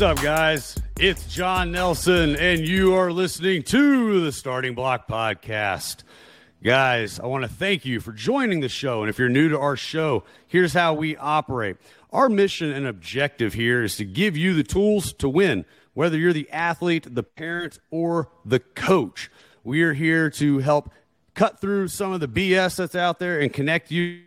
What's 0.00 0.18
up, 0.18 0.24
guys? 0.24 0.78
It's 0.98 1.26
John 1.26 1.72
Nelson, 1.72 2.34
and 2.36 2.66
you 2.66 2.94
are 2.94 3.12
listening 3.12 3.62
to 3.64 4.22
the 4.22 4.32
Starting 4.32 4.74
Block 4.74 5.06
Podcast. 5.06 6.04
Guys, 6.64 7.20
I 7.20 7.26
want 7.26 7.42
to 7.42 7.50
thank 7.50 7.84
you 7.84 8.00
for 8.00 8.10
joining 8.10 8.60
the 8.60 8.70
show. 8.70 9.02
And 9.02 9.10
if 9.10 9.18
you're 9.18 9.28
new 9.28 9.50
to 9.50 9.58
our 9.58 9.76
show, 9.76 10.24
here's 10.46 10.72
how 10.72 10.94
we 10.94 11.18
operate. 11.18 11.76
Our 12.14 12.30
mission 12.30 12.72
and 12.72 12.86
objective 12.86 13.52
here 13.52 13.82
is 13.82 13.98
to 13.98 14.06
give 14.06 14.38
you 14.38 14.54
the 14.54 14.64
tools 14.64 15.12
to 15.18 15.28
win, 15.28 15.66
whether 15.92 16.16
you're 16.16 16.32
the 16.32 16.50
athlete, 16.50 17.14
the 17.14 17.22
parent, 17.22 17.78
or 17.90 18.30
the 18.42 18.60
coach. 18.60 19.30
We 19.64 19.82
are 19.82 19.92
here 19.92 20.30
to 20.30 20.60
help 20.60 20.94
cut 21.34 21.60
through 21.60 21.88
some 21.88 22.14
of 22.14 22.20
the 22.20 22.28
BS 22.28 22.76
that's 22.76 22.94
out 22.94 23.18
there 23.18 23.38
and 23.38 23.52
connect 23.52 23.90
you 23.90 24.22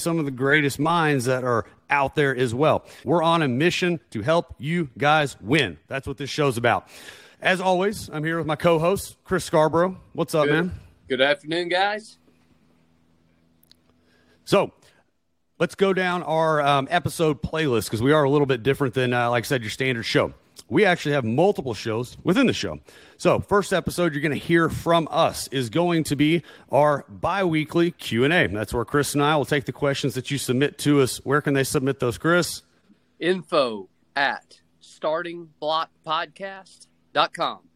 some 0.00 0.18
of 0.18 0.24
the 0.24 0.30
greatest 0.30 0.78
minds 0.78 1.26
that 1.26 1.44
are 1.44 1.66
out 1.90 2.14
there 2.14 2.36
as 2.36 2.54
well. 2.54 2.84
We're 3.04 3.22
on 3.22 3.42
a 3.42 3.48
mission 3.48 4.00
to 4.10 4.22
help 4.22 4.54
you 4.58 4.90
guys 4.98 5.36
win. 5.40 5.78
That's 5.86 6.06
what 6.06 6.16
this 6.16 6.30
show's 6.30 6.56
about. 6.56 6.88
As 7.40 7.60
always, 7.60 8.08
I'm 8.12 8.24
here 8.24 8.38
with 8.38 8.46
my 8.46 8.56
co-host 8.56 9.16
Chris 9.24 9.44
Scarborough. 9.44 9.96
What's 10.12 10.34
up, 10.34 10.46
Good. 10.46 10.52
man? 10.52 10.72
Good 11.08 11.20
afternoon, 11.20 11.68
guys. 11.68 12.18
So 14.44 14.72
let's 15.58 15.74
go 15.74 15.92
down 15.92 16.22
our 16.22 16.60
um, 16.60 16.88
episode 16.90 17.42
playlist 17.42 17.84
because 17.84 18.02
we 18.02 18.12
are 18.12 18.24
a 18.24 18.30
little 18.30 18.46
bit 18.46 18.62
different 18.62 18.94
than, 18.94 19.12
uh, 19.12 19.30
like 19.30 19.44
I 19.44 19.46
said, 19.46 19.62
your 19.62 19.70
standard 19.70 20.04
show. 20.04 20.34
We 20.68 20.84
actually 20.84 21.12
have 21.12 21.24
multiple 21.24 21.74
shows 21.74 22.16
within 22.24 22.46
the 22.46 22.52
show. 22.52 22.80
So 23.16 23.38
first 23.40 23.72
episode 23.72 24.12
you're 24.12 24.22
going 24.22 24.38
to 24.38 24.46
hear 24.46 24.68
from 24.68 25.08
us 25.10 25.48
is 25.48 25.70
going 25.70 26.04
to 26.04 26.14
be 26.16 26.42
our 26.70 27.06
bi-weekly 27.08 27.92
Q&A. 27.92 28.48
That's 28.48 28.74
where 28.74 28.84
Chris 28.84 29.14
and 29.14 29.22
I 29.22 29.34
will 29.36 29.46
take 29.46 29.64
the 29.64 29.72
questions 29.72 30.14
that 30.14 30.30
you 30.30 30.38
submit 30.38 30.76
to 30.78 31.00
us. 31.00 31.18
Where 31.24 31.40
can 31.40 31.54
they 31.54 31.64
submit 31.64 32.00
those, 32.00 32.18
Chris? 32.18 32.62
Info 33.18 33.88
at 34.14 34.60
startingblockpodcast.com. 34.82 37.67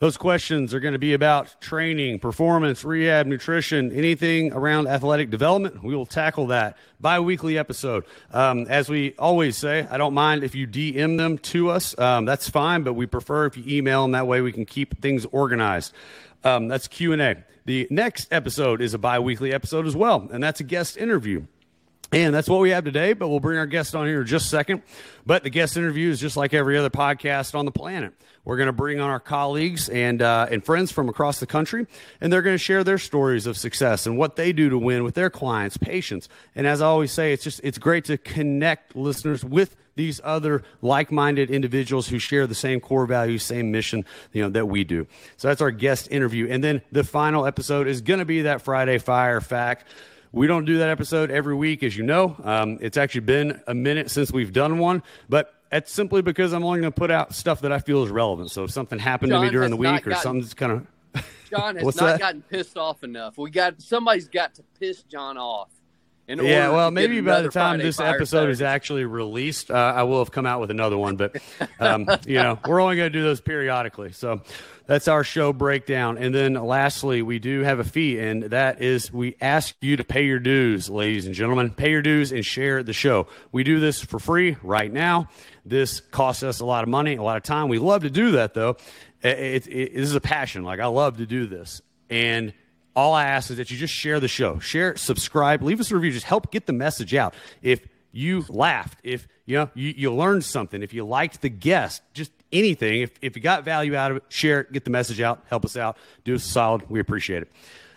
Those 0.00 0.16
questions 0.16 0.74
are 0.74 0.80
going 0.80 0.92
to 0.92 0.98
be 0.98 1.12
about 1.12 1.60
training, 1.60 2.20
performance, 2.20 2.84
rehab, 2.84 3.26
nutrition, 3.26 3.90
anything 3.90 4.52
around 4.52 4.86
athletic 4.86 5.28
development. 5.28 5.82
We 5.82 5.96
will 5.96 6.06
tackle 6.06 6.46
that 6.48 6.76
bi 7.00 7.18
weekly 7.18 7.58
episode. 7.58 8.04
Um, 8.32 8.66
as 8.68 8.88
we 8.88 9.16
always 9.18 9.56
say, 9.56 9.88
I 9.90 9.98
don't 9.98 10.14
mind 10.14 10.44
if 10.44 10.54
you 10.54 10.68
DM 10.68 11.18
them 11.18 11.36
to 11.38 11.70
us. 11.70 11.98
Um, 11.98 12.26
that's 12.26 12.48
fine, 12.48 12.84
but 12.84 12.92
we 12.92 13.06
prefer 13.06 13.46
if 13.46 13.56
you 13.56 13.64
email 13.66 14.02
them. 14.02 14.12
That 14.12 14.28
way 14.28 14.40
we 14.40 14.52
can 14.52 14.66
keep 14.66 15.02
things 15.02 15.26
organized. 15.32 15.92
Um, 16.44 16.68
that's 16.68 16.86
Q&A. 16.86 17.42
The 17.64 17.88
next 17.90 18.32
episode 18.32 18.80
is 18.80 18.94
a 18.94 18.98
bi 18.98 19.18
weekly 19.18 19.52
episode 19.52 19.84
as 19.84 19.96
well, 19.96 20.28
and 20.32 20.40
that's 20.42 20.60
a 20.60 20.64
guest 20.64 20.96
interview. 20.96 21.44
And 22.10 22.34
that's 22.34 22.48
what 22.48 22.60
we 22.60 22.70
have 22.70 22.84
today, 22.84 23.12
but 23.12 23.28
we'll 23.28 23.38
bring 23.38 23.58
our 23.58 23.66
guest 23.66 23.94
on 23.94 24.06
here 24.06 24.22
in 24.22 24.26
just 24.26 24.46
a 24.46 24.48
second. 24.48 24.82
But 25.26 25.42
the 25.42 25.50
guest 25.50 25.76
interview 25.76 26.10
is 26.10 26.18
just 26.18 26.38
like 26.38 26.54
every 26.54 26.78
other 26.78 26.88
podcast 26.88 27.54
on 27.54 27.66
the 27.66 27.70
planet. 27.70 28.14
We're 28.46 28.56
going 28.56 28.68
to 28.68 28.72
bring 28.72 28.98
on 28.98 29.10
our 29.10 29.20
colleagues 29.20 29.90
and, 29.90 30.22
uh, 30.22 30.46
and 30.50 30.64
friends 30.64 30.90
from 30.90 31.10
across 31.10 31.38
the 31.38 31.46
country, 31.46 31.86
and 32.22 32.32
they're 32.32 32.40
going 32.40 32.54
to 32.54 32.62
share 32.62 32.82
their 32.82 32.96
stories 32.96 33.44
of 33.44 33.58
success 33.58 34.06
and 34.06 34.16
what 34.16 34.36
they 34.36 34.54
do 34.54 34.70
to 34.70 34.78
win 34.78 35.04
with 35.04 35.16
their 35.16 35.28
clients, 35.28 35.76
patients. 35.76 36.30
And 36.54 36.66
as 36.66 36.80
I 36.80 36.86
always 36.86 37.12
say, 37.12 37.34
it's 37.34 37.44
just, 37.44 37.60
it's 37.62 37.76
great 37.76 38.06
to 38.06 38.16
connect 38.16 38.96
listeners 38.96 39.44
with 39.44 39.76
these 39.94 40.18
other 40.24 40.62
like-minded 40.80 41.50
individuals 41.50 42.08
who 42.08 42.18
share 42.18 42.46
the 42.46 42.54
same 42.54 42.80
core 42.80 43.04
values, 43.04 43.42
same 43.42 43.70
mission, 43.70 44.06
you 44.32 44.42
know, 44.42 44.48
that 44.48 44.66
we 44.66 44.82
do. 44.82 45.06
So 45.36 45.48
that's 45.48 45.60
our 45.60 45.72
guest 45.72 46.08
interview. 46.10 46.48
And 46.48 46.64
then 46.64 46.80
the 46.90 47.04
final 47.04 47.44
episode 47.44 47.86
is 47.86 48.00
going 48.00 48.20
to 48.20 48.24
be 48.24 48.42
that 48.42 48.62
Friday 48.62 48.96
Fire 48.96 49.42
Fact. 49.42 49.84
We 50.32 50.46
don't 50.46 50.64
do 50.64 50.78
that 50.78 50.90
episode 50.90 51.30
every 51.30 51.54
week, 51.54 51.82
as 51.82 51.96
you 51.96 52.04
know. 52.04 52.36
Um, 52.42 52.78
it's 52.80 52.96
actually 52.96 53.22
been 53.22 53.60
a 53.66 53.74
minute 53.74 54.10
since 54.10 54.30
we've 54.32 54.52
done 54.52 54.78
one, 54.78 55.02
but 55.28 55.54
that's 55.70 55.92
simply 55.92 56.22
because 56.22 56.52
I'm 56.52 56.64
only 56.64 56.80
going 56.80 56.92
to 56.92 56.98
put 56.98 57.10
out 57.10 57.34
stuff 57.34 57.62
that 57.62 57.72
I 57.72 57.78
feel 57.78 58.02
is 58.04 58.10
relevant. 58.10 58.50
So 58.50 58.64
if 58.64 58.70
something 58.70 58.98
happened 58.98 59.30
John 59.32 59.40
to 59.40 59.46
me 59.46 59.52
during 59.52 59.70
the 59.70 59.76
week 59.76 60.06
or 60.06 60.10
gotten- 60.10 60.22
something's 60.22 60.54
kind 60.54 60.72
of 60.72 60.86
John 61.50 61.76
has 61.76 61.84
not 61.84 61.94
that? 61.96 62.20
gotten 62.20 62.42
pissed 62.42 62.76
off 62.76 63.02
enough. 63.04 63.38
We 63.38 63.50
got 63.50 63.80
somebody's 63.80 64.28
got 64.28 64.54
to 64.56 64.62
piss 64.78 65.02
John 65.04 65.38
off. 65.38 65.70
Yeah, 66.28 66.70
well, 66.70 66.90
maybe 66.90 67.22
by 67.22 67.40
the 67.40 67.48
time 67.48 67.78
Friday 67.78 67.84
this 67.84 68.00
episode 68.00 68.50
is 68.50 68.60
actually 68.60 69.06
released, 69.06 69.70
uh, 69.70 69.74
I 69.74 70.02
will 70.02 70.18
have 70.18 70.30
come 70.30 70.44
out 70.44 70.60
with 70.60 70.70
another 70.70 70.98
one. 70.98 71.16
But 71.16 71.36
um, 71.80 72.06
you 72.26 72.34
know, 72.34 72.58
we're 72.66 72.80
only 72.80 72.96
going 72.96 73.10
to 73.10 73.18
do 73.18 73.22
those 73.22 73.40
periodically. 73.40 74.12
So 74.12 74.42
that's 74.86 75.08
our 75.08 75.24
show 75.24 75.54
breakdown. 75.54 76.18
And 76.18 76.34
then 76.34 76.54
lastly, 76.54 77.22
we 77.22 77.38
do 77.38 77.60
have 77.60 77.78
a 77.78 77.84
fee, 77.84 78.18
and 78.18 78.44
that 78.44 78.82
is 78.82 79.10
we 79.10 79.36
ask 79.40 79.74
you 79.80 79.96
to 79.96 80.04
pay 80.04 80.26
your 80.26 80.38
dues, 80.38 80.90
ladies 80.90 81.24
and 81.24 81.34
gentlemen. 81.34 81.70
Pay 81.70 81.92
your 81.92 82.02
dues 82.02 82.30
and 82.30 82.44
share 82.44 82.82
the 82.82 82.92
show. 82.92 83.26
We 83.50 83.64
do 83.64 83.80
this 83.80 84.02
for 84.02 84.18
free 84.18 84.56
right 84.62 84.92
now. 84.92 85.28
This 85.64 86.00
costs 86.00 86.42
us 86.42 86.60
a 86.60 86.66
lot 86.66 86.82
of 86.82 86.90
money, 86.90 87.16
a 87.16 87.22
lot 87.22 87.38
of 87.38 87.42
time. 87.42 87.68
We 87.68 87.78
love 87.78 88.02
to 88.02 88.10
do 88.10 88.32
that, 88.32 88.52
though. 88.52 88.76
It, 89.22 89.38
it, 89.38 89.66
it, 89.66 89.94
this 89.94 90.08
is 90.08 90.14
a 90.14 90.20
passion. 90.20 90.62
Like 90.62 90.80
I 90.80 90.86
love 90.86 91.16
to 91.18 91.26
do 91.26 91.46
this, 91.46 91.80
and 92.10 92.52
all 92.98 93.14
I 93.14 93.26
ask 93.26 93.48
is 93.52 93.58
that 93.58 93.70
you 93.70 93.78
just 93.78 93.94
share 93.94 94.18
the 94.18 94.26
show, 94.26 94.58
share, 94.58 94.96
subscribe, 94.96 95.62
leave 95.62 95.78
us 95.78 95.92
a 95.92 95.94
review. 95.94 96.10
Just 96.10 96.26
help 96.26 96.50
get 96.50 96.66
the 96.66 96.72
message 96.72 97.14
out. 97.14 97.32
If 97.62 97.86
you 98.10 98.44
laughed, 98.48 98.98
if 99.04 99.28
you 99.46 99.56
know 99.56 99.70
you, 99.74 99.94
you 99.96 100.12
learned 100.12 100.44
something, 100.44 100.82
if 100.82 100.92
you 100.92 101.06
liked 101.06 101.40
the 101.40 101.48
guest, 101.48 102.02
just 102.12 102.32
anything. 102.52 103.02
If 103.02 103.12
if 103.22 103.36
you 103.36 103.42
got 103.42 103.62
value 103.62 103.94
out 103.94 104.10
of 104.10 104.16
it, 104.16 104.24
share 104.28 104.62
it, 104.62 104.72
get 104.72 104.84
the 104.84 104.90
message 104.90 105.20
out, 105.20 105.44
help 105.48 105.64
us 105.64 105.76
out, 105.76 105.96
do 106.24 106.34
us 106.34 106.44
a 106.44 106.48
solid. 106.48 106.90
We 106.90 106.98
appreciate 106.98 107.42
it. 107.42 107.52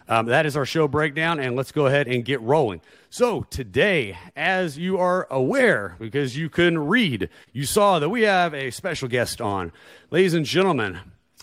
Um, 0.08 0.28
that 0.28 0.46
is 0.46 0.56
our 0.56 0.68
show 0.68 0.88
breakdown, 0.88 1.40
and 1.40 1.56
let's 1.56 1.72
go 1.72 1.88
ahead 1.88 2.08
and 2.08 2.24
get 2.24 2.40
rolling. 2.42 2.82
So, 3.10 3.42
today, 3.50 4.20
as 4.36 4.78
you 4.78 5.00
are 5.00 5.26
aware, 5.32 5.96
because 6.00 6.38
you 6.38 6.48
couldn't 6.48 6.78
read, 6.78 7.30
you 7.54 7.66
saw 7.66 7.98
that 7.98 8.10
we 8.10 8.22
have 8.22 8.54
a 8.54 8.70
special 8.70 9.08
guest 9.08 9.42
on. 9.42 9.72
Ladies 10.12 10.36
and 10.36 10.46
gentlemen, 10.46 11.00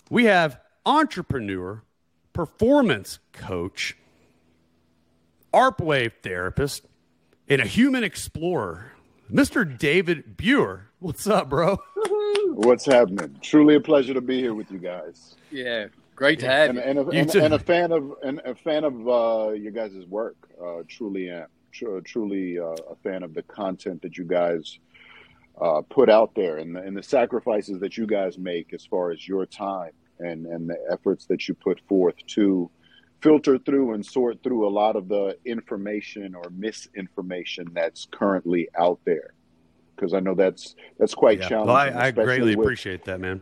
we 0.09 0.25
have 0.25 0.61
entrepreneur, 0.85 1.83
performance 2.43 3.19
coach, 3.33 3.97
ARP 5.53 5.81
wave 5.81 6.13
therapist, 6.23 6.85
and 7.49 7.59
a 7.61 7.65
human 7.65 8.01
explorer, 8.01 8.93
Mr. 9.29 9.65
David 9.77 10.37
Buer. 10.37 10.85
What's 10.99 11.27
up, 11.27 11.49
bro? 11.49 11.77
What's 12.53 12.85
happening? 12.85 13.35
Truly 13.41 13.75
a 13.75 13.81
pleasure 13.81 14.13
to 14.13 14.21
be 14.21 14.39
here 14.39 14.53
with 14.53 14.71
you 14.71 14.77
guys, 14.79 15.35
Yeah, 15.51 15.87
great 16.15 16.39
to 16.39 16.47
have 16.47 16.69
and, 16.69 16.77
you. 16.77 16.83
and, 16.85 16.99
a, 16.99 17.01
You 17.03 17.09
and, 17.19 17.29
too. 17.29 17.41
and 17.41 17.53
a 17.55 17.59
fan 17.59 17.91
of 17.91 18.13
and 18.23 18.39
a 18.45 18.55
fan 18.55 18.85
of 18.85 18.93
uh, 19.09 19.49
your 19.51 19.73
guys' 19.73 20.05
work. 20.07 20.37
Uh, 20.63 20.83
truly 20.87 21.29
am. 21.29 21.47
Tru- 21.73 21.99
truly 22.01 22.57
uh, 22.57 22.73
a 22.89 22.95
fan 23.03 23.21
of 23.21 23.33
the 23.33 23.43
content 23.43 24.01
that 24.03 24.17
you 24.17 24.23
guys 24.23 24.79
uh, 25.59 25.81
put 25.89 26.09
out 26.09 26.35
there, 26.35 26.55
and 26.59 26.73
the, 26.73 26.79
and 26.79 26.95
the 26.95 27.03
sacrifices 27.03 27.81
that 27.81 27.97
you 27.97 28.07
guys 28.07 28.37
make 28.37 28.73
as 28.73 28.85
far 28.85 29.11
as 29.11 29.27
your 29.27 29.45
time 29.45 29.91
and 30.19 30.45
and 30.45 30.69
the 30.69 30.77
efforts 30.91 31.25
that 31.25 31.47
you 31.47 31.53
put 31.53 31.79
forth 31.87 32.15
to 32.27 32.69
filter 33.21 33.57
through 33.57 33.93
and 33.93 34.05
sort 34.05 34.41
through 34.43 34.67
a 34.67 34.69
lot 34.69 34.95
of 34.95 35.07
the 35.09 35.37
information 35.45 36.35
or 36.35 36.49
misinformation 36.51 37.67
that's 37.73 38.07
currently 38.11 38.69
out 38.77 38.99
there. 39.05 39.33
Because 39.95 40.13
I 40.13 40.19
know 40.21 40.35
that's 40.35 40.75
that's 40.97 41.13
quite 41.13 41.39
Yeah. 41.39 41.49
challenging. 41.49 41.73
Well, 41.73 41.97
I, 42.01 42.07
I 42.07 42.11
greatly 42.11 42.55
with- 42.55 42.65
appreciate 42.65 43.03
that, 43.05 43.19
man. 43.19 43.41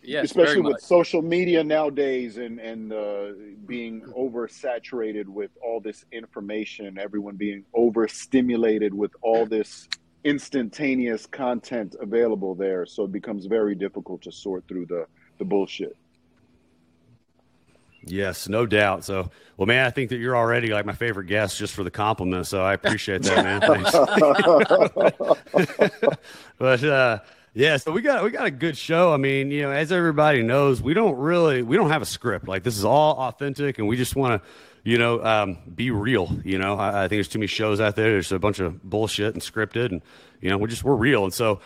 Yes, 0.00 0.26
especially 0.26 0.62
with 0.62 0.80
social 0.80 1.20
media 1.20 1.62
nowadays 1.62 2.38
and 2.38 2.58
and 2.60 2.92
uh, 2.92 3.32
being 3.66 4.00
oversaturated 4.16 5.26
with 5.26 5.50
all 5.62 5.80
this 5.80 6.06
information, 6.12 6.98
everyone 6.98 7.36
being 7.36 7.64
overstimulated 7.74 8.94
with 8.94 9.10
all 9.20 9.44
this 9.44 9.86
instantaneous 10.24 11.26
content 11.26 11.94
available 12.00 12.54
there, 12.54 12.86
so 12.86 13.04
it 13.04 13.12
becomes 13.12 13.46
very 13.46 13.74
difficult 13.74 14.22
to 14.22 14.32
sort 14.32 14.66
through 14.66 14.86
the 14.86 15.04
the 15.38 15.44
bullshit. 15.44 15.96
Yes, 18.04 18.48
no 18.48 18.64
doubt. 18.66 19.04
So, 19.04 19.30
well, 19.56 19.66
man, 19.66 19.84
I 19.84 19.90
think 19.90 20.10
that 20.10 20.18
you're 20.18 20.36
already 20.36 20.68
like 20.68 20.86
my 20.86 20.92
favorite 20.92 21.26
guest 21.26 21.58
just 21.58 21.74
for 21.74 21.82
the 21.84 21.90
compliment. 21.90 22.46
So 22.46 22.62
I 22.62 22.74
appreciate 22.74 23.22
that, 23.22 23.44
man. 23.44 23.60
Thanks. 23.60 23.92
but 26.58 26.84
uh, 26.84 27.18
yeah, 27.54 27.76
so 27.76 27.90
we 27.90 28.02
got 28.02 28.22
we 28.22 28.30
got 28.30 28.46
a 28.46 28.50
good 28.50 28.76
show. 28.76 29.12
I 29.12 29.16
mean, 29.16 29.50
you 29.50 29.62
know, 29.62 29.72
as 29.72 29.90
everybody 29.90 30.42
knows, 30.42 30.80
we 30.80 30.94
don't 30.94 31.16
really 31.16 31.62
we 31.62 31.76
don't 31.76 31.90
have 31.90 32.02
a 32.02 32.06
script. 32.06 32.46
Like 32.46 32.62
this 32.62 32.78
is 32.78 32.84
all 32.84 33.16
authentic, 33.16 33.78
and 33.78 33.88
we 33.88 33.96
just 33.96 34.14
want 34.14 34.40
to, 34.40 34.48
you 34.84 34.96
know, 34.96 35.24
um, 35.24 35.58
be 35.74 35.90
real. 35.90 36.38
You 36.44 36.58
know, 36.58 36.76
I, 36.76 37.04
I 37.04 37.08
think 37.08 37.16
there's 37.16 37.28
too 37.28 37.40
many 37.40 37.48
shows 37.48 37.80
out 37.80 37.96
there. 37.96 38.10
There's 38.12 38.30
a 38.30 38.38
bunch 38.38 38.60
of 38.60 38.82
bullshit 38.82 39.34
and 39.34 39.42
scripted, 39.42 39.90
and 39.90 40.02
you 40.40 40.50
know, 40.50 40.58
we're 40.58 40.68
just 40.68 40.84
we're 40.84 40.94
real. 40.94 41.24
And 41.24 41.34
so, 41.34 41.60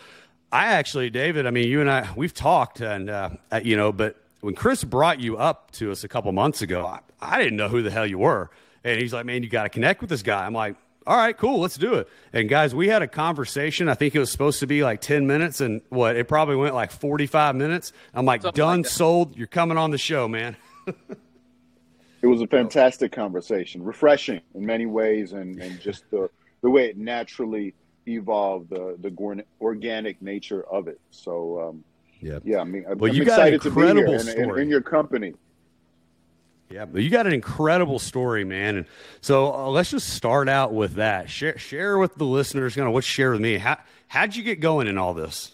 I 0.51 0.67
actually, 0.67 1.11
David, 1.11 1.45
I 1.45 1.51
mean, 1.51 1.67
you 1.67 1.79
and 1.79 1.91
I, 1.91 2.11
we've 2.15 2.33
talked, 2.33 2.81
and 2.81 3.09
uh, 3.09 3.29
you 3.63 3.77
know, 3.77 3.91
but 3.91 4.22
when 4.43 4.55
Chris 4.55 4.83
brought 4.83 5.21
you 5.21 5.37
up 5.37 5.71
to 5.71 5.89
us 5.89 6.03
a 6.03 6.07
couple 6.09 6.29
months 6.33 6.61
ago, 6.61 6.85
I, 6.85 6.99
I 7.21 7.41
didn't 7.41 7.55
know 7.55 7.69
who 7.69 7.81
the 7.81 7.89
hell 7.89 8.05
you 8.05 8.17
were, 8.17 8.51
and 8.83 8.99
he's 8.99 9.13
like, 9.13 9.25
"Man, 9.25 9.41
you 9.41 9.49
got 9.49 9.63
to 9.63 9.69
connect 9.69 10.01
with 10.01 10.09
this 10.09 10.21
guy." 10.21 10.45
I'm 10.45 10.53
like, 10.53 10.75
"All 11.07 11.15
right, 11.15 11.35
cool, 11.37 11.61
let's 11.61 11.77
do 11.77 11.93
it." 11.93 12.09
And 12.33 12.49
guys, 12.49 12.75
we 12.75 12.89
had 12.89 13.01
a 13.01 13.07
conversation. 13.07 13.87
I 13.87 13.93
think 13.93 14.15
it 14.15 14.19
was 14.19 14.29
supposed 14.29 14.59
to 14.59 14.67
be 14.67 14.83
like 14.83 14.99
10 14.99 15.25
minutes, 15.25 15.61
and 15.61 15.81
what 15.87 16.17
it 16.17 16.27
probably 16.27 16.57
went 16.57 16.75
like 16.75 16.91
45 16.91 17.55
minutes. 17.55 17.93
I'm 18.13 18.25
like, 18.25 18.41
Something 18.41 18.57
"Done, 18.57 18.79
like 18.81 18.87
sold. 18.87 19.37
You're 19.37 19.47
coming 19.47 19.77
on 19.77 19.91
the 19.91 19.97
show, 19.97 20.27
man." 20.27 20.57
It 22.21 22.27
was 22.27 22.39
a 22.39 22.47
fantastic 22.47 23.11
conversation, 23.11 23.83
refreshing 23.83 24.39
in 24.55 24.65
many 24.65 24.85
ways, 24.85 25.33
and, 25.33 25.61
and 25.61 25.77
just 25.81 26.09
the, 26.09 26.29
the 26.61 26.69
way 26.69 26.85
it 26.85 26.97
naturally 26.97 27.73
evolved, 28.07 28.69
the 28.69 28.95
the 29.01 29.43
organic 29.59 30.21
nature 30.21 30.63
of 30.63 30.87
it. 30.87 31.01
So 31.11 31.59
um, 31.59 31.83
yeah, 32.23 32.39
yeah. 32.43 32.59
I 32.59 32.63
mean, 32.63 32.85
well, 32.87 33.11
I'm 33.11 33.17
you 33.17 33.25
got 33.25 33.47
an 33.47 33.53
incredible 33.55 34.19
here 34.19 34.43
in, 34.43 34.49
in, 34.51 34.59
in, 34.59 34.69
your 34.69 34.81
company. 34.81 35.33
Yeah, 36.69 36.85
but 36.85 37.03
you 37.03 37.09
got 37.09 37.27
an 37.27 37.33
incredible 37.33 37.99
story, 37.99 38.45
man. 38.45 38.77
And 38.77 38.85
so 39.21 39.53
uh, 39.53 39.67
let's 39.67 39.91
just 39.91 40.09
start 40.09 40.47
out 40.47 40.73
with 40.73 40.95
that. 40.95 41.29
Share 41.29 41.57
share 41.57 41.97
with 41.97 42.15
the 42.15 42.23
listeners, 42.23 42.75
you 42.75 42.83
know, 42.83 42.91
what 42.91 43.03
share 43.03 43.31
with 43.31 43.41
me. 43.41 43.57
How 43.57 43.77
how'd 44.07 44.35
you 44.35 44.43
get 44.43 44.59
going 44.59 44.87
in 44.87 44.97
all 44.97 45.13
this? 45.13 45.53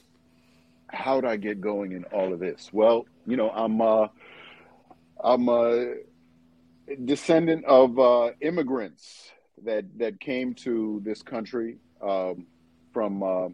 How'd 0.87 1.25
I 1.25 1.35
get 1.35 1.59
going 1.59 1.91
in 1.91 2.03
all 2.05 2.31
of 2.31 2.39
this? 2.39 2.69
Well, 2.71 3.05
you 3.25 3.35
know, 3.35 3.49
I'm 3.49 3.81
uh, 3.81 4.07
I'm 5.23 5.49
a 5.49 5.95
descendant 7.03 7.65
of 7.65 7.97
uh, 7.99 8.31
immigrants 8.41 9.31
that 9.63 9.85
that 9.97 10.19
came 10.19 10.53
to 10.53 11.01
this 11.03 11.23
country 11.23 11.77
um, 12.01 12.45
from 12.93 13.23
uh, 13.23 13.49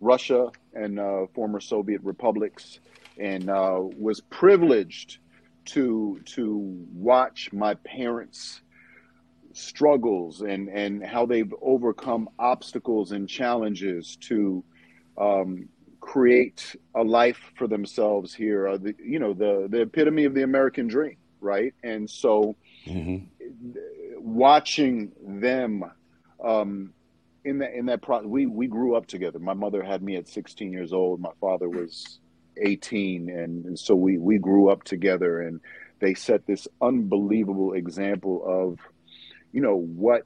Russia 0.00 0.50
and 0.74 0.98
uh, 0.98 1.26
former 1.34 1.60
Soviet 1.60 2.00
republics, 2.02 2.80
and 3.18 3.50
uh, 3.50 3.80
was 3.96 4.20
privileged 4.20 5.18
to 5.66 6.20
to 6.24 6.56
watch 6.94 7.52
my 7.52 7.74
parents 7.74 8.62
struggles 9.52 10.42
and 10.42 10.68
and 10.68 11.04
how 11.04 11.26
they've 11.26 11.52
overcome 11.60 12.28
obstacles 12.38 13.12
and 13.12 13.28
challenges 13.28 14.16
to 14.16 14.64
um, 15.18 15.68
create 16.00 16.74
a 16.94 17.02
life 17.02 17.52
for 17.56 17.66
themselves 17.66 18.34
here. 18.34 18.68
Uh, 18.68 18.76
the, 18.78 18.94
you 19.02 19.18
know 19.18 19.32
the 19.32 19.66
the 19.68 19.82
epitome 19.82 20.24
of 20.24 20.34
the 20.34 20.42
American 20.42 20.86
dream, 20.86 21.16
right? 21.40 21.74
And 21.82 22.08
so, 22.08 22.56
mm-hmm. 22.86 23.24
watching 24.18 25.12
them 25.22 25.84
um, 26.42 26.92
in 27.44 27.58
that 27.58 27.72
in 27.72 27.86
that 27.86 28.02
pro- 28.02 28.26
we 28.26 28.46
we 28.46 28.66
grew 28.66 28.96
up 28.96 29.06
together. 29.06 29.38
My 29.38 29.54
mother 29.54 29.82
had 29.82 30.02
me 30.02 30.16
at 30.16 30.28
16 30.28 30.72
years 30.72 30.92
old. 30.92 31.20
My 31.20 31.32
father 31.40 31.68
was 31.68 32.18
18, 32.56 33.30
and, 33.30 33.64
and 33.64 33.78
so 33.78 33.94
we 33.94 34.18
we 34.18 34.38
grew 34.38 34.68
up 34.68 34.84
together, 34.84 35.42
and 35.42 35.60
they 36.00 36.14
set 36.14 36.46
this 36.46 36.66
unbelievable 36.80 37.74
example 37.74 38.42
of, 38.46 38.78
you 39.52 39.60
know, 39.60 39.76
what 39.76 40.22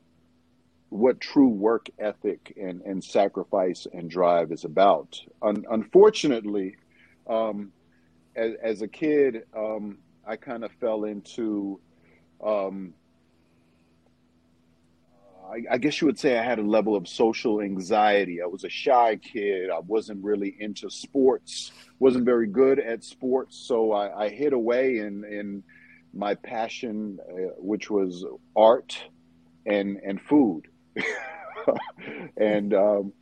what 0.90 1.20
true 1.20 1.49
work 1.49 1.88
ethic 1.99 2.56
and, 2.61 2.81
and 2.82 3.02
sacrifice 3.02 3.87
and 3.93 4.08
drive 4.08 4.52
is 4.52 4.64
about. 4.64 5.20
Un- 5.43 5.64
unfortunately, 5.69 6.76
um, 7.28 7.72
as, 8.37 8.52
as, 8.62 8.82
a 8.82 8.87
kid, 8.87 9.43
um, 9.56 9.99
I 10.25 10.37
kind 10.37 10.62
of 10.62 10.70
fell 10.81 11.02
into 11.02 11.81
um, 12.44 12.94
I, 15.50 15.75
I, 15.75 15.79
guess 15.79 16.00
you 16.00 16.06
would 16.06 16.19
say 16.19 16.38
I 16.38 16.43
had 16.43 16.58
a 16.58 16.62
level 16.62 16.96
of 16.96 17.06
social 17.06 17.61
anxiety. 17.61 18.43
I 18.43 18.46
was 18.46 18.64
a 18.64 18.69
shy 18.69 19.17
kid. 19.17 19.70
I 19.70 19.81
wasn't 19.81 20.25
really 20.25 20.56
into 20.58 20.91
sports. 20.91 21.73
wasn't 21.99 22.25
very 22.25 22.46
good 22.46 22.79
at 22.79 23.05
sports, 23.05 23.56
so 23.56 23.93
I, 23.93 24.25
I 24.25 24.29
hid 24.29 24.52
away 24.52 24.99
in 24.99 25.25
in 25.25 25.62
my 26.12 26.35
passion, 26.35 27.19
uh, 27.29 27.55
which 27.58 27.91
was 27.91 28.25
art 28.56 28.99
and 29.67 29.99
and 30.05 30.20
food. 30.20 30.69
and 32.37 32.75
um, 32.75 33.12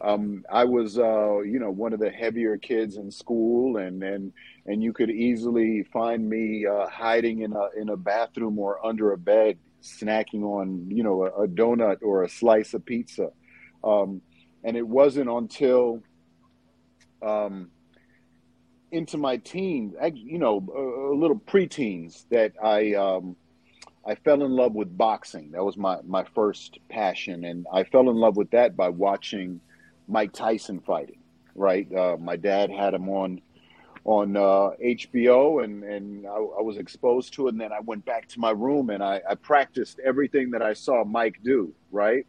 um, 0.00 0.44
I 0.50 0.64
was, 0.64 0.98
uh, 0.98 1.40
you 1.40 1.60
know, 1.60 1.70
one 1.70 1.92
of 1.92 2.00
the 2.00 2.10
heavier 2.10 2.56
kids 2.56 2.96
in 2.96 3.10
school, 3.10 3.76
and 3.76 4.02
and 4.02 4.32
and 4.66 4.82
you 4.82 4.92
could 4.92 5.10
easily 5.10 5.84
find 5.92 6.28
me 6.28 6.66
uh, 6.66 6.88
hiding 6.88 7.42
in 7.42 7.52
a 7.52 7.68
in 7.76 7.88
a 7.88 7.96
bathroom 7.96 8.58
or 8.58 8.84
under 8.84 9.12
a 9.12 9.18
bed, 9.18 9.58
snacking 9.82 10.42
on 10.42 10.90
you 10.90 11.02
know 11.02 11.24
a, 11.24 11.44
a 11.44 11.48
donut 11.48 11.98
or 12.02 12.24
a 12.24 12.28
slice 12.28 12.74
of 12.74 12.84
pizza. 12.84 13.30
Um, 13.84 14.22
and 14.64 14.76
it 14.76 14.86
wasn't 14.86 15.28
until 15.28 16.02
um, 17.20 17.70
into 18.90 19.16
my 19.16 19.38
teens, 19.38 19.94
you 20.14 20.38
know, 20.38 20.64
a, 20.74 21.14
a 21.14 21.16
little 21.16 21.38
preteens, 21.38 22.24
that 22.30 22.52
I 22.62 22.94
um, 22.94 23.36
I 24.06 24.14
fell 24.16 24.42
in 24.42 24.52
love 24.52 24.74
with 24.74 24.96
boxing. 24.96 25.52
That 25.52 25.64
was 25.64 25.76
my 25.76 25.98
my 26.04 26.24
first 26.34 26.78
passion, 26.88 27.44
and 27.44 27.66
I 27.72 27.84
fell 27.84 28.10
in 28.10 28.16
love 28.16 28.36
with 28.36 28.50
that 28.50 28.76
by 28.76 28.90
watching 28.90 29.60
Mike 30.08 30.32
Tyson 30.32 30.80
fighting. 30.80 31.18
Right, 31.54 31.92
uh, 31.94 32.16
my 32.18 32.36
dad 32.36 32.70
had 32.70 32.94
him 32.94 33.08
on 33.08 33.40
on 34.04 34.36
uh, 34.36 34.70
HBO, 34.84 35.62
and 35.62 35.84
and 35.84 36.26
I, 36.26 36.30
I, 36.30 36.62
was 36.62 36.76
exposed 36.76 37.34
to 37.34 37.46
it. 37.46 37.52
And 37.52 37.60
then 37.60 37.72
I 37.72 37.80
went 37.80 38.04
back 38.04 38.28
to 38.28 38.40
my 38.40 38.50
room 38.50 38.90
and 38.90 39.02
I, 39.02 39.20
I, 39.28 39.34
practiced 39.36 40.00
everything 40.04 40.50
that 40.50 40.62
I 40.62 40.72
saw 40.72 41.04
Mike 41.04 41.38
do. 41.44 41.72
Right, 41.92 42.26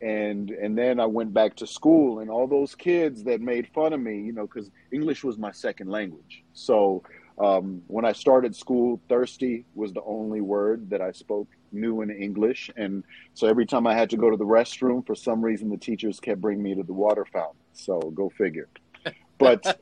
and 0.00 0.50
and 0.50 0.76
then 0.76 0.98
I 0.98 1.06
went 1.06 1.32
back 1.32 1.54
to 1.56 1.66
school, 1.66 2.18
and 2.18 2.30
all 2.30 2.48
those 2.48 2.74
kids 2.74 3.22
that 3.24 3.40
made 3.40 3.68
fun 3.68 3.92
of 3.92 4.00
me, 4.00 4.20
you 4.22 4.32
know, 4.32 4.46
because 4.46 4.70
English 4.90 5.22
was 5.22 5.38
my 5.38 5.52
second 5.52 5.88
language. 5.88 6.42
So 6.52 7.04
um, 7.38 7.82
when 7.86 8.04
I 8.04 8.12
started 8.12 8.56
school, 8.56 9.00
thirsty 9.08 9.64
was 9.76 9.92
the 9.92 10.02
only 10.02 10.40
word 10.40 10.90
that 10.90 11.00
I 11.00 11.12
spoke 11.12 11.46
new 11.70 12.02
in 12.02 12.10
English, 12.10 12.72
and 12.76 13.04
so 13.34 13.46
every 13.46 13.66
time 13.66 13.86
I 13.86 13.94
had 13.94 14.10
to 14.10 14.16
go 14.16 14.30
to 14.30 14.36
the 14.36 14.46
restroom, 14.46 15.06
for 15.06 15.14
some 15.14 15.42
reason, 15.44 15.70
the 15.70 15.76
teachers 15.76 16.18
kept 16.18 16.40
bringing 16.40 16.64
me 16.64 16.74
to 16.74 16.82
the 16.82 16.92
water 16.92 17.24
fountain. 17.24 17.60
So 17.72 18.00
go 18.00 18.30
figure. 18.30 18.68
But 19.38 19.80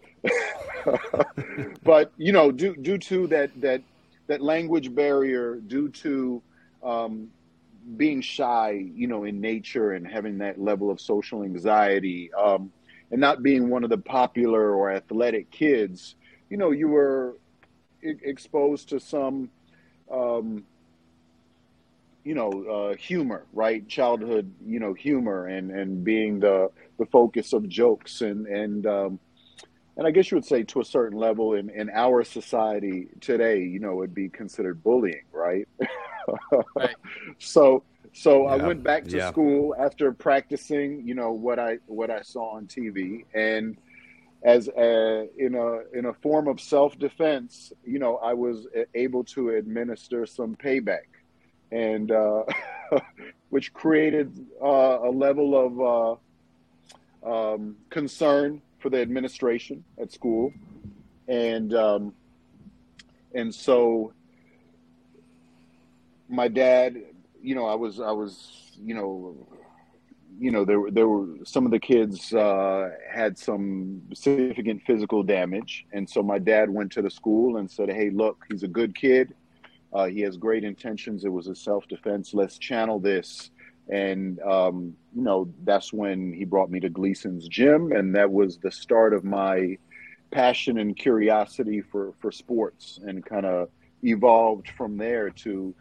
but 1.83 2.13
you 2.17 2.33
know, 2.33 2.51
due 2.51 2.77
due 2.77 2.99
to 2.99 3.27
that 3.29 3.51
that 3.61 3.83
that 4.27 4.41
language 4.41 4.95
barrier, 4.95 5.57
due 5.57 5.89
to 5.89 6.43
um, 6.83 7.29
being 7.97 8.21
shy, 8.21 8.71
you 8.95 9.07
know, 9.07 9.25
in 9.25 9.41
nature 9.41 9.93
and 9.93 10.07
having 10.07 10.39
that 10.39 10.61
level 10.61 10.91
of 10.91 11.01
social 11.01 11.43
anxiety, 11.43 12.33
um, 12.35 12.73
and 13.11 13.21
not 13.21 13.43
being 13.43 13.69
one 13.69 13.85
of 13.85 13.91
the 13.91 13.99
popular 13.99 14.75
or 14.75 14.91
athletic 14.91 15.51
kids, 15.51 16.17
you 16.51 16.57
know, 16.57 16.71
you 16.73 16.89
were 16.89 17.37
exposed 18.03 18.89
to 18.89 19.01
some, 19.01 19.51
um, 20.11 20.65
you 22.25 22.35
know, 22.35 22.51
uh, 22.65 22.97
humor, 22.97 23.45
right? 23.53 23.87
Childhood, 23.89 24.53
you 24.67 24.81
know, 24.81 24.93
humor 24.93 25.47
and 25.47 25.71
and 25.71 26.05
being 26.05 26.41
the 26.41 26.71
the 26.99 27.07
focus 27.07 27.53
of 27.53 27.69
jokes 27.69 28.23
and 28.23 28.47
and 28.47 28.87
um, 28.87 29.21
and 29.97 30.07
I 30.07 30.11
guess 30.11 30.31
you 30.31 30.37
would 30.37 30.45
say 30.45 30.63
to 30.65 30.81
a 30.81 30.85
certain 30.85 31.19
level 31.19 31.55
in, 31.55 31.71
in 31.71 31.89
our 31.91 32.23
society 32.23 33.09
today, 33.21 33.61
you 33.63 33.79
know, 33.79 34.03
it'd 34.03 34.15
be 34.15 34.29
considered 34.29 34.83
bullying, 34.83 35.25
right? 35.33 35.67
right. 36.77 36.97
So 37.39 37.83
so 38.13 38.45
yeah. 38.45 38.55
I 38.55 38.57
went 38.57 38.83
back 38.83 39.05
to 39.05 39.17
yeah. 39.17 39.31
school 39.31 39.75
after 39.79 40.13
practicing, 40.13 41.07
you 41.07 41.15
know, 41.15 41.33
what 41.33 41.59
I 41.59 41.79
what 41.87 42.11
I 42.11 42.23
saw 42.23 42.57
on 42.57 42.67
TV 42.67 43.25
and 43.35 43.77
as 44.43 44.69
a, 44.69 45.29
in 45.39 45.55
a 45.55 45.81
in 45.93 46.07
a 46.07 46.15
form 46.15 46.47
of 46.47 46.61
self 46.61 46.99
defense, 46.99 47.73
you 47.85 47.99
know, 47.99 48.17
I 48.17 48.33
was 48.35 48.67
able 48.95 49.25
to 49.25 49.51
administer 49.51 50.25
some 50.27 50.57
payback, 50.57 51.09
and 51.73 52.11
uh, 52.13 52.45
which 53.51 53.73
created 53.73 54.47
uh, 54.63 54.99
a 55.01 55.11
level 55.11 55.57
of 55.67 56.21
uh, 57.25 57.53
um, 57.53 57.77
concern 57.91 58.63
for 58.87 58.91
the 58.91 59.03
administration 59.03 59.83
at 60.01 60.13
school, 60.13 60.53
and 61.27 61.75
um, 61.75 62.15
and 63.35 63.53
so 63.53 64.13
my 66.29 66.47
dad, 66.47 66.95
you 67.43 67.57
know, 67.57 67.67
I 67.67 67.75
was 67.75 67.99
I 67.99 68.13
was 68.13 68.77
you 68.81 68.95
know 68.95 69.49
you 70.39 70.53
know 70.53 70.65
there 70.65 70.79
there 70.93 71.09
were 71.09 71.27
some 71.45 71.67
of 71.67 71.73
the 71.73 71.81
kids 71.81 72.33
uh, 72.33 72.91
had 73.13 73.37
some 73.37 74.03
significant 74.15 74.83
physical 74.87 75.25
damage, 75.25 75.85
and 75.93 76.09
so 76.09 76.23
my 76.23 76.39
dad 76.39 76.71
went 76.71 76.93
to 76.93 77.03
the 77.03 77.11
school 77.11 77.57
and 77.57 77.69
said, 77.69 77.91
"Hey, 77.91 78.11
look, 78.11 78.45
he's 78.49 78.63
a 78.63 78.69
good 78.69 78.95
kid. 78.95 79.35
Uh, 79.93 80.05
he 80.05 80.21
has 80.21 80.37
great 80.37 80.63
intentions. 80.63 81.25
It 81.25 81.33
was 81.33 81.49
a 81.49 81.57
self 81.57 81.89
defense. 81.89 82.35
Let's 82.35 82.57
channel 82.57 83.01
this." 83.01 83.51
And 83.89 84.41
um, 84.41 84.97
you 85.15 85.23
know 85.23 85.53
that's 85.65 85.93
when 85.93 86.33
he 86.33 86.45
brought 86.45 86.71
me 86.71 86.81
to 86.81 86.89
Gleason's 86.89 87.47
gym, 87.47 87.93
and 87.93 88.15
that 88.17 88.31
was 88.31 88.59
the 88.59 88.71
start 88.71 89.15
of 89.15 89.25
my 89.25 89.79
passion 90.31 90.79
and 90.79 90.97
curiosity 90.97 91.81
for 91.81 92.13
for 92.21 92.33
sports, 92.33 92.99
and 93.07 93.25
kind 93.25 93.47
of 93.47 93.69
evolved 94.03 94.71
from 94.77 94.97
there 94.97 95.31
to 95.31 95.75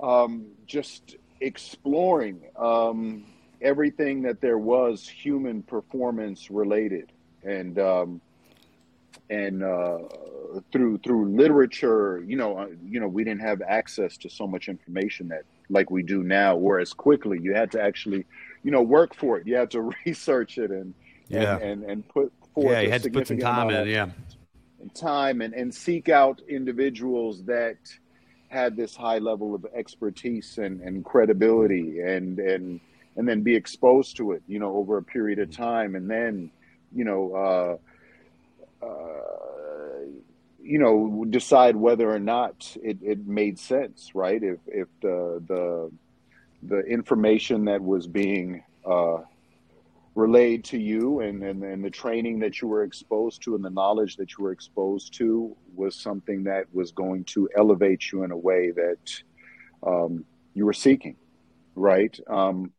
um, 0.00 0.46
just 0.66 1.16
exploring 1.40 2.40
um, 2.56 3.24
everything 3.60 4.22
that 4.22 4.40
there 4.40 4.58
was 4.58 5.06
human 5.06 5.62
performance 5.62 6.50
related, 6.50 7.12
and 7.42 7.78
um, 7.78 8.20
and 9.30 9.62
uh, 9.62 9.98
through 10.72 10.98
through 10.98 11.36
literature, 11.36 12.22
you 12.26 12.36
know, 12.36 12.58
uh, 12.58 12.66
you 12.84 13.00
know, 13.00 13.08
we 13.08 13.24
didn't 13.24 13.40
have 13.40 13.60
access 13.62 14.16
to 14.18 14.30
so 14.30 14.46
much 14.46 14.68
information 14.68 15.28
that 15.28 15.44
like 15.68 15.90
we 15.90 16.02
do 16.02 16.22
now. 16.22 16.56
Whereas 16.56 16.92
quickly, 16.92 17.38
you 17.40 17.54
had 17.54 17.70
to 17.72 17.82
actually, 17.82 18.24
you 18.62 18.70
know, 18.70 18.82
work 18.82 19.14
for 19.14 19.38
it. 19.38 19.46
You 19.46 19.56
had 19.56 19.70
to 19.72 19.82
research 20.06 20.58
it 20.58 20.70
and 20.70 20.94
yeah. 21.28 21.56
and, 21.56 21.62
and, 21.62 21.90
and 21.90 22.08
put 22.08 22.32
forth. 22.54 22.72
Yeah, 22.72 22.80
you 22.80 22.90
had 22.90 23.02
to 23.02 23.10
put 23.10 23.26
some 23.26 23.38
time 23.38 23.70
in. 23.70 23.88
Yeah, 23.88 24.10
time 24.94 25.40
and 25.40 25.54
and 25.54 25.74
seek 25.74 26.08
out 26.08 26.40
individuals 26.48 27.44
that 27.44 27.76
had 28.48 28.76
this 28.76 28.96
high 28.96 29.18
level 29.18 29.54
of 29.54 29.66
expertise 29.74 30.56
and, 30.56 30.80
and 30.80 31.04
credibility 31.04 32.00
and 32.00 32.38
and 32.38 32.80
and 33.18 33.28
then 33.28 33.42
be 33.42 33.54
exposed 33.54 34.16
to 34.16 34.32
it, 34.32 34.42
you 34.46 34.60
know, 34.60 34.76
over 34.76 34.96
a 34.96 35.02
period 35.02 35.40
of 35.40 35.50
time, 35.50 35.96
and 35.96 36.08
then, 36.08 36.52
you 36.94 37.04
know, 37.04 37.80
uh, 38.82 38.86
uh, 38.86 39.47
you 40.68 40.78
know, 40.78 41.24
decide 41.30 41.76
whether 41.76 42.10
or 42.10 42.18
not 42.18 42.76
it, 42.82 42.98
it 43.02 43.26
made 43.26 43.58
sense, 43.58 44.10
right? 44.14 44.42
If 44.42 44.58
if 44.66 44.88
the 45.00 45.42
the 45.48 45.90
the 46.62 46.80
information 46.80 47.64
that 47.64 47.82
was 47.82 48.06
being 48.06 48.62
uh, 48.84 49.18
relayed 50.14 50.64
to 50.64 50.78
you 50.78 51.20
and, 51.20 51.42
and, 51.42 51.62
and 51.62 51.82
the 51.82 51.90
training 51.90 52.40
that 52.40 52.60
you 52.60 52.68
were 52.68 52.82
exposed 52.82 53.40
to 53.44 53.54
and 53.54 53.64
the 53.64 53.70
knowledge 53.70 54.16
that 54.16 54.32
you 54.32 54.44
were 54.44 54.52
exposed 54.52 55.14
to 55.14 55.56
was 55.74 55.94
something 55.94 56.42
that 56.44 56.66
was 56.74 56.90
going 56.90 57.22
to 57.24 57.48
elevate 57.56 58.10
you 58.10 58.24
in 58.24 58.32
a 58.32 58.36
way 58.36 58.72
that 58.72 59.22
um, 59.86 60.24
you 60.54 60.66
were 60.66 60.72
seeking, 60.72 61.16
right? 61.76 62.18
Um, 62.28 62.72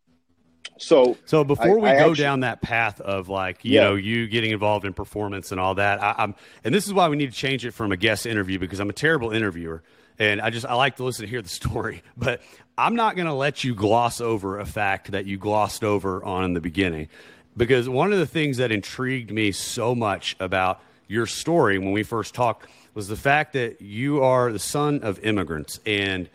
so, 0.79 1.17
so 1.25 1.43
before 1.43 1.79
I, 1.79 1.81
we 1.81 1.89
I 1.89 1.95
go 1.95 2.11
actually, 2.11 2.23
down 2.23 2.39
that 2.41 2.61
path 2.61 2.99
of 3.01 3.29
like 3.29 3.63
you 3.63 3.75
yeah. 3.75 3.83
know 3.83 3.95
you 3.95 4.27
getting 4.27 4.51
involved 4.51 4.85
in 4.85 4.93
performance 4.93 5.51
and 5.51 5.59
all 5.59 5.75
that, 5.75 6.01
I, 6.01 6.15
am 6.17 6.35
and 6.63 6.73
this 6.73 6.87
is 6.87 6.93
why 6.93 7.09
we 7.09 7.17
need 7.17 7.31
to 7.31 7.37
change 7.37 7.65
it 7.65 7.71
from 7.71 7.91
a 7.91 7.97
guest 7.97 8.25
interview 8.25 8.59
because 8.59 8.79
I'm 8.79 8.89
a 8.89 8.93
terrible 8.93 9.31
interviewer 9.31 9.83
and 10.17 10.41
I 10.41 10.49
just 10.49 10.65
I 10.65 10.73
like 10.73 10.97
to 10.97 11.03
listen 11.03 11.25
to 11.25 11.29
hear 11.29 11.41
the 11.41 11.49
story, 11.49 12.03
but 12.17 12.41
I'm 12.77 12.95
not 12.95 13.15
going 13.15 13.27
to 13.27 13.33
let 13.33 13.63
you 13.63 13.75
gloss 13.75 14.21
over 14.21 14.59
a 14.59 14.65
fact 14.65 15.11
that 15.11 15.25
you 15.25 15.37
glossed 15.37 15.83
over 15.83 16.23
on 16.23 16.43
in 16.43 16.53
the 16.53 16.61
beginning 16.61 17.09
because 17.57 17.89
one 17.89 18.13
of 18.13 18.19
the 18.19 18.25
things 18.25 18.57
that 18.57 18.71
intrigued 18.71 19.31
me 19.31 19.51
so 19.51 19.93
much 19.93 20.35
about 20.39 20.81
your 21.07 21.25
story 21.25 21.77
when 21.77 21.91
we 21.91 22.03
first 22.03 22.33
talked 22.33 22.69
was 22.93 23.07
the 23.07 23.15
fact 23.15 23.53
that 23.53 23.81
you 23.81 24.23
are 24.23 24.51
the 24.51 24.59
son 24.59 25.01
of 25.01 25.19
immigrants 25.19 25.79
and 25.85 26.29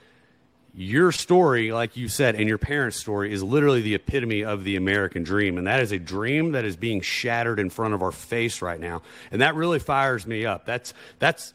your 0.77 1.13
story, 1.13 1.71
like 1.71 1.97
you 1.97 2.09
said, 2.09 2.35
and 2.35 2.49
your 2.49 2.59
parents' 2.59 2.97
story 2.97 3.33
is 3.33 3.43
literally 3.43 3.81
the 3.81 3.95
epitome 3.95 4.45
of 4.45 4.65
the 4.65 4.75
American 4.75 5.23
dream. 5.23 5.57
And 5.57 5.67
that 5.69 5.81
is 5.81 5.93
a 5.93 5.99
dream 5.99 6.53
that 6.53 6.65
is 6.65 6.77
being 6.77 7.01
shattered 7.01 7.61
in 7.61 7.71
front 7.71 7.95
of 7.95 8.03
our 8.03 8.11
face 8.11 8.61
right 8.61 8.81
now. 8.81 9.03
And 9.31 9.41
that 9.41 9.55
really 9.55 9.79
fires 9.79 10.27
me 10.27 10.45
up. 10.47 10.67
That's, 10.67 10.93
that's, 11.21 11.55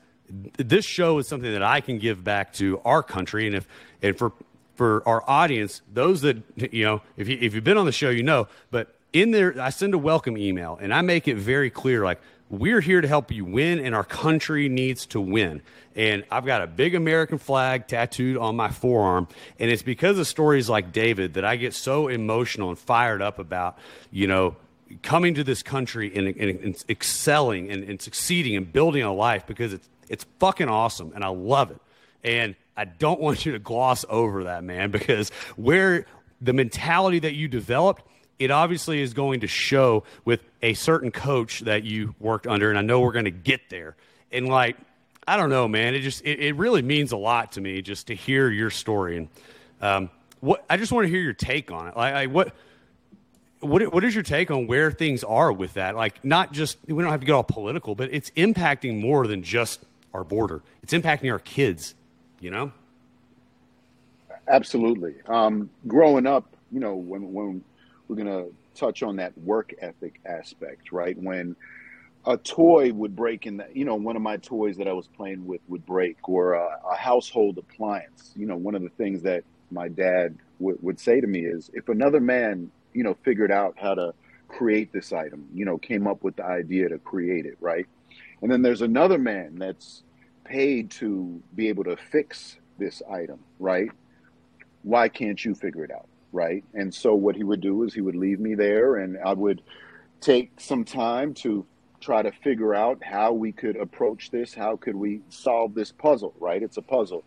this 0.57 0.85
show 0.85 1.17
is 1.17 1.27
something 1.27 1.51
that 1.51 1.63
I 1.63 1.81
can 1.81 1.97
give 1.97 2.23
back 2.23 2.53
to 2.53 2.79
our 2.85 3.03
country. 3.03 3.45
And 3.45 3.55
if, 3.55 3.67
and 4.01 4.17
for, 4.17 4.31
for 4.75 5.05
our 5.05 5.29
audience, 5.29 5.81
those 5.91 6.21
that, 6.21 6.37
you 6.55 6.85
know, 6.85 7.01
if, 7.17 7.27
you, 7.27 7.37
if 7.41 7.53
you've 7.53 7.63
been 7.65 7.77
on 7.77 7.85
the 7.85 7.91
show, 7.91 8.09
you 8.09 8.23
know, 8.23 8.47
but 8.71 8.95
in 9.11 9.31
there, 9.31 9.59
I 9.59 9.71
send 9.71 9.93
a 9.93 9.97
welcome 9.97 10.37
email 10.37 10.77
and 10.81 10.93
I 10.93 11.01
make 11.01 11.27
it 11.27 11.35
very 11.35 11.69
clear, 11.69 12.05
like, 12.05 12.21
we're 12.49 12.81
here 12.81 12.99
to 12.99 13.07
help 13.07 13.31
you 13.31 13.45
win, 13.45 13.79
and 13.79 13.93
our 13.93 14.03
country 14.03 14.69
needs 14.69 15.05
to 15.07 15.21
win. 15.21 15.61
And 15.95 16.23
I've 16.31 16.45
got 16.45 16.61
a 16.61 16.67
big 16.67 16.95
American 16.95 17.37
flag 17.37 17.87
tattooed 17.87 18.37
on 18.37 18.55
my 18.55 18.69
forearm. 18.69 19.27
And 19.59 19.69
it's 19.69 19.81
because 19.83 20.17
of 20.17 20.27
stories 20.27 20.69
like 20.69 20.91
David 20.91 21.35
that 21.35 21.45
I 21.45 21.57
get 21.57 21.73
so 21.73 22.07
emotional 22.07 22.69
and 22.69 22.79
fired 22.79 23.21
up 23.21 23.37
about, 23.37 23.77
you 24.11 24.25
know, 24.25 24.55
coming 25.03 25.35
to 25.35 25.43
this 25.43 25.61
country 25.61 26.11
and, 26.15 26.27
and, 26.27 26.59
and 26.61 26.83
excelling 26.89 27.69
and, 27.69 27.83
and, 27.83 28.01
succeeding 28.01 28.55
and 28.55 28.71
building 28.71 29.03
a 29.03 29.13
life 29.13 29.45
because 29.45 29.71
it's, 29.73 29.87
it's 30.07 30.25
fucking 30.39 30.67
awesome 30.67 31.11
and 31.13 31.23
I 31.23 31.27
love 31.27 31.69
it. 31.69 31.79
And 32.23 32.55
I 32.75 32.85
don't 32.85 33.19
want 33.19 33.45
you 33.45 33.51
to 33.51 33.59
gloss 33.59 34.03
over 34.09 34.45
that, 34.45 34.63
man, 34.63 34.89
because 34.91 35.29
where 35.57 36.07
the 36.41 36.53
mentality 36.53 37.19
that 37.19 37.35
you 37.35 37.47
developed– 37.47 38.03
it 38.39 38.51
obviously 38.51 39.01
is 39.01 39.13
going 39.13 39.41
to 39.41 39.47
show 39.47 40.03
with 40.23 40.41
a 40.61 40.73
certain 40.73 41.11
coach 41.11 41.59
that 41.61 41.83
you 41.83 42.15
worked 42.19 42.47
under, 42.47 42.69
and 42.69 42.79
I 42.79 42.81
know 42.81 43.01
we're 43.01 43.11
going 43.11 43.25
to 43.25 43.31
get 43.31 43.69
there. 43.69 43.95
And 44.31 44.47
like, 44.47 44.77
I 45.27 45.37
don't 45.37 45.49
know, 45.49 45.67
man. 45.67 45.93
It 45.93 45.99
just 45.99 46.23
it, 46.23 46.39
it 46.39 46.55
really 46.55 46.81
means 46.81 47.11
a 47.11 47.17
lot 47.17 47.51
to 47.53 47.61
me 47.61 47.81
just 47.81 48.07
to 48.07 48.15
hear 48.15 48.49
your 48.49 48.69
story. 48.69 49.17
And 49.17 49.27
um, 49.81 50.09
what 50.39 50.63
I 50.69 50.77
just 50.77 50.91
want 50.91 51.05
to 51.05 51.09
hear 51.09 51.21
your 51.21 51.33
take 51.33 51.71
on 51.71 51.89
it. 51.89 51.97
Like, 51.97 52.13
like 52.13 52.31
what 52.31 52.53
what 53.59 53.93
what 53.93 54.03
is 54.03 54.15
your 54.15 54.23
take 54.23 54.49
on 54.49 54.67
where 54.67 54.91
things 54.91 55.23
are 55.23 55.51
with 55.51 55.73
that? 55.73 55.95
Like, 55.95 56.23
not 56.23 56.53
just 56.53 56.77
we 56.87 57.03
don't 57.03 57.11
have 57.11 57.19
to 57.19 57.25
get 57.25 57.33
all 57.33 57.43
political, 57.43 57.93
but 57.93 58.09
it's 58.13 58.29
impacting 58.31 59.01
more 59.01 59.27
than 59.27 59.43
just 59.43 59.83
our 60.13 60.23
border. 60.23 60.61
It's 60.81 60.93
impacting 60.93 61.31
our 61.31 61.39
kids. 61.39 61.93
You 62.39 62.51
know. 62.51 62.71
Absolutely. 64.47 65.13
Um, 65.27 65.69
growing 65.87 66.25
up, 66.25 66.55
you 66.71 66.79
know, 66.79 66.95
when 66.95 67.33
when 67.33 67.63
we're 68.09 68.15
going 68.15 68.27
to 68.27 68.51
touch 68.75 69.03
on 69.03 69.15
that 69.17 69.37
work 69.37 69.73
ethic 69.79 70.19
aspect, 70.25 70.91
right? 70.91 71.17
When 71.17 71.55
a 72.25 72.35
toy 72.35 72.91
would 72.91 73.15
break 73.15 73.45
in 73.45 73.57
that, 73.57 73.75
you 73.75 73.85
know, 73.85 73.95
one 73.95 74.15
of 74.15 74.21
my 74.21 74.37
toys 74.37 74.75
that 74.77 74.87
I 74.87 74.93
was 74.93 75.07
playing 75.07 75.45
with 75.45 75.61
would 75.69 75.85
break, 75.85 76.17
or 76.27 76.53
a, 76.53 76.79
a 76.91 76.95
household 76.95 77.57
appliance. 77.57 78.33
You 78.35 78.47
know, 78.47 78.57
one 78.57 78.75
of 78.75 78.81
the 78.81 78.89
things 78.89 79.21
that 79.21 79.43
my 79.71 79.87
dad 79.87 80.37
w- 80.59 80.77
would 80.81 80.99
say 80.99 81.21
to 81.21 81.27
me 81.27 81.45
is, 81.45 81.69
if 81.73 81.87
another 81.87 82.19
man, 82.19 82.71
you 82.93 83.03
know, 83.03 83.15
figured 83.23 83.51
out 83.51 83.75
how 83.79 83.93
to 83.93 84.13
create 84.49 84.91
this 84.91 85.13
item, 85.13 85.47
you 85.53 85.63
know, 85.63 85.77
came 85.77 86.07
up 86.07 86.23
with 86.23 86.35
the 86.35 86.45
idea 86.45 86.89
to 86.89 86.97
create 86.97 87.45
it, 87.45 87.57
right? 87.61 87.85
And 88.41 88.51
then 88.51 88.61
there's 88.61 88.81
another 88.81 89.17
man 89.17 89.55
that's 89.57 90.03
paid 90.43 90.89
to 90.91 91.41
be 91.55 91.69
able 91.69 91.83
to 91.85 91.95
fix 91.95 92.57
this 92.79 93.01
item, 93.09 93.39
right? 93.59 93.89
Why 94.83 95.07
can't 95.07 95.43
you 95.43 95.53
figure 95.53 95.83
it 95.83 95.91
out? 95.91 96.08
Right? 96.31 96.63
And 96.73 96.93
so 96.93 97.15
what 97.15 97.35
he 97.35 97.43
would 97.43 97.61
do 97.61 97.83
is 97.83 97.93
he 97.93 98.01
would 98.01 98.15
leave 98.15 98.39
me 98.39 98.55
there, 98.55 98.97
and 98.97 99.17
I 99.25 99.33
would 99.33 99.61
take 100.21 100.59
some 100.59 100.83
time 100.83 101.33
to 101.33 101.65
try 102.01 102.21
to 102.21 102.31
figure 102.31 102.73
out 102.73 103.03
how 103.03 103.33
we 103.33 103.51
could 103.51 103.75
approach 103.75 104.31
this. 104.31 104.53
How 104.53 104.77
could 104.77 104.95
we 104.95 105.21
solve 105.29 105.73
this 105.73 105.91
puzzle, 105.91 106.33
right? 106.39 106.63
It's 106.63 106.77
a 106.77 106.81
puzzle. 106.81 107.23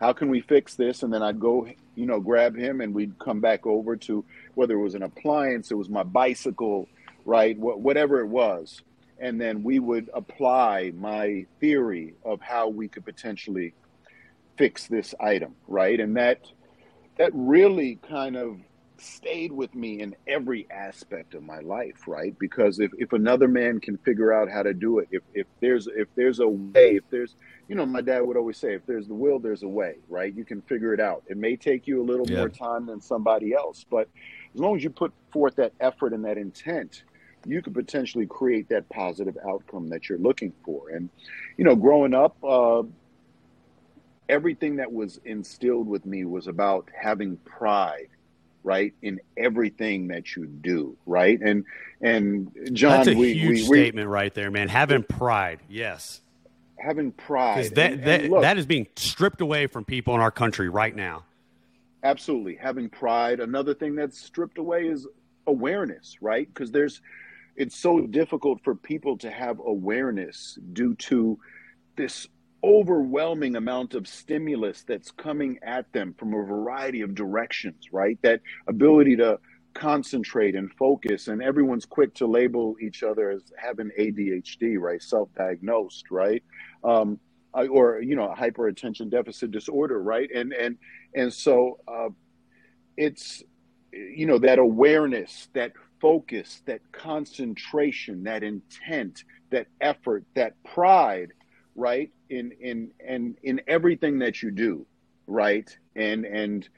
How 0.00 0.12
can 0.12 0.28
we 0.28 0.40
fix 0.40 0.74
this? 0.74 1.02
And 1.02 1.12
then 1.12 1.22
I'd 1.22 1.40
go, 1.40 1.68
you 1.94 2.06
know, 2.06 2.20
grab 2.20 2.56
him, 2.56 2.80
and 2.80 2.94
we'd 2.94 3.18
come 3.18 3.40
back 3.40 3.66
over 3.66 3.96
to 3.96 4.24
whether 4.54 4.74
it 4.74 4.82
was 4.82 4.94
an 4.94 5.02
appliance, 5.02 5.70
it 5.70 5.76
was 5.76 5.88
my 5.88 6.02
bicycle, 6.02 6.88
right? 7.24 7.56
whatever 7.58 8.20
it 8.20 8.26
was. 8.26 8.82
And 9.18 9.40
then 9.40 9.62
we 9.62 9.78
would 9.78 10.10
apply 10.14 10.92
my 10.96 11.46
theory 11.60 12.14
of 12.24 12.40
how 12.40 12.68
we 12.68 12.88
could 12.88 13.04
potentially 13.04 13.72
fix 14.56 14.88
this 14.88 15.14
item, 15.20 15.54
right? 15.68 15.98
And 16.00 16.16
that 16.16 16.40
that 17.16 17.30
really 17.34 17.98
kind 18.08 18.36
of 18.36 18.58
stayed 18.98 19.50
with 19.50 19.74
me 19.74 20.00
in 20.00 20.14
every 20.28 20.66
aspect 20.70 21.34
of 21.34 21.42
my 21.42 21.58
life 21.58 22.06
right? 22.06 22.38
Because 22.38 22.78
if, 22.78 22.92
if 22.98 23.12
another 23.12 23.48
man 23.48 23.80
can 23.80 23.98
figure 23.98 24.32
out 24.32 24.48
how 24.48 24.62
to 24.62 24.72
do 24.72 25.00
it 25.00 25.08
if, 25.10 25.22
if 25.34 25.46
there's 25.60 25.88
if 25.88 26.08
there's 26.14 26.38
a 26.38 26.48
way 26.48 26.96
if 26.96 27.04
there's 27.10 27.34
you 27.68 27.74
know 27.74 27.84
my 27.84 28.00
dad 28.00 28.20
would 28.20 28.36
always 28.36 28.58
say 28.58 28.74
if 28.74 28.86
there's 28.86 29.08
the 29.08 29.14
will 29.14 29.38
there's 29.38 29.62
a 29.62 29.68
way 29.68 29.96
right? 30.08 30.34
You 30.34 30.44
can 30.44 30.62
figure 30.62 30.94
it 30.94 31.00
out. 31.00 31.24
It 31.26 31.36
may 31.36 31.56
take 31.56 31.86
you 31.86 32.00
a 32.00 32.04
little 32.04 32.28
yeah. 32.28 32.38
more 32.38 32.48
time 32.48 32.86
than 32.86 33.00
somebody 33.00 33.54
else 33.54 33.84
but 33.90 34.08
as 34.54 34.60
long 34.60 34.76
as 34.76 34.84
you 34.84 34.90
put 34.90 35.12
forth 35.30 35.56
that 35.56 35.72
effort 35.80 36.12
and 36.12 36.24
that 36.24 36.38
intent 36.38 37.02
you 37.46 37.62
could 37.62 37.74
potentially 37.74 38.26
create 38.26 38.68
that 38.68 38.88
positive 38.88 39.36
outcome 39.48 39.88
that 39.88 40.08
you're 40.08 40.18
looking 40.18 40.52
for. 40.64 40.90
And 40.90 41.08
you 41.56 41.64
know 41.64 41.74
growing 41.74 42.14
up 42.14 42.36
uh, 42.44 42.82
everything 44.28 44.76
that 44.76 44.92
was 44.92 45.20
instilled 45.24 45.86
with 45.86 46.06
me 46.06 46.24
was 46.24 46.46
about 46.46 46.88
having 46.94 47.36
pride 47.38 48.08
right 48.64 48.94
in 49.02 49.20
everything 49.36 50.08
that 50.08 50.36
you 50.36 50.46
do 50.46 50.96
right? 51.06 51.40
And 51.40 51.64
and 52.00 52.52
john 52.72 53.04
that's 53.04 53.08
a 53.08 53.14
we, 53.14 53.34
huge 53.34 53.68
we, 53.68 53.78
statement 53.78 54.08
we, 54.08 54.12
right 54.12 54.32
there 54.32 54.50
man. 54.50 54.68
Having 54.68 55.04
pride 55.04 55.60
yes. 55.68 56.20
Having 56.78 57.12
pride. 57.12 57.74
That 57.76 57.92
and, 57.92 58.02
that, 58.04 58.20
and 58.22 58.30
look, 58.30 58.42
that 58.42 58.58
is 58.58 58.66
being 58.66 58.88
stripped 58.96 59.40
away 59.40 59.66
from 59.66 59.84
people 59.84 60.14
in 60.14 60.20
our 60.20 60.32
country 60.32 60.68
right 60.68 60.94
now. 60.94 61.24
Absolutely. 62.02 62.56
Having 62.56 62.90
pride. 62.90 63.38
Another 63.38 63.72
thing 63.72 63.94
that's 63.94 64.20
stripped 64.20 64.58
away 64.58 64.88
is 64.88 65.06
awareness 65.46 66.16
right? 66.20 66.48
Because 66.52 66.70
there's 66.70 67.00
it's 67.56 67.76
so 67.76 68.06
difficult 68.06 68.62
for 68.64 68.74
people 68.74 69.18
to 69.18 69.30
have 69.30 69.60
awareness 69.60 70.58
due 70.72 70.94
to 70.94 71.38
this 71.96 72.26
overwhelming 72.64 73.56
amount 73.56 73.94
of 73.94 74.06
stimulus 74.06 74.84
that's 74.86 75.10
coming 75.10 75.58
at 75.62 75.90
them 75.92 76.14
from 76.18 76.34
a 76.34 76.44
variety 76.44 77.00
of 77.00 77.14
directions, 77.14 77.92
right? 77.92 78.18
That 78.22 78.40
ability 78.68 79.16
to 79.16 79.38
concentrate 79.74 80.54
and 80.54 80.70
focus, 80.74 81.28
and 81.28 81.42
everyone's 81.42 81.86
quick 81.86 82.14
to 82.14 82.26
label 82.26 82.76
each 82.80 83.02
other 83.02 83.30
as 83.30 83.42
having 83.56 83.90
ADHD, 83.98 84.78
right? 84.78 85.02
Self 85.02 85.28
diagnosed, 85.34 86.10
right? 86.10 86.42
Um, 86.84 87.18
or 87.54 88.00
you 88.00 88.16
know 88.16 88.32
hyper 88.36 88.68
attention 88.68 89.08
deficit 89.08 89.50
disorder 89.50 90.02
right 90.02 90.30
and 90.34 90.52
and 90.52 90.78
and 91.14 91.32
so 91.32 91.78
uh, 91.86 92.08
it's 92.96 93.42
you 93.92 94.26
know 94.26 94.38
that 94.38 94.58
awareness 94.58 95.48
that 95.54 95.72
focus 96.00 96.62
that 96.66 96.80
concentration 96.92 98.24
that 98.24 98.42
intent 98.42 99.24
that 99.50 99.66
effort 99.80 100.24
that 100.34 100.54
pride 100.64 101.28
right 101.74 102.10
in 102.30 102.52
in 102.60 102.90
and 103.06 103.36
in 103.42 103.60
everything 103.66 104.18
that 104.18 104.42
you 104.42 104.50
do 104.50 104.86
right 105.26 105.78
and 105.96 106.24
and 106.24 106.68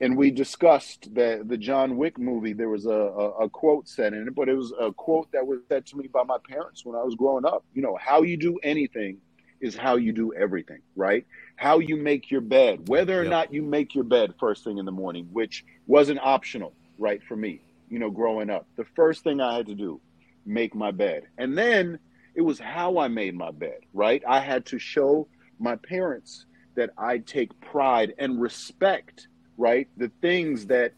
and 0.00 0.16
we 0.16 0.30
discussed 0.30 1.14
the 1.14 1.42
the 1.44 1.56
John 1.56 1.96
Wick 1.96 2.18
movie. 2.18 2.52
There 2.52 2.68
was 2.68 2.86
a, 2.86 2.90
a, 2.90 3.30
a, 3.44 3.48
quote 3.48 3.88
said 3.88 4.12
in 4.12 4.28
it, 4.28 4.34
but 4.34 4.48
it 4.48 4.54
was 4.54 4.72
a 4.78 4.92
quote 4.92 5.32
that 5.32 5.46
was 5.46 5.60
said 5.68 5.86
to 5.86 5.96
me 5.96 6.06
by 6.06 6.22
my 6.22 6.36
parents 6.48 6.84
when 6.84 6.96
I 6.96 7.02
was 7.02 7.14
growing 7.14 7.46
up. 7.46 7.64
You 7.72 7.82
know, 7.82 7.96
how 7.98 8.22
you 8.22 8.36
do 8.36 8.58
anything 8.62 9.18
is 9.60 9.74
how 9.74 9.96
you 9.96 10.12
do 10.12 10.34
everything, 10.34 10.80
right? 10.96 11.26
How 11.56 11.78
you 11.78 11.96
make 11.96 12.30
your 12.30 12.42
bed, 12.42 12.88
whether 12.88 13.18
or 13.18 13.22
yep. 13.22 13.30
not 13.30 13.52
you 13.54 13.62
make 13.62 13.94
your 13.94 14.04
bed 14.04 14.34
first 14.38 14.64
thing 14.64 14.76
in 14.76 14.84
the 14.84 14.92
morning, 14.92 15.28
which 15.32 15.64
wasn't 15.86 16.20
optional, 16.22 16.74
right, 16.98 17.22
for 17.22 17.36
me, 17.36 17.60
you 17.88 17.98
know, 17.98 18.10
growing 18.10 18.50
up. 18.50 18.66
The 18.76 18.84
first 18.94 19.24
thing 19.24 19.40
I 19.40 19.56
had 19.56 19.66
to 19.66 19.74
do, 19.74 20.00
make 20.44 20.74
my 20.74 20.90
bed. 20.90 21.24
And 21.38 21.56
then 21.56 21.98
it 22.36 22.42
was 22.42 22.60
how 22.60 22.98
I 22.98 23.08
made 23.08 23.34
my 23.34 23.50
bed, 23.50 23.80
right? 23.94 24.22
I 24.28 24.40
had 24.40 24.66
to 24.66 24.78
show 24.78 25.26
my 25.58 25.76
parents 25.76 26.44
that 26.74 26.90
I 26.98 27.18
take 27.18 27.58
pride 27.62 28.12
and 28.18 28.40
respect, 28.40 29.28
right? 29.56 29.88
The 29.96 30.12
things 30.20 30.66
that 30.66 30.92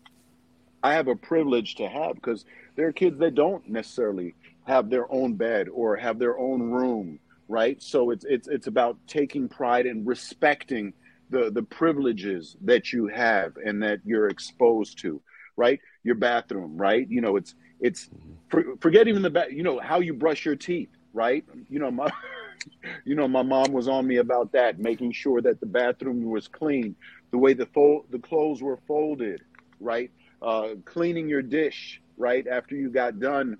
I 0.82 0.94
have 0.94 1.06
a 1.06 1.14
privilege 1.14 1.76
to 1.76 1.88
have 1.88 2.16
because 2.16 2.44
there 2.74 2.88
are 2.88 2.92
kids 2.92 3.18
that 3.20 3.36
don't 3.36 3.68
necessarily 3.68 4.34
have 4.66 4.90
their 4.90 5.10
own 5.12 5.34
bed 5.34 5.68
or 5.68 5.96
have 5.96 6.18
their 6.18 6.38
own 6.38 6.60
room, 6.70 7.20
right? 7.48 7.80
So 7.80 8.10
it's 8.10 8.24
it's 8.28 8.48
it's 8.48 8.66
about 8.66 8.98
taking 9.06 9.48
pride 9.48 9.86
and 9.86 10.06
respecting 10.06 10.92
the 11.30 11.50
the 11.50 11.62
privileges 11.62 12.56
that 12.64 12.92
you 12.92 13.06
have 13.06 13.56
and 13.64 13.82
that 13.84 14.00
you're 14.04 14.28
exposed 14.28 14.98
to, 15.00 15.22
right? 15.56 15.80
Your 16.02 16.16
bathroom, 16.16 16.76
right? 16.76 17.08
You 17.08 17.20
know, 17.20 17.36
it's 17.36 17.54
it's 17.80 18.06
mm-hmm. 18.06 18.32
for, 18.48 18.76
forget 18.80 19.06
even 19.06 19.22
the 19.22 19.30
ba- 19.30 19.48
you 19.50 19.62
know 19.62 19.78
how 19.78 20.00
you 20.00 20.14
brush 20.14 20.44
your 20.44 20.56
teeth, 20.56 20.90
right? 21.12 21.44
You 21.68 21.78
know 21.78 21.90
my 21.90 22.10
you 23.04 23.14
know 23.14 23.28
my 23.28 23.42
mom 23.42 23.72
was 23.72 23.88
on 23.88 24.06
me 24.06 24.16
about 24.16 24.52
that, 24.52 24.78
making 24.78 25.12
sure 25.12 25.40
that 25.42 25.60
the 25.60 25.66
bathroom 25.66 26.24
was 26.24 26.48
clean, 26.48 26.94
the 27.30 27.38
way 27.38 27.52
the 27.52 27.66
fold 27.66 28.06
the 28.10 28.18
clothes 28.18 28.62
were 28.62 28.78
folded, 28.86 29.42
right? 29.80 30.10
Uh, 30.40 30.70
cleaning 30.84 31.28
your 31.28 31.42
dish, 31.42 32.00
right 32.16 32.46
after 32.46 32.76
you 32.76 32.90
got 32.90 33.18
done, 33.18 33.56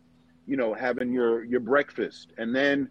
you 0.47 0.57
know, 0.57 0.75
having 0.75 1.13
your 1.13 1.45
your 1.45 1.61
breakfast, 1.61 2.33
and 2.39 2.55
then 2.55 2.89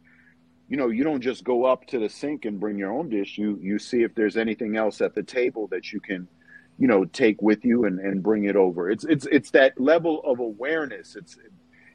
you 0.70 0.78
know 0.78 0.90
you 0.90 1.04
don't 1.04 1.22
just 1.22 1.44
go 1.44 1.66
up 1.66 1.86
to 1.88 2.00
the 2.00 2.10
sink 2.10 2.46
and 2.46 2.60
bring 2.60 2.78
your 2.78 2.92
own 2.92 3.10
dish 3.10 3.38
you 3.38 3.58
you 3.62 3.80
see 3.80 4.04
if 4.04 4.14
there's 4.16 4.38
anything 4.38 4.76
else 4.76 5.02
at 5.02 5.16
the 5.16 5.24
table 5.24 5.68
that 5.68 5.92
you 5.92 6.00
can 6.00 6.28
you 6.78 6.88
know 6.88 7.06
take 7.06 7.42
with 7.42 7.64
you 7.64 7.86
and, 7.86 8.00
and 8.00 8.22
bring 8.22 8.46
it 8.46 8.56
over 8.56 8.90
it's 8.90 9.04
it's 9.06 9.26
it's 9.32 9.52
that 9.52 9.80
level 9.80 10.22
of 10.26 10.40
awareness 10.40 11.16
it's 11.16 11.38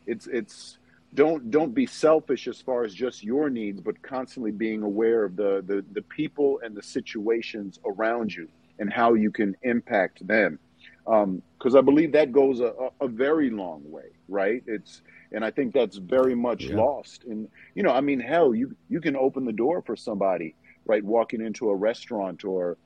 it's 0.06 0.26
it's 0.26 0.78
don't 1.14 1.50
don't 1.50 1.74
be 1.74 1.86
selfish 1.86 2.48
as 2.48 2.60
far 2.60 2.84
as 2.84 2.94
just 2.94 3.22
your 3.22 3.50
needs 3.50 3.80
but 3.80 4.00
constantly 4.02 4.50
being 4.50 4.82
aware 4.82 5.24
of 5.24 5.36
the 5.36 5.62
the, 5.66 5.84
the 5.92 6.02
people 6.02 6.60
and 6.64 6.74
the 6.74 6.82
situations 6.82 7.78
around 7.84 8.34
you 8.34 8.48
and 8.78 8.92
how 8.92 9.14
you 9.14 9.30
can 9.30 9.54
impact 9.62 10.26
them 10.26 10.58
because 11.04 11.74
um, 11.74 11.76
i 11.76 11.80
believe 11.80 12.12
that 12.12 12.32
goes 12.32 12.60
a, 12.60 12.72
a 13.00 13.08
very 13.08 13.50
long 13.50 13.82
way 13.90 14.10
right 14.28 14.62
it's 14.66 15.02
and 15.32 15.44
I 15.44 15.50
think 15.50 15.72
that's 15.72 15.96
very 15.96 16.34
much 16.34 16.64
yeah. 16.64 16.76
lost. 16.76 17.24
And 17.24 17.48
you 17.74 17.82
know, 17.82 17.90
I 17.90 18.00
mean, 18.00 18.20
hell, 18.20 18.54
you 18.54 18.76
you 18.88 19.00
can 19.00 19.16
open 19.16 19.44
the 19.44 19.52
door 19.52 19.82
for 19.82 19.96
somebody, 19.96 20.54
right, 20.84 21.02
walking 21.02 21.40
into 21.40 21.70
a 21.70 21.74
restaurant 21.74 22.44
or 22.44 22.76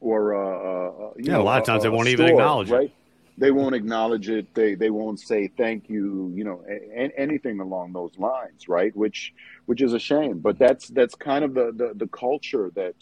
or 0.00 0.34
uh, 0.34 0.90
uh, 0.90 1.12
yeah, 1.18 1.32
know, 1.32 1.42
a 1.42 1.44
lot 1.44 1.60
of 1.60 1.66
times 1.66 1.84
a, 1.84 1.88
they 1.88 1.96
won't 1.96 2.08
even 2.08 2.26
acknowledge 2.26 2.70
right? 2.70 2.86
it. 2.86 2.92
They 3.36 3.50
won't 3.50 3.74
acknowledge 3.74 4.28
it. 4.28 4.54
They 4.54 4.74
they 4.74 4.90
won't 4.90 5.18
say 5.18 5.48
thank 5.48 5.88
you. 5.88 6.32
You 6.34 6.44
know, 6.44 6.64
a, 6.68 6.74
a, 6.74 7.12
anything 7.18 7.60
along 7.60 7.92
those 7.92 8.16
lines, 8.18 8.68
right? 8.68 8.94
Which 8.96 9.34
which 9.66 9.82
is 9.82 9.92
a 9.92 9.98
shame. 9.98 10.38
But 10.38 10.58
that's 10.58 10.88
that's 10.88 11.14
kind 11.14 11.44
of 11.44 11.54
the 11.54 11.72
the, 11.74 11.92
the 11.94 12.06
culture 12.06 12.70
that 12.76 12.94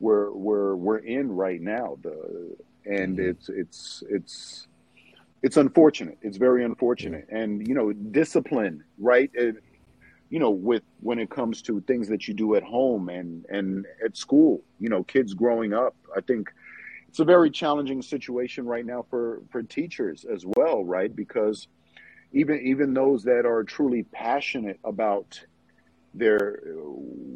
we're 0.00 0.32
we're 0.32 0.74
we're 0.74 0.98
in 0.98 1.30
right 1.30 1.60
now. 1.60 1.96
The 2.02 2.56
and 2.86 3.18
mm-hmm. 3.18 3.30
it's 3.30 3.48
it's 3.48 4.02
it's 4.08 4.66
it's 5.42 5.56
unfortunate. 5.56 6.18
It's 6.22 6.36
very 6.36 6.64
unfortunate. 6.64 7.26
And 7.30 7.66
you 7.66 7.74
know, 7.74 7.92
discipline, 7.92 8.82
right? 8.98 9.30
It, 9.34 9.56
you 10.30 10.38
know, 10.38 10.50
with 10.50 10.82
when 11.00 11.18
it 11.18 11.30
comes 11.30 11.62
to 11.62 11.80
things 11.82 12.08
that 12.08 12.28
you 12.28 12.34
do 12.34 12.54
at 12.54 12.62
home 12.62 13.08
and 13.08 13.44
and 13.48 13.86
at 14.04 14.16
school, 14.16 14.62
you 14.78 14.88
know, 14.88 15.04
kids 15.04 15.34
growing 15.34 15.72
up, 15.72 15.94
I 16.16 16.20
think 16.20 16.52
it's 17.08 17.20
a 17.20 17.24
very 17.24 17.50
challenging 17.50 18.02
situation 18.02 18.66
right 18.66 18.84
now 18.84 19.04
for 19.08 19.42
for 19.50 19.62
teachers 19.62 20.24
as 20.24 20.44
well, 20.46 20.84
right? 20.84 21.14
Because 21.14 21.68
even 22.32 22.60
even 22.64 22.94
those 22.94 23.24
that 23.24 23.46
are 23.46 23.64
truly 23.64 24.02
passionate 24.02 24.78
about 24.84 25.40
their 26.14 26.60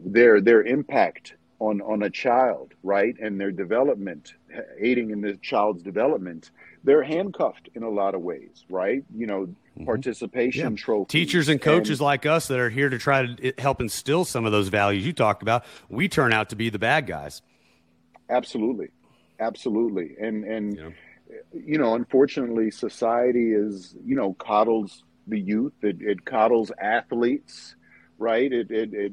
their 0.04 0.40
their 0.40 0.62
impact 0.62 1.34
on 1.58 1.80
on 1.80 2.02
a 2.02 2.10
child, 2.10 2.74
right, 2.82 3.16
and 3.20 3.40
their 3.40 3.52
development, 3.52 4.34
aiding 4.78 5.10
in 5.10 5.20
the 5.20 5.34
child's 5.36 5.82
development, 5.82 6.50
they're 6.84 7.02
handcuffed 7.02 7.70
in 7.74 7.82
a 7.82 7.88
lot 7.88 8.14
of 8.14 8.20
ways, 8.20 8.64
right? 8.68 9.04
You 9.16 9.26
know, 9.26 9.46
mm-hmm. 9.46 9.84
participation 9.84 10.72
yeah. 10.72 10.82
trophies. 10.82 11.08
Teachers 11.08 11.48
and 11.48 11.60
coaches 11.60 12.00
and, 12.00 12.04
like 12.04 12.26
us 12.26 12.48
that 12.48 12.58
are 12.58 12.70
here 12.70 12.88
to 12.88 12.98
try 12.98 13.26
to 13.26 13.52
help 13.58 13.80
instill 13.80 14.24
some 14.24 14.44
of 14.44 14.52
those 14.52 14.68
values 14.68 15.06
you 15.06 15.12
talked 15.12 15.42
about, 15.42 15.64
we 15.88 16.08
turn 16.08 16.32
out 16.32 16.50
to 16.50 16.56
be 16.56 16.68
the 16.68 16.78
bad 16.78 17.06
guys. 17.06 17.42
Absolutely, 18.28 18.88
absolutely, 19.42 20.16
and 20.20 20.44
and 20.44 20.76
yeah. 20.76 21.38
you 21.52 21.78
know, 21.78 21.94
unfortunately, 21.94 22.70
society 22.70 23.52
is 23.52 23.94
you 24.04 24.16
know 24.16 24.34
coddles 24.34 25.04
the 25.26 25.38
youth. 25.38 25.74
It, 25.82 26.00
it 26.00 26.24
coddles 26.24 26.72
athletes, 26.80 27.76
right? 28.18 28.52
It 28.52 28.70
it, 28.70 28.94
it 28.94 29.12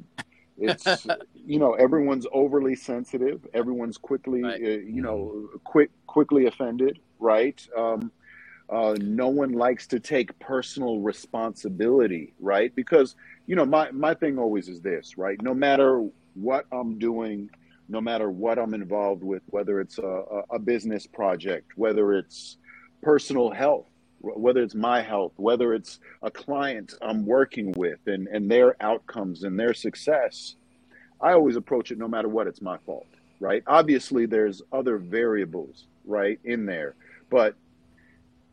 it's 0.58 1.08
you 1.34 1.60
know 1.60 1.74
everyone's 1.74 2.28
overly 2.32 2.76
sensitive. 2.76 3.46
Everyone's 3.54 3.98
quickly 3.98 4.44
right. 4.44 4.62
uh, 4.62 4.68
you 4.68 5.02
know 5.02 5.50
quick 5.63 5.92
quickly 6.08 6.46
offended 6.46 7.00
right? 7.20 7.68
Um, 7.78 8.12
uh, 8.70 8.96
no 9.00 9.28
one 9.28 9.52
likes 9.52 9.88
to 9.88 10.00
take 10.00 10.38
personal 10.39 11.00
responsibility, 11.00 12.34
right? 12.39 12.74
Because 12.76 13.15
you 13.46 13.56
know, 13.56 13.65
my 13.65 13.92
my 13.92 14.13
thing 14.13 14.38
always 14.38 14.70
is 14.70 14.82
this, 14.82 15.18
right? 15.18 15.42
No 15.42 15.54
matter 15.54 16.08
what 16.36 16.65
I'm 16.72 16.98
doing, 17.00 17.50
no 17.89 17.99
matter 17.99 18.30
what 18.30 18.58
I'm 18.58 18.73
involved 18.73 19.23
with, 19.23 19.41
whether 19.47 19.82
it's 19.82 19.97
a, 19.97 20.43
a 20.52 20.60
business 20.60 21.06
project, 21.08 21.71
whether 21.75 22.13
it's 22.13 22.58
personal 23.02 23.52
health, 23.52 23.88
whether 24.21 24.62
it's 24.62 24.75
my 24.75 25.02
health, 25.02 25.34
whether 25.38 25.73
it's 25.73 25.99
a 26.21 26.30
client 26.32 26.93
I'm 27.02 27.25
working 27.25 27.71
with 27.73 27.99
and, 28.06 28.28
and 28.28 28.49
their 28.49 28.75
outcomes 28.82 29.43
and 29.43 29.60
their 29.60 29.73
success, 29.73 30.56
I 31.21 31.34
always 31.34 31.56
approach 31.56 31.91
it 31.91 31.97
no 31.97 32.08
matter 32.08 32.30
what, 32.30 32.47
it's 32.47 32.62
my 32.62 32.78
fault, 32.86 33.08
right? 33.39 33.63
Obviously, 33.67 34.25
there's 34.25 34.62
other 34.71 34.97
variables, 34.97 35.88
right, 36.06 36.39
in 36.43 36.65
there 36.65 36.95
but 37.30 37.56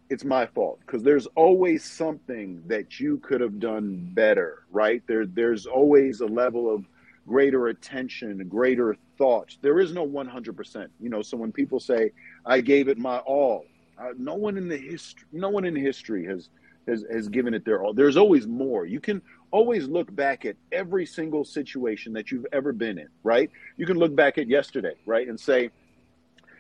it's 0.09 0.25
my 0.25 0.47
fault 0.47 0.79
because 0.81 1.03
there's 1.03 1.27
always 1.35 1.85
something 1.85 2.63
that 2.67 3.01
you 3.01 3.19
could 3.19 3.41
have 3.41 3.59
done 3.59 4.11
better, 4.15 4.65
right? 4.71 5.03
There, 5.09 5.27
there's 5.27 5.67
always 5.67 6.21
a 6.21 6.27
level 6.27 6.73
of 6.73 6.85
greater 7.27 7.69
attention, 7.69 8.47
greater 8.49 8.97
thought. 9.19 9.57
There 9.63 9.81
is 9.81 9.93
no 9.93 10.07
100%. 10.07 10.89
You 11.01 11.09
know, 11.09 11.23
so 11.23 11.37
when 11.37 11.53
people 11.53 11.81
say, 11.81 12.13
"I 12.45 12.61
gave 12.61 12.89
it 12.89 12.99
my 12.99 13.19
all," 13.19 13.67
uh, 13.99 14.13
no 14.19 14.35
one 14.35 14.57
in 14.57 14.69
the 14.69 14.77
history, 14.77 15.27
no 15.33 15.49
one 15.49 15.65
in 15.65 15.75
history 15.75 16.25
has 16.27 16.49
has 16.87 17.05
has 17.11 17.29
given 17.29 17.55
it 17.55 17.65
their 17.65 17.83
all. 17.83 17.93
There's 17.93 18.17
always 18.17 18.47
more. 18.47 18.87
You 18.87 19.01
can 19.01 19.21
always 19.51 19.87
look 19.89 20.15
back 20.15 20.45
at 20.45 20.57
every 20.73 21.07
single 21.07 21.45
situation 21.45 22.13
that 22.13 22.31
you've 22.31 22.47
ever 22.53 22.73
been 22.73 22.99
in, 22.99 23.09
right? 23.23 23.51
You 23.77 23.87
can 23.87 23.99
look 23.99 24.15
back 24.15 24.39
at 24.39 24.49
yesterday, 24.49 24.95
right, 25.07 25.29
and 25.29 25.39
say 25.39 25.71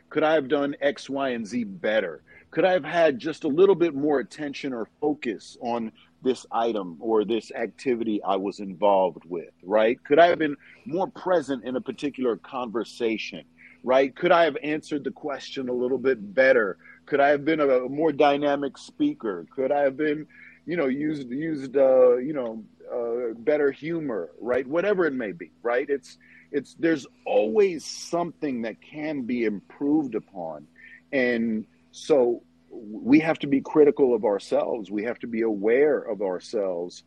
could 0.08 0.22
I 0.22 0.34
have 0.34 0.48
done 0.48 0.76
X, 0.80 1.10
Y, 1.10 1.30
and 1.30 1.46
Z 1.46 1.64
better? 1.64 2.22
Could 2.50 2.64
I 2.64 2.72
have 2.72 2.84
had 2.84 3.18
just 3.18 3.44
a 3.44 3.48
little 3.48 3.74
bit 3.74 3.94
more 3.94 4.20
attention 4.20 4.72
or 4.72 4.88
focus 5.00 5.56
on 5.60 5.92
this 6.22 6.46
item 6.50 6.96
or 7.00 7.24
this 7.24 7.52
activity 7.52 8.22
I 8.22 8.36
was 8.36 8.60
involved 8.60 9.24
with, 9.26 9.52
right? 9.62 10.02
Could 10.04 10.18
I 10.18 10.26
have 10.26 10.38
been 10.38 10.56
more 10.84 11.08
present 11.08 11.64
in 11.64 11.76
a 11.76 11.80
particular 11.80 12.36
conversation, 12.36 13.44
right? 13.84 14.14
Could 14.14 14.32
I 14.32 14.44
have 14.44 14.56
answered 14.62 15.04
the 15.04 15.10
question 15.10 15.68
a 15.68 15.72
little 15.72 15.98
bit 15.98 16.34
better? 16.34 16.78
Could 17.06 17.20
I 17.20 17.28
have 17.28 17.44
been 17.44 17.60
a, 17.60 17.88
more 17.88 18.12
dynamic 18.12 18.78
speaker? 18.78 19.46
Could 19.54 19.70
I 19.70 19.82
have 19.82 19.96
been, 19.96 20.26
you 20.64 20.76
know, 20.76 20.86
used 20.86 21.30
used 21.30 21.76
uh, 21.76 22.16
you 22.16 22.32
know, 22.32 22.64
uh, 22.92 23.34
better 23.34 23.70
humor, 23.70 24.30
right? 24.40 24.66
Whatever 24.66 25.06
it 25.06 25.14
may 25.14 25.32
be, 25.32 25.52
right? 25.62 25.88
It's 25.88 26.18
it's 26.50 26.74
there's 26.78 27.06
always 27.24 27.84
something 27.84 28.62
that 28.62 28.80
can 28.80 29.22
be 29.22 29.44
improved 29.44 30.14
upon 30.14 30.66
and 31.12 31.66
so 31.92 32.42
we 32.76 33.20
have 33.20 33.38
to 33.40 33.46
be 33.46 33.60
critical 33.60 34.14
of 34.14 34.24
ourselves. 34.24 34.90
We 34.90 35.04
have 35.04 35.18
to 35.20 35.26
be 35.26 35.42
aware 35.42 35.98
of 35.98 36.22
ourselves 36.22 37.04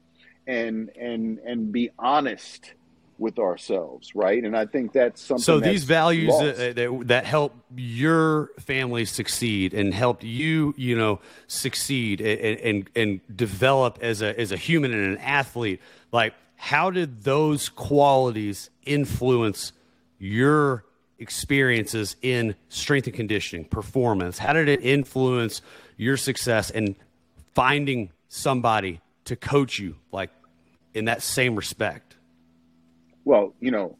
and 0.47 0.89
and 0.97 1.39
and 1.39 1.71
be 1.71 1.91
honest 1.99 2.73
with 3.19 3.38
ourselves 3.38 4.15
right? 4.15 4.43
And 4.43 4.55
i 4.55 4.65
think 4.65 4.93
that's 4.93 5.21
something 5.21 5.43
so 5.43 5.60
these 5.60 5.84
values 5.84 6.34
uh, 6.34 6.53
that, 6.55 6.75
that, 6.75 7.01
that 7.08 7.25
help 7.25 7.53
your 7.75 8.51
family 8.60 9.05
succeed 9.05 9.73
and 9.73 9.93
help 9.93 10.23
you 10.23 10.73
you 10.77 10.97
know 10.97 11.19
succeed 11.47 12.21
and, 12.21 12.60
and 12.60 12.89
and 12.95 13.38
develop 13.38 13.99
as 14.01 14.21
a 14.21 14.39
as 14.39 14.51
a 14.51 14.58
human 14.58 14.93
and 14.93 15.17
an 15.17 15.17
athlete 15.17 15.82
like 16.12 16.34
how 16.55 16.89
did 16.89 17.23
those 17.23 17.69
qualities 17.69 18.69
influence 18.86 19.73
your 20.17 20.86
experiences 21.19 22.15
in 22.21 22.55
strength 22.69 23.08
and 23.08 23.15
conditioning, 23.15 23.65
performance? 23.65 24.38
How 24.38 24.53
did 24.53 24.67
it 24.67 24.82
influence 24.82 25.62
your 25.97 26.17
success 26.17 26.69
in 26.69 26.95
finding 27.53 28.12
somebody 28.29 29.01
to 29.25 29.36
coach 29.36 29.79
you 29.79 29.95
like 30.12 30.32
in 30.93 31.05
that 31.05 31.21
same 31.21 31.55
respect? 31.55 32.15
Well, 33.25 33.53
you 33.60 33.71
know, 33.71 33.97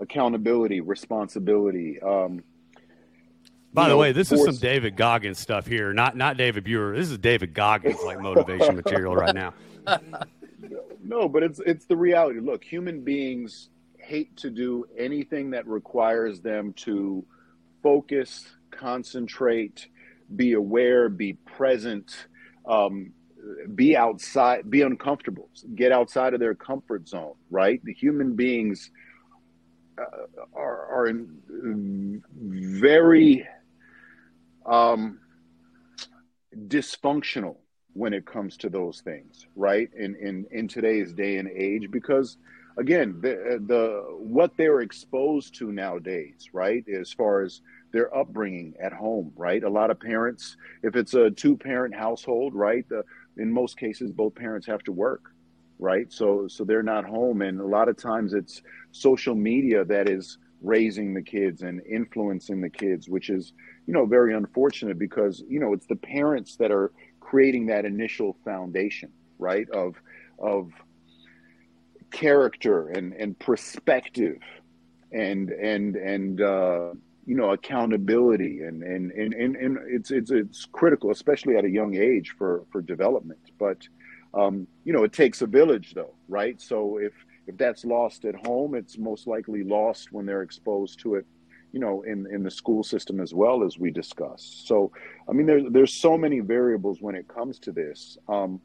accountability, 0.00 0.80
responsibility. 0.80 2.00
Um, 2.00 2.42
By 3.74 3.84
the 3.84 3.90
know, 3.90 3.98
way, 3.98 4.12
this 4.12 4.30
force... 4.30 4.40
is 4.40 4.46
some 4.46 4.56
David 4.56 4.96
Goggins 4.96 5.38
stuff 5.38 5.66
here, 5.66 5.92
not 5.92 6.16
not 6.16 6.36
David 6.36 6.64
Buer. 6.64 6.96
This 6.96 7.10
is 7.10 7.18
David 7.18 7.52
Goggins 7.52 7.98
like 8.04 8.20
motivation 8.20 8.76
material 8.76 9.14
right 9.14 9.34
now. 9.34 9.54
No, 11.02 11.28
but 11.28 11.42
it's 11.42 11.60
it's 11.66 11.86
the 11.86 11.96
reality. 11.96 12.40
Look, 12.40 12.62
human 12.62 13.00
beings 13.00 13.70
hate 14.10 14.36
to 14.36 14.50
do 14.50 14.84
anything 14.98 15.50
that 15.50 15.64
requires 15.68 16.40
them 16.40 16.72
to 16.72 17.24
focus, 17.80 18.44
concentrate, 18.72 19.86
be 20.34 20.52
aware, 20.54 21.08
be 21.08 21.34
present, 21.56 22.26
um, 22.66 23.12
be 23.74 23.96
outside, 23.96 24.68
be 24.68 24.82
uncomfortable, 24.82 25.48
get 25.76 25.92
outside 25.92 26.34
of 26.34 26.40
their 26.40 26.56
comfort 26.56 27.08
zone. 27.08 27.36
Right? 27.50 27.80
The 27.84 27.94
human 27.94 28.34
beings 28.34 28.90
uh, 29.96 30.26
are, 30.54 30.86
are 30.94 31.06
in 31.06 32.22
very 32.34 33.46
um, 34.66 35.20
dysfunctional 36.66 37.56
when 37.92 38.12
it 38.12 38.24
comes 38.26 38.56
to 38.56 38.68
those 38.68 39.00
things, 39.02 39.46
right? 39.56 39.88
In 39.96 40.14
in 40.16 40.46
in 40.50 40.68
today's 40.68 41.12
day 41.12 41.38
and 41.38 41.48
age, 41.48 41.90
because 41.90 42.38
again, 42.76 43.18
the 43.20 43.32
uh, 43.32 43.58
the 43.66 44.04
what 44.18 44.56
they're 44.56 44.80
exposed 44.80 45.54
to 45.56 45.72
nowadays, 45.72 46.48
right, 46.52 46.84
as 46.88 47.12
far 47.12 47.42
as 47.42 47.60
their 47.92 48.14
upbringing 48.16 48.74
at 48.80 48.92
home, 48.92 49.32
right? 49.36 49.62
A 49.62 49.68
lot 49.68 49.90
of 49.90 49.98
parents, 49.98 50.56
if 50.82 50.96
it's 50.96 51.14
a 51.14 51.30
two 51.30 51.56
parent 51.56 51.94
household, 51.94 52.54
right, 52.54 52.88
the, 52.88 53.02
in 53.36 53.52
most 53.52 53.78
cases, 53.78 54.12
both 54.12 54.34
parents 54.34 54.66
have 54.66 54.82
to 54.84 54.92
work, 54.92 55.32
right? 55.78 56.12
So 56.12 56.46
so 56.48 56.64
they're 56.64 56.82
not 56.82 57.04
home, 57.04 57.42
and 57.42 57.60
a 57.60 57.66
lot 57.66 57.88
of 57.88 57.96
times 57.96 58.34
it's 58.34 58.62
social 58.92 59.34
media 59.34 59.84
that 59.84 60.08
is 60.08 60.38
raising 60.62 61.14
the 61.14 61.22
kids 61.22 61.62
and 61.62 61.80
influencing 61.86 62.60
the 62.60 62.70
kids, 62.70 63.08
which 63.08 63.30
is 63.30 63.52
you 63.86 63.94
know 63.94 64.06
very 64.06 64.34
unfortunate 64.34 64.98
because 64.98 65.42
you 65.48 65.60
know 65.60 65.72
it's 65.72 65.86
the 65.86 65.96
parents 65.96 66.56
that 66.56 66.70
are 66.70 66.92
creating 67.20 67.66
that 67.66 67.84
initial 67.84 68.36
foundation, 68.44 69.10
right? 69.38 69.68
Of 69.70 69.96
of 70.38 70.72
character 72.10 72.88
and 72.88 73.12
and 73.14 73.38
perspective 73.38 74.38
and 75.12 75.50
and 75.50 75.96
and 75.96 76.40
uh, 76.40 76.92
you 77.26 77.34
know 77.34 77.50
accountability 77.50 78.62
and, 78.62 78.82
and 78.82 79.10
and 79.12 79.34
and 79.34 79.56
and 79.56 79.78
it's 79.88 80.10
it's 80.10 80.30
it's 80.30 80.66
critical, 80.72 81.10
especially 81.10 81.56
at 81.56 81.64
a 81.64 81.70
young 81.70 81.96
age 81.96 82.34
for 82.36 82.64
for 82.70 82.80
development. 82.80 83.40
But 83.58 83.78
um, 84.34 84.66
you 84.84 84.92
know, 84.92 85.04
it 85.04 85.12
takes 85.12 85.42
a 85.42 85.46
village, 85.46 85.94
though, 85.94 86.14
right? 86.28 86.60
So 86.60 86.98
if 86.98 87.12
if 87.46 87.56
that's 87.56 87.84
lost 87.84 88.24
at 88.24 88.34
home, 88.46 88.74
it's 88.74 88.96
most 88.98 89.26
likely 89.26 89.64
lost 89.64 90.12
when 90.12 90.26
they're 90.26 90.42
exposed 90.42 91.00
to 91.00 91.16
it, 91.16 91.26
you 91.72 91.80
know, 91.80 92.02
in 92.02 92.26
in 92.32 92.42
the 92.42 92.50
school 92.50 92.82
system 92.82 93.20
as 93.20 93.34
well 93.34 93.64
as 93.64 93.78
we 93.78 93.90
discussed. 93.90 94.68
So, 94.68 94.92
I 95.28 95.32
mean, 95.32 95.46
there's 95.46 95.64
there's 95.70 95.92
so 95.92 96.16
many 96.16 96.40
variables 96.40 96.98
when 97.00 97.14
it 97.14 97.26
comes 97.26 97.58
to 97.60 97.72
this. 97.72 98.18
Um, 98.28 98.60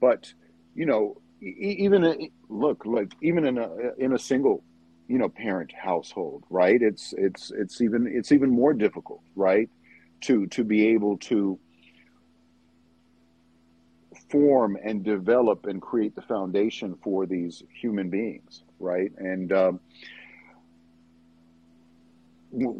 but 0.00 0.32
you 0.74 0.86
know, 0.86 1.20
even 1.40 2.30
look 2.48 2.84
like 2.84 3.12
even 3.22 3.44
in 3.44 3.58
a 3.58 3.70
in 3.98 4.12
a 4.12 4.18
single 4.18 4.62
you 5.06 5.18
know 5.18 5.28
parent 5.28 5.72
household 5.72 6.44
right? 6.50 6.80
It's 6.80 7.14
it's 7.16 7.50
it's 7.50 7.80
even 7.80 8.06
it's 8.06 8.32
even 8.32 8.50
more 8.50 8.72
difficult 8.72 9.22
right? 9.36 9.68
To 10.22 10.46
to 10.48 10.64
be 10.64 10.88
able 10.88 11.18
to 11.18 11.58
form 14.30 14.76
and 14.82 15.04
develop 15.04 15.66
and 15.66 15.80
create 15.80 16.14
the 16.14 16.22
foundation 16.22 16.94
for 17.02 17.26
these 17.26 17.62
human 17.72 18.10
beings 18.10 18.62
right? 18.78 19.12
And 19.18 19.52
um, 19.52 19.80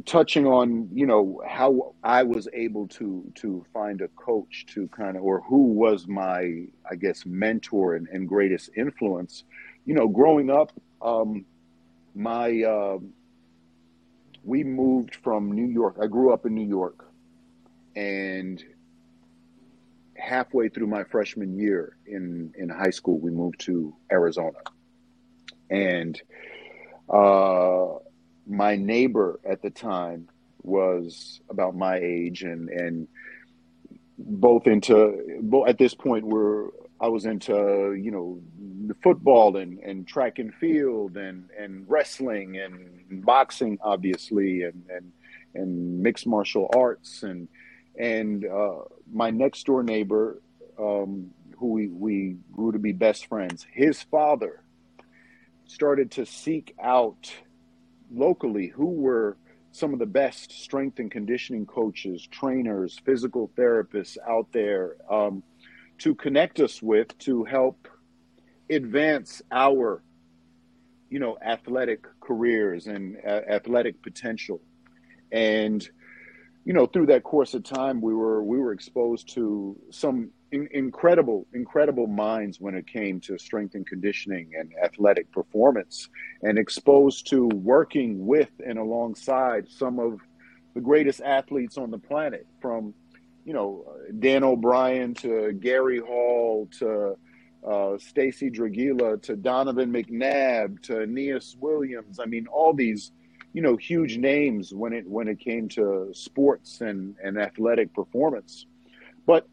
touching 0.07 0.47
on 0.47 0.89
you 0.93 1.07
know 1.07 1.43
how 1.47 1.95
I 2.03 2.23
was 2.23 2.49
able 2.55 2.89
to 2.89 3.31
to 3.37 3.65
find 3.73 4.01
a 4.01 4.09
coach 4.09 4.67
to 4.75 4.89
kind 4.89 5.17
of 5.17 5.23
or 5.23 5.43
who 5.43 5.73
was 5.73 6.07
my 6.07 6.65
I 6.91 6.95
guess 6.99 7.27
mentor 7.27 7.97
and, 7.97 8.09
and 8.09 8.29
greatest 8.29 8.71
influence. 8.77 9.45
You 9.85 9.95
know 9.95 10.09
growing 10.09 10.51
up 10.51 10.73
um, 11.03 11.45
my 12.15 12.63
uh, 12.63 12.99
we 14.45 14.65
moved 14.65 15.17
from 15.17 15.53
New 15.53 15.67
York. 15.67 15.97
I 16.03 16.07
grew 16.07 16.33
up 16.33 16.47
in 16.47 16.55
New 16.55 16.67
York. 16.67 17.05
And 17.95 18.63
halfway 20.17 20.69
through 20.69 20.87
my 20.87 21.05
freshman 21.05 21.57
year 21.59 21.97
in 22.07 22.53
in 22.57 22.69
high 22.69 22.91
school 22.91 23.19
we 23.21 23.31
moved 23.31 23.61
to 23.61 23.95
Arizona. 24.11 24.59
And 25.71 26.21
uh 27.09 27.99
my 28.49 28.77
neighbor 28.77 29.39
at 29.49 29.63
the 29.63 29.71
time 29.71 30.29
was 30.63 31.41
about 31.49 31.77
my 31.77 31.97
age 31.97 32.43
and 32.43 32.69
and 32.69 33.09
both 34.19 34.67
into 34.67 35.39
both 35.43 35.69
at 35.69 35.79
this 35.79 35.95
point 35.95 36.27
where 36.27 36.69
I 37.01 37.09
was 37.09 37.27
into 37.27 37.95
you 37.95 38.11
know 38.11 38.41
football 39.03 39.57
and, 39.57 39.79
and 39.81 40.07
track 40.07 40.39
and 40.39 40.53
field 40.55 41.17
and, 41.17 41.49
and 41.59 41.85
wrestling 41.87 42.57
and 42.57 43.25
boxing 43.25 43.79
obviously 43.83 44.63
and, 44.63 44.83
and 44.89 45.13
and 45.55 46.03
mixed 46.03 46.27
martial 46.27 46.69
arts 46.75 47.23
and 47.23 47.49
and 47.99 48.45
uh, 48.45 48.81
my 49.13 49.31
next 49.31 49.67
door 49.67 49.83
neighbor 49.83 50.41
um, 50.79 51.31
who 51.57 51.73
we, 51.73 51.89
we 51.89 52.37
grew 52.53 52.73
to 52.73 52.79
be 52.79 52.93
best 52.93 53.27
friends 53.27 53.67
his 53.73 54.03
father 54.03 54.63
started 55.67 56.11
to 56.11 56.25
seek 56.25 56.75
out 56.83 57.33
locally 58.13 58.69
who 58.69 58.91
were 58.91 59.37
some 59.73 59.93
of 59.93 59.99
the 59.99 60.07
best 60.07 60.51
strength 60.51 60.99
and 60.99 61.11
conditioning 61.11 61.67
coaches, 61.67 62.27
trainers, 62.31 63.01
physical 63.05 63.51
therapists 63.57 64.17
out 64.29 64.47
there 64.53 64.97
um, 65.11 65.43
to 65.99 66.15
connect 66.15 66.61
us 66.61 66.81
with 66.83 67.17
to 67.19 67.45
help 67.45 67.89
advance 68.71 69.43
our, 69.53 70.03
you 71.11 71.19
know, 71.19 71.39
athletic 71.45 72.07
careers 72.21 72.87
and 72.87 73.17
uh, 73.27 73.41
athletic 73.49 74.03
potential. 74.03 74.61
And 75.31 75.89
you 76.65 76.75
know, 76.75 76.85
through 76.85 77.07
that 77.07 77.23
course 77.23 77.55
of 77.55 77.63
time, 77.63 78.01
we 78.03 78.13
were 78.15 78.43
we 78.45 78.59
were 78.59 78.73
exposed 78.73 79.33
to 79.35 79.75
some 79.91 80.31
in, 80.53 80.69
incredible, 80.73 81.47
incredible 81.53 82.07
minds 82.07 82.61
when 82.61 82.75
it 82.75 82.87
came 82.87 83.21
to 83.21 83.39
strength 83.39 83.75
and 83.75 83.87
conditioning 83.87 84.53
and 84.59 84.73
athletic 84.83 85.31
performance, 85.33 86.09
and 86.43 86.59
exposed 86.59 87.29
to 87.29 87.47
working 87.49 88.27
with 88.27 88.51
and 88.65 88.79
alongside 88.79 89.69
some 89.69 89.99
of 89.99 90.21
the 90.75 90.81
greatest 90.81 91.21
athletes 91.21 91.77
on 91.77 91.91
the 91.91 91.99
planet, 91.99 92.47
from 92.61 92.95
you 93.45 93.53
know 93.53 93.85
Dan 94.19 94.45
O'Brien 94.45 95.15
to 95.15 95.53
Gary 95.53 95.99
Hall 95.99 96.69
to 96.79 97.17
uh, 97.67 97.99
Stacey 97.99 98.51
Dragila 98.51 99.21
to 99.23 99.37
Donovan 99.37 99.93
McNabb 99.93 100.81
to 100.83 101.03
Aeneas 101.03 101.57
Williams. 101.61 102.21
I 102.21 102.27
mean, 102.27 102.47
all 102.47 102.73
these 102.73 103.13
you 103.53 103.63
know 103.63 103.77
huge 103.77 104.17
names 104.17 104.73
when 104.73 104.93
it 104.93 105.07
when 105.07 105.29
it 105.29 105.41
came 105.41 105.69
to 105.71 106.11
sports 106.13 106.81
and 106.81 107.17
and 107.23 107.39
athletic 107.39 107.93
performance, 107.93 108.67
but 109.27 109.47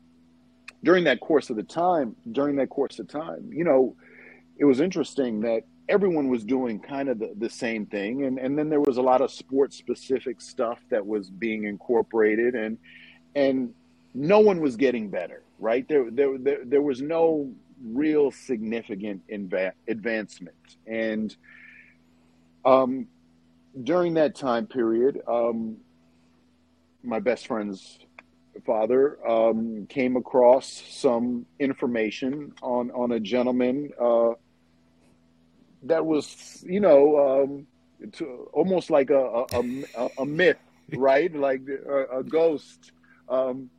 during 0.85 1.03
that 1.03 1.19
course 1.19 1.49
of 1.49 1.55
the 1.55 1.63
time, 1.63 2.15
during 2.31 2.55
that 2.57 2.69
course 2.69 2.99
of 2.99 3.07
time, 3.07 3.49
you 3.51 3.63
know, 3.63 3.95
it 4.57 4.65
was 4.65 4.79
interesting 4.79 5.41
that 5.41 5.63
everyone 5.89 6.29
was 6.29 6.43
doing 6.43 6.79
kind 6.79 7.09
of 7.09 7.17
the, 7.17 7.33
the 7.37 7.49
same 7.49 7.87
thing. 7.87 8.23
And, 8.23 8.37
and 8.37 8.57
then 8.57 8.69
there 8.69 8.79
was 8.79 8.97
a 8.97 9.01
lot 9.01 9.21
of 9.21 9.31
sports 9.31 9.75
specific 9.75 10.39
stuff 10.39 10.79
that 10.91 11.05
was 11.05 11.29
being 11.31 11.63
incorporated 11.63 12.53
and, 12.53 12.77
and 13.35 13.73
no 14.13 14.39
one 14.39 14.61
was 14.61 14.75
getting 14.75 15.09
better, 15.09 15.41
right? 15.59 15.87
There, 15.87 16.09
there, 16.11 16.37
there, 16.37 16.59
there 16.63 16.81
was 16.83 17.01
no 17.01 17.51
real 17.83 18.31
significant 18.31 19.27
inva- 19.27 19.73
advancement. 19.87 20.77
And, 20.85 21.35
um, 22.63 23.07
during 23.83 24.13
that 24.13 24.35
time 24.35 24.67
period, 24.67 25.19
um, 25.27 25.77
my 27.03 27.19
best 27.19 27.47
friend's 27.47 27.99
father 28.65 29.17
um, 29.27 29.85
came 29.87 30.15
across 30.15 30.83
some 30.89 31.45
information 31.59 32.53
on 32.61 32.91
on 32.91 33.11
a 33.11 33.19
gentleman 33.19 33.91
uh, 33.99 34.31
that 35.83 36.05
was, 36.05 36.63
you 36.67 36.79
know, 36.79 37.43
um, 37.43 37.67
to, 38.13 38.49
almost 38.53 38.89
like 38.89 39.09
a 39.09 39.45
a, 39.53 39.83
a, 39.97 40.09
a 40.19 40.25
myth, 40.25 40.57
right? 40.93 41.33
like 41.35 41.61
a, 41.67 42.19
a 42.19 42.23
ghost. 42.23 42.91
Um, 43.27 43.69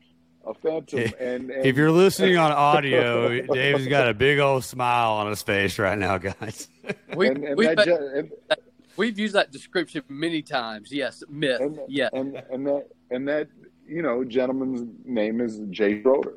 a 0.44 0.54
phantom. 0.54 1.12
And, 1.18 1.50
and, 1.50 1.66
if 1.66 1.76
you're 1.76 1.90
listening 1.90 2.36
on 2.36 2.52
audio, 2.52 3.42
Dave's 3.52 3.88
got 3.88 4.08
a 4.08 4.14
big 4.14 4.38
old 4.38 4.64
smile 4.64 5.14
on 5.14 5.28
his 5.28 5.42
face 5.42 5.76
right 5.76 5.98
now, 5.98 6.18
guys. 6.18 6.68
we, 7.16 7.28
and, 7.28 7.44
and 7.44 7.56
we've, 7.56 7.76
that, 7.76 8.60
we've 8.96 9.18
used 9.18 9.34
that 9.34 9.50
description 9.50 10.02
many 10.08 10.42
times. 10.42 10.92
Yes, 10.92 11.22
myth. 11.28 11.60
yeah, 11.88 12.08
and 12.12 12.36
and 12.50 12.66
that 12.66 12.88
and 13.10 13.28
that 13.28 13.48
you 13.86 14.02
know, 14.02 14.24
gentleman's 14.24 14.88
name 15.04 15.40
is 15.40 15.60
Jay 15.70 16.02
Schroeder. 16.02 16.34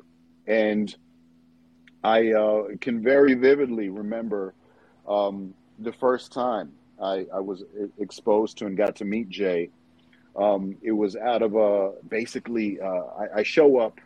And 0.47 0.95
I 2.03 2.31
uh, 2.31 2.63
can 2.79 3.01
very 3.01 3.33
vividly 3.33 3.89
remember 3.89 4.53
um, 5.07 5.53
the 5.79 5.91
first 5.93 6.31
time 6.31 6.71
I, 7.01 7.25
I, 7.33 7.39
was 7.39 7.63
exposed 7.97 8.57
to 8.59 8.65
and 8.65 8.77
got 8.77 8.95
to 8.97 9.05
meet 9.05 9.29
Jay 9.29 9.69
Um, 10.35 10.75
it 10.81 10.91
was 10.91 11.15
out 11.15 11.41
of 11.41 11.55
a 11.55 11.93
basically, 12.07 12.79
uh, 12.79 12.85
I, 12.85 13.39
I, 13.39 13.43
show 13.43 13.79
up 13.79 13.99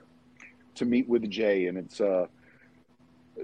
to 0.76 0.86
meet 0.86 1.08
with 1.08 1.30
Jay, 1.30 1.68
and 1.68 1.78
it's 1.78 2.00
uh, 2.00 2.28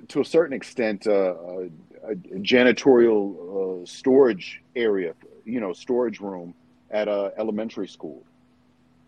to 0.08 0.22
a 0.22 0.26
certain 0.26 0.54
extent 0.56 1.08
uh, 1.08 1.34
a, 1.34 2.16
janitorial 2.38 3.84
uh, 3.84 3.86
storage 3.86 4.62
area, 4.76 5.14
you 5.46 5.60
know, 5.60 5.74
storage 5.74 6.20
room 6.20 6.54
at 6.90 7.08
a 7.08 7.34
elementary 7.38 7.88
school. 7.88 8.24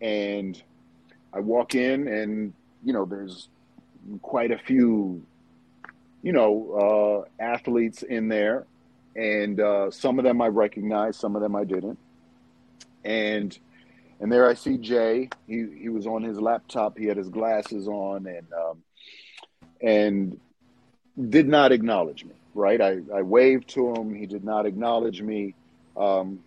And 0.00 0.62
I 1.32 1.40
walk 1.40 1.74
in, 1.74 2.08
and 2.08 2.52
you 2.84 2.92
know, 2.92 3.04
there's 3.04 3.48
quite 4.20 4.50
a 4.50 4.58
few, 4.58 5.24
you 6.22 6.32
know, 6.32 7.26
uh, 7.38 7.42
athletes 7.42 8.02
in 8.02 8.28
there, 8.28 8.66
and 9.16 9.60
uh, 9.60 9.90
some 9.90 10.18
of 10.18 10.24
them 10.24 10.42
I 10.42 10.48
recognized, 10.48 11.20
some 11.20 11.36
of 11.36 11.42
them 11.42 11.56
I 11.56 11.64
didn't. 11.64 11.98
And 13.04 13.56
and 14.20 14.30
there 14.30 14.48
I 14.48 14.54
see 14.54 14.78
Jay. 14.78 15.28
He 15.46 15.66
he 15.76 15.88
was 15.88 16.06
on 16.06 16.22
his 16.22 16.40
laptop. 16.40 16.96
He 16.96 17.06
had 17.06 17.16
his 17.16 17.28
glasses 17.28 17.88
on, 17.88 18.26
and 18.26 18.46
um, 18.52 18.82
and 19.80 20.40
did 21.28 21.48
not 21.48 21.72
acknowledge 21.72 22.24
me. 22.24 22.34
Right, 22.54 22.80
I, 22.80 22.98
I 23.14 23.22
waved 23.22 23.68
to 23.70 23.94
him. 23.94 24.14
He 24.14 24.26
did 24.26 24.44
not 24.44 24.66
acknowledge 24.66 25.22
me. 25.22 25.54
Um, 25.96 26.40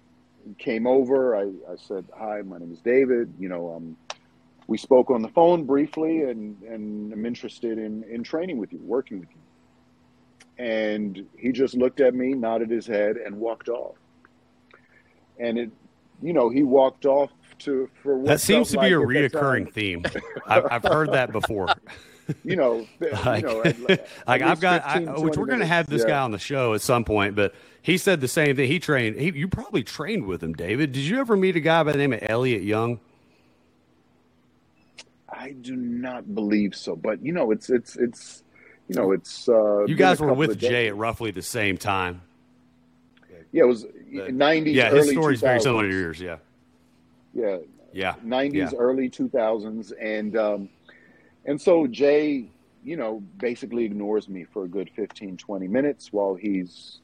came 0.59 0.85
over. 0.85 1.35
I, 1.35 1.51
I 1.69 1.75
said, 1.87 2.05
"Hi, 2.15 2.41
my 2.43 2.59
name 2.59 2.71
is 2.71 2.79
David. 2.79 3.33
You 3.39 3.49
know, 3.49 3.75
um, 3.75 3.97
we 4.67 4.77
spoke 4.77 5.11
on 5.11 5.21
the 5.21 5.29
phone 5.29 5.65
briefly, 5.65 6.23
and 6.23 6.61
and 6.63 7.13
I'm 7.13 7.25
interested 7.25 7.77
in 7.77 8.03
in 8.03 8.23
training 8.23 8.57
with 8.57 8.73
you, 8.73 8.79
working 8.81 9.19
with 9.19 9.29
you." 9.29 10.63
And 10.63 11.25
he 11.37 11.51
just 11.51 11.75
looked 11.75 11.99
at 11.99 12.15
me, 12.15 12.33
nodded 12.33 12.69
his 12.69 12.87
head, 12.87 13.17
and 13.17 13.37
walked 13.37 13.67
off. 13.69 13.95
And 15.37 15.57
it, 15.57 15.71
you 16.21 16.33
know, 16.33 16.49
he 16.49 16.63
walked 16.63 17.05
off 17.05 17.31
to 17.59 17.89
for 18.01 18.23
that 18.23 18.41
seems 18.41 18.71
to 18.71 18.79
be 18.79 18.87
a 18.87 18.97
reoccurring 18.97 19.71
theme. 19.71 20.03
I've, 20.47 20.65
I've 20.71 20.83
heard 20.83 21.11
that 21.11 21.31
before. 21.31 21.67
you 22.43 22.55
know, 22.55 22.87
like, 23.25 23.43
you 23.43 23.47
know 23.47 23.63
like 24.27 24.41
I've 24.41 24.59
got, 24.59 24.83
15, 24.93 25.09
I, 25.09 25.19
which 25.19 25.37
we're 25.37 25.45
going 25.45 25.59
to 25.59 25.65
have 25.65 25.87
this 25.87 26.01
yeah. 26.01 26.09
guy 26.09 26.19
on 26.19 26.31
the 26.31 26.39
show 26.39 26.73
at 26.73 26.81
some 26.81 27.03
point, 27.03 27.35
but 27.35 27.53
he 27.81 27.97
said 27.97 28.21
the 28.21 28.27
same 28.27 28.55
thing. 28.55 28.67
He 28.67 28.79
trained. 28.79 29.17
He, 29.17 29.31
you 29.31 29.47
probably 29.47 29.83
trained 29.83 30.25
with 30.25 30.41
him, 30.41 30.53
David. 30.53 30.91
Did 30.91 31.03
you 31.03 31.19
ever 31.19 31.35
meet 31.35 31.55
a 31.55 31.59
guy 31.59 31.83
by 31.83 31.91
the 31.91 31.97
name 31.97 32.13
of 32.13 32.19
Elliot 32.23 32.63
Young? 32.63 32.99
I 35.45 35.51
do 35.51 35.75
not 35.75 36.33
believe 36.33 36.75
so, 36.75 36.95
but 36.95 37.23
you 37.23 37.31
know, 37.31 37.51
it's 37.51 37.69
it's 37.69 37.95
it's 37.97 38.43
you 38.87 38.95
know, 38.95 39.11
it's. 39.11 39.47
Uh, 39.47 39.85
you 39.85 39.93
guys 39.93 40.19
were 40.19 40.33
with 40.33 40.57
Jay 40.57 40.87
at 40.87 40.97
roughly 40.97 41.29
the 41.29 41.43
same 41.43 41.77
time. 41.77 42.23
Yeah, 43.51 43.63
it 43.63 43.67
was 43.67 43.85
nineties. 44.09 44.75
Yeah, 44.75 44.89
his 44.89 45.11
story's 45.11 45.41
2000s. 45.41 45.41
very 45.41 45.59
similar 45.59 45.87
to 45.87 45.95
yours. 45.95 46.19
Yeah. 46.19 46.37
Yeah. 47.35 47.57
Yeah. 47.93 48.15
Nineties, 48.23 48.71
yeah. 48.73 48.79
early 48.79 49.07
two 49.07 49.29
thousands, 49.29 49.91
and 49.91 50.35
um, 50.35 50.69
and 51.45 51.61
so 51.61 51.85
Jay, 51.85 52.49
you 52.83 52.97
know, 52.97 53.21
basically 53.37 53.85
ignores 53.85 54.27
me 54.27 54.45
for 54.45 54.63
a 54.63 54.67
good 54.67 54.89
15, 54.95 55.37
20 55.37 55.67
minutes 55.67 56.11
while 56.11 56.33
he's, 56.33 57.01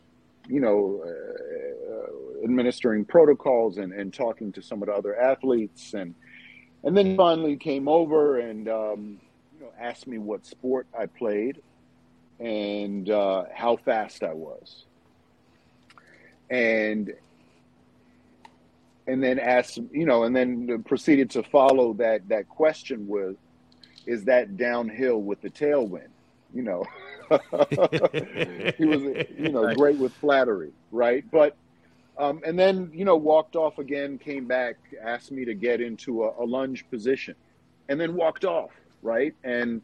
you 0.47 0.59
know, 0.59 1.03
uh, 1.05 2.43
administering 2.43 3.05
protocols 3.05 3.77
and, 3.77 3.93
and 3.93 4.11
talking 4.11 4.51
to 4.53 4.63
some 4.63 4.81
of 4.81 4.87
the 4.87 4.93
other 4.93 5.15
athletes. 5.15 5.93
And, 5.93 6.15
and 6.83 6.97
then 6.97 7.15
finally 7.15 7.57
came 7.57 7.87
over 7.87 8.39
and, 8.39 8.67
um, 8.67 9.19
you 9.53 9.65
know, 9.65 9.71
asked 9.79 10.07
me 10.07 10.17
what 10.17 10.45
sport 10.45 10.87
I 10.97 11.05
played 11.05 11.61
and 12.39 13.09
uh, 13.09 13.45
how 13.53 13.77
fast 13.77 14.23
I 14.23 14.33
was. 14.33 14.85
And 16.49 17.13
and 19.07 19.23
then 19.23 19.39
asked, 19.39 19.77
you 19.91 20.05
know, 20.05 20.23
and 20.23 20.35
then 20.35 20.83
proceeded 20.83 21.29
to 21.31 21.43
follow 21.43 21.93
that 21.93 22.27
that 22.29 22.49
question 22.49 23.07
with, 23.07 23.35
is 24.05 24.25
that 24.25 24.57
downhill 24.57 25.21
with 25.21 25.41
the 25.41 25.49
tailwind. 25.49 26.09
You 26.53 26.63
know, 26.63 26.85
he 28.77 28.85
was 28.85 29.01
you 29.37 29.49
know 29.49 29.63
right. 29.65 29.77
great 29.77 29.97
with 29.97 30.13
flattery, 30.13 30.71
right? 30.91 31.23
But 31.31 31.55
um, 32.17 32.41
and 32.45 32.57
then 32.57 32.91
you 32.93 33.05
know 33.05 33.15
walked 33.15 33.55
off 33.55 33.79
again, 33.79 34.17
came 34.17 34.45
back, 34.45 34.75
asked 35.01 35.31
me 35.31 35.45
to 35.45 35.53
get 35.53 35.81
into 35.81 36.23
a, 36.23 36.43
a 36.43 36.45
lunge 36.45 36.85
position, 36.89 37.35
and 37.89 37.99
then 37.99 38.15
walked 38.15 38.45
off, 38.45 38.71
right? 39.01 39.33
And 39.43 39.81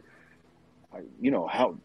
I, 0.93 0.99
you 1.19 1.31
know 1.31 1.47
how 1.47 1.77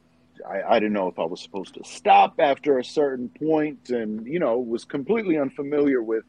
I, 0.48 0.62
I, 0.62 0.78
didn't 0.78 0.94
know 0.94 1.08
if 1.08 1.18
I 1.18 1.24
was 1.24 1.40
supposed 1.40 1.74
to 1.74 1.84
stop 1.84 2.34
after 2.38 2.78
a 2.78 2.84
certain 2.84 3.28
point, 3.28 3.90
and 3.90 4.26
you 4.26 4.38
know 4.38 4.58
was 4.58 4.84
completely 4.84 5.38
unfamiliar 5.38 6.02
with 6.02 6.24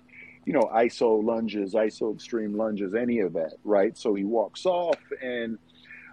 you 0.46 0.54
know 0.54 0.70
iso 0.74 1.24
lunges, 1.24 1.74
iso 1.74 2.14
extreme 2.14 2.56
lunges, 2.56 2.94
any 2.94 3.20
of 3.20 3.34
that, 3.34 3.54
right? 3.64 3.98
So 3.98 4.14
he 4.14 4.24
walks 4.24 4.66
off, 4.66 5.00
and 5.22 5.58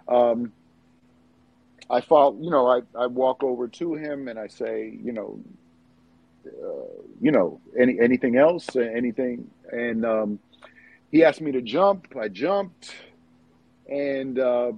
um, 0.07 0.51
I 1.91 1.99
follow, 1.99 2.37
you 2.39 2.49
know, 2.49 2.67
I, 2.67 2.81
I 2.97 3.07
walk 3.07 3.43
over 3.43 3.67
to 3.67 3.95
him 3.95 4.29
and 4.29 4.39
I 4.39 4.47
say, 4.47 4.97
you 5.03 5.11
know, 5.11 5.39
you 7.19 7.31
know, 7.31 7.59
any 7.77 7.99
anything 7.99 8.37
else, 8.37 8.75
anything, 8.75 9.49
and 9.71 10.05
um, 10.05 10.39
he 11.11 11.23
asked 11.23 11.41
me 11.41 11.51
to 11.51 11.61
jump. 11.61 12.15
I 12.19 12.27
jumped, 12.27 12.93
and 13.89 14.39
uh, 14.39 14.71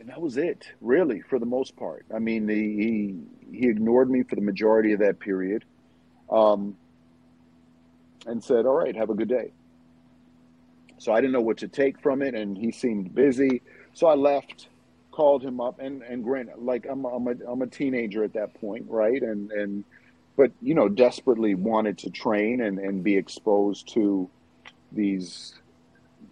and 0.00 0.08
that 0.08 0.20
was 0.20 0.36
it, 0.36 0.66
really, 0.80 1.20
for 1.20 1.38
the 1.38 1.46
most 1.46 1.76
part. 1.76 2.04
I 2.14 2.18
mean, 2.18 2.48
he 2.48 3.16
he, 3.52 3.58
he 3.58 3.68
ignored 3.68 4.10
me 4.10 4.22
for 4.22 4.34
the 4.34 4.42
majority 4.42 4.92
of 4.92 5.00
that 5.00 5.20
period, 5.20 5.64
um, 6.30 6.76
and 8.26 8.42
said, 8.42 8.66
"All 8.66 8.74
right, 8.74 8.96
have 8.96 9.10
a 9.10 9.14
good 9.14 9.28
day." 9.28 9.52
So 10.98 11.12
I 11.12 11.20
didn't 11.20 11.32
know 11.32 11.40
what 11.40 11.58
to 11.58 11.68
take 11.68 12.00
from 12.00 12.22
it, 12.22 12.34
and 12.34 12.56
he 12.56 12.70
seemed 12.70 13.14
busy. 13.14 13.62
So 13.92 14.06
I 14.06 14.14
left, 14.14 14.68
called 15.12 15.42
him 15.42 15.60
up, 15.60 15.78
and 15.78 16.02
and 16.02 16.24
granted, 16.24 16.56
like 16.58 16.86
I'm 16.90 17.04
I'm 17.04 17.26
a 17.28 17.34
I'm 17.48 17.62
a 17.62 17.66
teenager 17.66 18.24
at 18.24 18.32
that 18.32 18.54
point, 18.60 18.86
right? 18.88 19.22
And 19.22 19.52
and 19.52 19.84
but 20.36 20.50
you 20.60 20.74
know, 20.74 20.88
desperately 20.88 21.54
wanted 21.54 21.98
to 21.98 22.10
train 22.10 22.62
and 22.62 22.78
and 22.78 23.04
be 23.04 23.16
exposed 23.16 23.92
to 23.94 24.28
these 24.90 25.54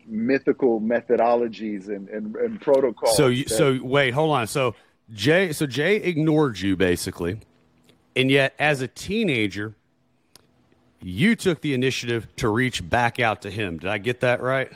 mythical 0.07 0.81
methodologies 0.81 1.89
and 1.89 2.09
and, 2.09 2.35
and 2.37 2.61
protocols. 2.61 3.17
So 3.17 3.29
you, 3.29 3.45
that, 3.45 3.55
so 3.55 3.79
wait, 3.83 4.15
hold 4.15 4.33
on. 4.33 4.47
So 4.47 4.75
Jay, 5.13 5.53
so 5.53 5.67
Jay 5.67 5.97
ignored 5.97 6.59
you 6.59 6.77
basically, 6.77 7.41
and 8.17 8.31
yet 8.31 8.55
as 8.59 8.81
a 8.81 8.89
teenager 8.89 9.75
you 11.03 11.35
took 11.35 11.61
the 11.61 11.75
initiative 11.75 12.29
to 12.37 12.49
reach 12.49 12.89
back 12.89 13.19
out 13.19 13.43
to 13.43 13.51
him. 13.51 13.79
Did 13.79 13.91
I 13.91 13.99
get 13.99 14.21
that 14.21 14.43
right? 14.43 14.71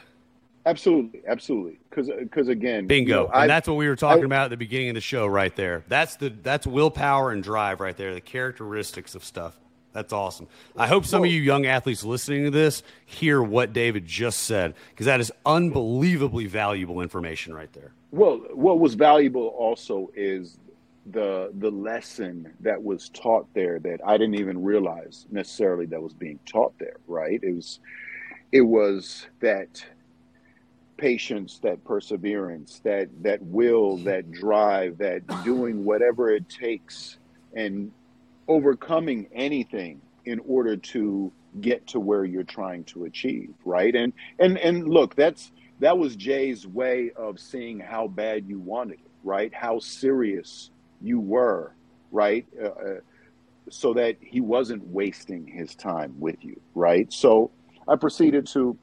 Absolutely, 0.66 1.22
absolutely. 1.26 1.78
Because 1.90 2.08
because 2.18 2.48
again, 2.48 2.86
bingo, 2.86 3.08
you 3.08 3.16
know, 3.16 3.32
and 3.32 3.42
I, 3.42 3.46
that's 3.46 3.68
what 3.68 3.76
we 3.76 3.86
were 3.86 3.96
talking 3.96 4.22
I, 4.22 4.26
about 4.26 4.44
at 4.44 4.50
the 4.50 4.56
beginning 4.56 4.88
of 4.90 4.94
the 4.94 5.00
show, 5.00 5.26
right 5.26 5.54
there. 5.54 5.84
That's 5.88 6.16
the 6.16 6.30
that's 6.30 6.66
willpower 6.66 7.32
and 7.32 7.42
drive, 7.42 7.80
right 7.80 7.96
there. 7.96 8.14
The 8.14 8.20
characteristics 8.20 9.14
of 9.14 9.24
stuff. 9.24 9.58
That's 9.92 10.12
awesome. 10.12 10.48
I 10.76 10.88
hope 10.88 11.06
some 11.06 11.22
of 11.22 11.30
you 11.30 11.40
young 11.40 11.66
athletes 11.66 12.02
listening 12.02 12.44
to 12.44 12.50
this 12.50 12.82
hear 13.06 13.40
what 13.40 13.72
David 13.72 14.04
just 14.06 14.40
said 14.40 14.74
because 14.90 15.06
that 15.06 15.20
is 15.20 15.30
unbelievably 15.46 16.46
valuable 16.46 17.00
information 17.00 17.54
right 17.54 17.72
there. 17.72 17.92
Well, 18.10 18.38
what 18.52 18.80
was 18.80 18.94
valuable 18.94 19.48
also 19.48 20.10
is 20.16 20.58
the 21.06 21.52
the 21.58 21.70
lesson 21.70 22.52
that 22.60 22.82
was 22.82 23.10
taught 23.10 23.46
there 23.54 23.78
that 23.80 24.00
I 24.04 24.16
didn't 24.16 24.36
even 24.36 24.64
realize 24.64 25.26
necessarily 25.30 25.86
that 25.86 26.02
was 26.02 26.14
being 26.14 26.40
taught 26.44 26.76
there, 26.78 26.96
right? 27.06 27.38
It 27.42 27.54
was 27.54 27.78
it 28.50 28.62
was 28.62 29.26
that 29.40 29.84
patience, 30.96 31.58
that 31.62 31.84
perseverance, 31.84 32.80
that 32.84 33.08
that 33.22 33.42
will, 33.42 33.96
that 33.98 34.30
drive, 34.30 34.98
that 34.98 35.22
doing 35.44 35.84
whatever 35.84 36.30
it 36.30 36.48
takes 36.48 37.18
and 37.54 37.90
overcoming 38.48 39.26
anything 39.34 40.00
in 40.24 40.40
order 40.40 40.76
to 40.76 41.32
get 41.60 41.86
to 41.86 42.00
where 42.00 42.24
you're 42.24 42.42
trying 42.42 42.84
to 42.84 43.04
achieve, 43.04 43.50
right? 43.64 43.94
And 43.94 44.12
and 44.38 44.58
and 44.58 44.88
look, 44.88 45.14
that's 45.14 45.52
that 45.80 45.98
was 45.98 46.16
Jay's 46.16 46.66
way 46.66 47.10
of 47.16 47.38
seeing 47.38 47.80
how 47.80 48.08
bad 48.08 48.46
you 48.48 48.58
wanted 48.58 48.94
it, 48.94 49.10
right? 49.22 49.52
How 49.52 49.78
serious 49.78 50.70
you 51.00 51.20
were, 51.20 51.74
right? 52.10 52.46
Uh, 52.60 52.66
uh, 52.66 52.94
so 53.70 53.94
that 53.94 54.16
he 54.20 54.40
wasn't 54.40 54.86
wasting 54.86 55.46
his 55.46 55.74
time 55.74 56.14
with 56.18 56.44
you, 56.44 56.60
right? 56.74 57.12
So 57.12 57.50
I 57.88 57.96
proceeded 57.96 58.46
to 58.48 58.76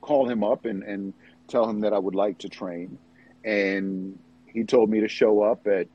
call 0.00 0.28
him 0.28 0.42
up 0.42 0.64
and, 0.64 0.82
and 0.82 1.12
tell 1.48 1.68
him 1.68 1.80
that 1.80 1.92
I 1.92 1.98
would 1.98 2.14
like 2.14 2.38
to 2.38 2.48
train. 2.48 2.98
And 3.44 4.18
he 4.46 4.64
told 4.64 4.90
me 4.90 5.00
to 5.00 5.08
show 5.08 5.42
up 5.42 5.66
at 5.66 5.88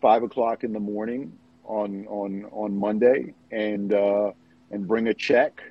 five 0.00 0.22
o'clock 0.22 0.64
in 0.64 0.72
the 0.72 0.80
morning 0.80 1.32
on 1.64 2.06
on 2.08 2.46
on 2.52 2.76
Monday 2.76 3.34
and 3.50 3.92
uh, 3.92 4.32
and 4.70 4.86
bring 4.86 5.08
a 5.08 5.14
check. 5.14 5.62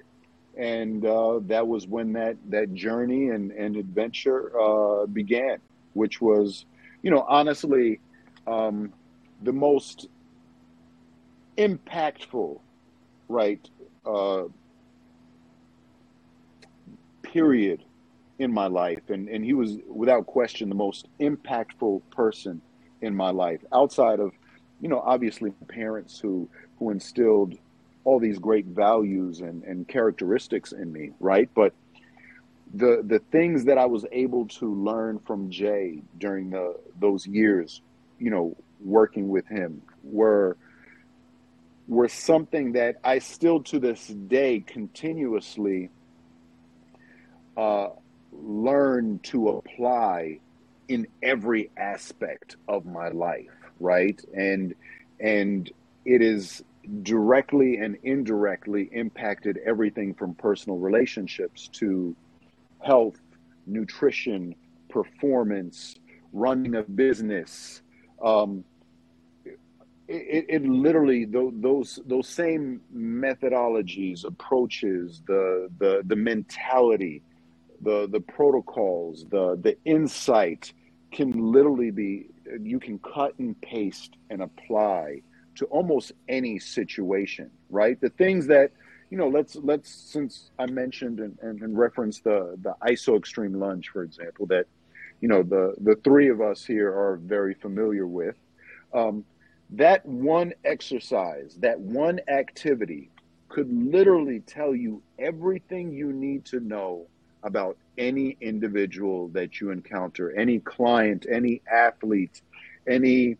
And 0.58 1.06
uh, 1.06 1.40
that 1.44 1.68
was 1.68 1.86
when 1.88 2.14
that 2.14 2.38
that 2.50 2.74
journey 2.74 3.30
and, 3.30 3.52
and 3.52 3.76
adventure 3.76 4.52
uh, 4.60 5.06
began, 5.06 5.60
which 5.94 6.20
was, 6.20 6.66
you 7.04 7.12
know, 7.12 7.24
honestly, 7.28 8.00
um, 8.48 8.92
the 9.44 9.54
most 9.54 10.08
impactful, 11.58 12.60
right, 13.30 13.70
uh, 14.06 14.44
period 17.34 17.84
in 18.40 18.54
my 18.54 18.68
life. 18.68 19.10
And, 19.10 19.28
and 19.30 19.44
he 19.44 19.54
was, 19.54 19.78
without 19.88 20.26
question, 20.26 20.70
the 20.70 20.76
most 20.76 21.08
impactful 21.20 22.02
person 22.12 22.62
in 23.02 23.16
my 23.16 23.32
life 23.32 23.62
outside 23.74 24.20
of, 24.20 24.32
you 24.82 24.90
know, 24.90 25.00
obviously 25.00 25.52
parents 25.68 26.20
who, 26.20 26.50
who 26.80 26.92
instilled 26.92 27.56
all 28.04 28.20
these 28.20 28.40
great 28.40 28.66
values 28.66 29.42
and, 29.42 29.64
and 29.64 29.88
characteristics 29.88 30.72
in 30.72 30.92
me, 30.92 31.12
right? 31.20 31.50
But 31.54 31.74
the 32.74 33.02
the 33.06 33.20
things 33.32 33.66
that 33.66 33.78
I 33.78 33.86
was 33.86 34.06
able 34.12 34.48
to 34.60 34.74
learn 34.74 35.20
from 35.20 35.50
Jay 35.50 36.02
during 36.18 36.50
the 36.50 36.76
those 37.00 37.26
years, 37.26 37.82
you 38.20 38.30
know, 38.30 38.56
working 38.82 39.30
with 39.30 39.48
him 39.48 39.82
were 40.04 40.58
were 41.88 42.10
something 42.10 42.74
that 42.74 42.98
I 43.04 43.20
still 43.20 43.64
to 43.64 43.80
this 43.80 44.08
day 44.08 44.64
continuously 44.66 45.90
uh, 47.58 47.90
learn 48.32 49.20
to 49.24 49.50
apply 49.50 50.40
in 50.88 51.08
every 51.22 51.70
aspect 51.76 52.56
of 52.68 52.86
my 52.86 53.10
life, 53.10 53.52
right? 53.80 54.22
And 54.34 54.74
and 55.20 55.70
it 56.06 56.22
is 56.22 56.64
directly 57.04 57.78
and 57.78 57.98
indirectly 58.04 58.90
impacted 58.94 59.60
everything 59.66 60.14
from 60.14 60.34
personal 60.36 60.78
relationships 60.78 61.68
to 61.68 62.16
health, 62.80 63.20
nutrition, 63.66 64.56
performance, 64.90 65.96
running 66.32 66.76
a 66.76 66.84
business. 66.84 67.82
Um, 68.24 68.64
it, 70.08 70.46
it, 70.48 70.66
literally 70.66 71.26
those 71.26 72.00
those 72.06 72.30
same 72.30 72.80
methodologies, 72.96 74.24
approaches, 74.24 75.22
the 75.28 75.68
the 75.80 76.02
the 76.06 76.16
mentality, 76.16 77.22
the 77.82 78.08
the 78.12 78.20
protocols, 78.20 79.26
the 79.30 79.58
the 79.62 79.78
insight 79.86 80.74
can 81.12 81.32
literally 81.52 81.92
be 81.92 82.28
you 82.62 82.80
can 82.80 83.00
cut 83.00 83.38
and 83.40 83.60
paste 83.62 84.16
and 84.30 84.42
apply 84.42 85.22
to 85.56 85.66
almost 85.66 86.12
any 86.28 86.60
situation, 86.60 87.50
right? 87.70 88.00
The 88.00 88.10
things 88.10 88.48
that 88.48 88.72
you 89.10 89.18
know, 89.18 89.30
let's 89.30 89.56
let's 89.56 89.90
since 89.90 90.52
I 90.60 90.66
mentioned 90.66 91.20
and, 91.20 91.38
and, 91.42 91.62
and 91.62 91.78
referenced 91.78 92.24
the 92.24 92.58
the 92.62 92.76
iso 92.84 93.18
extreme 93.18 93.54
lunge, 93.54 93.90
for 93.90 94.04
example, 94.04 94.46
that 94.48 94.66
you 95.22 95.28
know 95.28 95.44
the 95.44 95.76
the 95.80 95.96
three 96.04 96.30
of 96.30 96.42
us 96.42 96.66
here 96.66 96.90
are 96.90 97.18
very 97.18 97.54
familiar 97.54 98.06
with. 98.06 98.36
Um, 98.94 99.24
that 99.72 100.06
one 100.06 100.54
exercise, 100.64 101.58
that 101.60 101.80
one 101.80 102.22
activity, 102.30 103.10
could 103.50 103.72
literally 103.72 104.42
tell 104.42 104.76
you 104.76 105.02
everything 105.20 105.92
you 105.92 106.14
need 106.14 106.46
to 106.46 106.60
know 106.60 107.08
about 107.48 107.78
any 107.98 108.38
individual 108.42 109.30
that 109.30 109.60
you 109.60 109.72
encounter, 109.72 110.38
any 110.38 110.60
client, 110.60 111.26
any 111.32 111.62
athlete, 111.72 112.42
any 112.88 113.38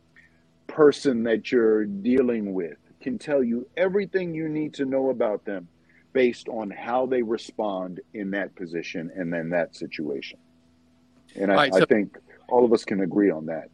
person 0.66 1.24
that 1.24 1.52
you're 1.52 1.86
dealing 1.86 2.54
with 2.54 2.78
can 3.00 3.20
tell 3.20 3.44
you 3.44 3.68
everything 3.78 4.34
you 4.34 4.50
need 4.50 4.74
to 4.74 4.86
know 4.86 5.12
about 5.12 5.46
them 5.46 5.68
based 6.14 6.50
on 6.50 6.72
how 6.72 7.06
they 7.06 7.22
respond 7.22 8.00
in 8.14 8.32
that 8.32 8.56
position 8.56 9.12
and 9.16 9.32
then 9.32 9.50
that 9.50 9.76
situation. 9.76 10.40
And 11.36 11.52
I, 11.52 11.56
right, 11.56 11.74
so, 11.74 11.84
I 11.84 11.86
think 11.86 12.18
all 12.50 12.66
of 12.66 12.74
us 12.74 12.84
can 12.84 13.02
agree 13.02 13.30
on 13.30 13.46
that. 13.46 13.70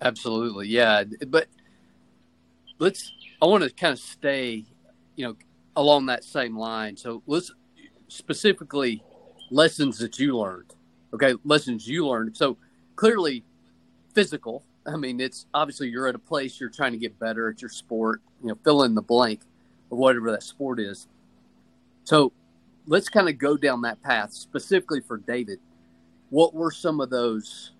Absolutely. 0.00 0.68
Yeah. 0.68 1.04
But 1.26 1.48
let's, 2.78 3.12
I 3.42 3.46
want 3.46 3.64
to 3.64 3.70
kind 3.70 3.92
of 3.92 3.98
stay, 3.98 4.64
you 5.16 5.26
know, 5.26 5.36
along 5.74 6.06
that 6.06 6.22
same 6.22 6.56
line. 6.56 6.96
So 6.96 7.22
let's 7.26 7.50
specifically 8.08 9.02
lessons 9.50 9.98
that 9.98 10.18
you 10.18 10.38
learned. 10.38 10.72
Okay. 11.12 11.34
Lessons 11.44 11.86
you 11.86 12.06
learned. 12.06 12.36
So 12.36 12.56
clearly 12.96 13.44
physical, 14.14 14.64
I 14.86 14.96
mean, 14.96 15.20
it's 15.20 15.46
obviously 15.54 15.88
you're 15.88 16.08
at 16.08 16.14
a 16.14 16.20
place 16.20 16.60
you're 16.60 16.70
trying 16.70 16.92
to 16.92 16.98
get 16.98 17.18
better 17.18 17.48
at 17.48 17.62
your 17.62 17.70
sport, 17.70 18.20
you 18.42 18.48
know, 18.48 18.58
fill 18.64 18.82
in 18.82 18.94
the 18.94 19.02
blank 19.02 19.40
of 19.90 19.98
whatever 19.98 20.30
that 20.32 20.42
sport 20.42 20.80
is. 20.80 21.06
So 22.04 22.32
let's 22.86 23.08
kind 23.08 23.28
of 23.28 23.38
go 23.38 23.56
down 23.56 23.82
that 23.82 24.02
path 24.02 24.32
specifically 24.32 25.00
for 25.00 25.16
David. 25.16 25.58
What 26.30 26.54
were 26.54 26.70
some 26.70 27.00
of 27.00 27.10
those 27.10 27.72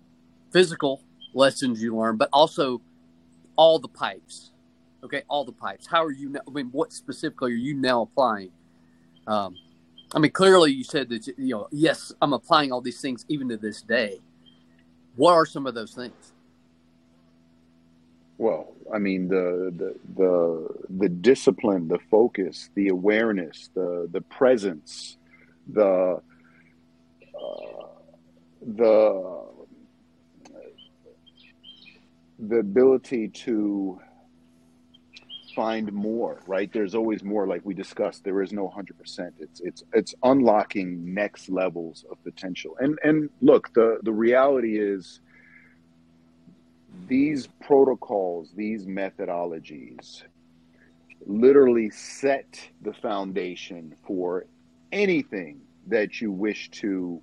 physical 0.50 1.02
lessons 1.34 1.82
you 1.82 1.96
learned, 1.96 2.18
but 2.18 2.28
also 2.32 2.80
all 3.56 3.78
the 3.78 3.88
pipes? 3.88 4.52
Okay, 5.02 5.22
all 5.28 5.44
the 5.44 5.52
pipes. 5.52 5.86
How 5.86 6.02
are 6.02 6.12
you? 6.12 6.34
I 6.46 6.50
mean, 6.50 6.68
what 6.72 6.92
specifically 6.92 7.52
are 7.52 7.56
you 7.56 7.74
now 7.74 8.02
applying? 8.02 8.50
Um, 9.26 9.56
I 10.14 10.20
mean, 10.20 10.30
clearly 10.30 10.72
you 10.72 10.84
said 10.84 11.08
that 11.08 11.26
you 11.26 11.34
know, 11.38 11.68
yes, 11.72 12.12
I'm 12.22 12.32
applying 12.32 12.70
all 12.70 12.80
these 12.80 13.00
things 13.00 13.24
even 13.28 13.48
to 13.48 13.56
this 13.56 13.82
day. 13.82 14.20
What 15.16 15.32
are 15.32 15.44
some 15.44 15.66
of 15.66 15.74
those 15.74 15.92
things? 15.92 16.32
Well, 18.38 18.72
I 18.92 18.98
mean 18.98 19.28
the 19.28 19.72
the 19.76 19.94
the 20.16 20.68
the 20.98 21.08
discipline, 21.08 21.88
the 21.88 21.98
focus, 22.10 22.70
the 22.74 22.88
awareness, 22.88 23.70
the 23.74 24.08
the 24.12 24.20
presence, 24.20 25.18
the 25.66 26.20
uh, 27.34 27.86
the 28.60 29.44
the 32.38 32.56
ability 32.56 33.28
to 33.28 34.00
find 35.54 35.92
more 35.92 36.40
right? 36.46 36.72
There's 36.72 36.94
always 36.94 37.22
more 37.22 37.46
like 37.46 37.62
we 37.64 37.74
discussed 37.74 38.24
there 38.24 38.42
is 38.42 38.52
no 38.52 38.68
100% 38.68 39.32
it's 39.38 39.60
it's 39.60 39.82
it's 39.92 40.14
unlocking 40.22 41.14
next 41.14 41.48
levels 41.48 42.04
of 42.10 42.22
potential. 42.24 42.76
And 42.80 42.98
and 43.02 43.30
look 43.40 43.72
the 43.74 43.98
the 44.02 44.12
reality 44.12 44.78
is 44.78 45.20
these 47.08 47.48
protocols, 47.60 48.50
these 48.54 48.86
methodologies 48.86 50.22
literally 51.26 51.90
set 51.90 52.60
the 52.82 52.92
foundation 52.92 53.94
for 54.06 54.46
anything 54.92 55.60
that 55.86 56.20
you 56.20 56.30
wish 56.30 56.70
to 56.70 57.20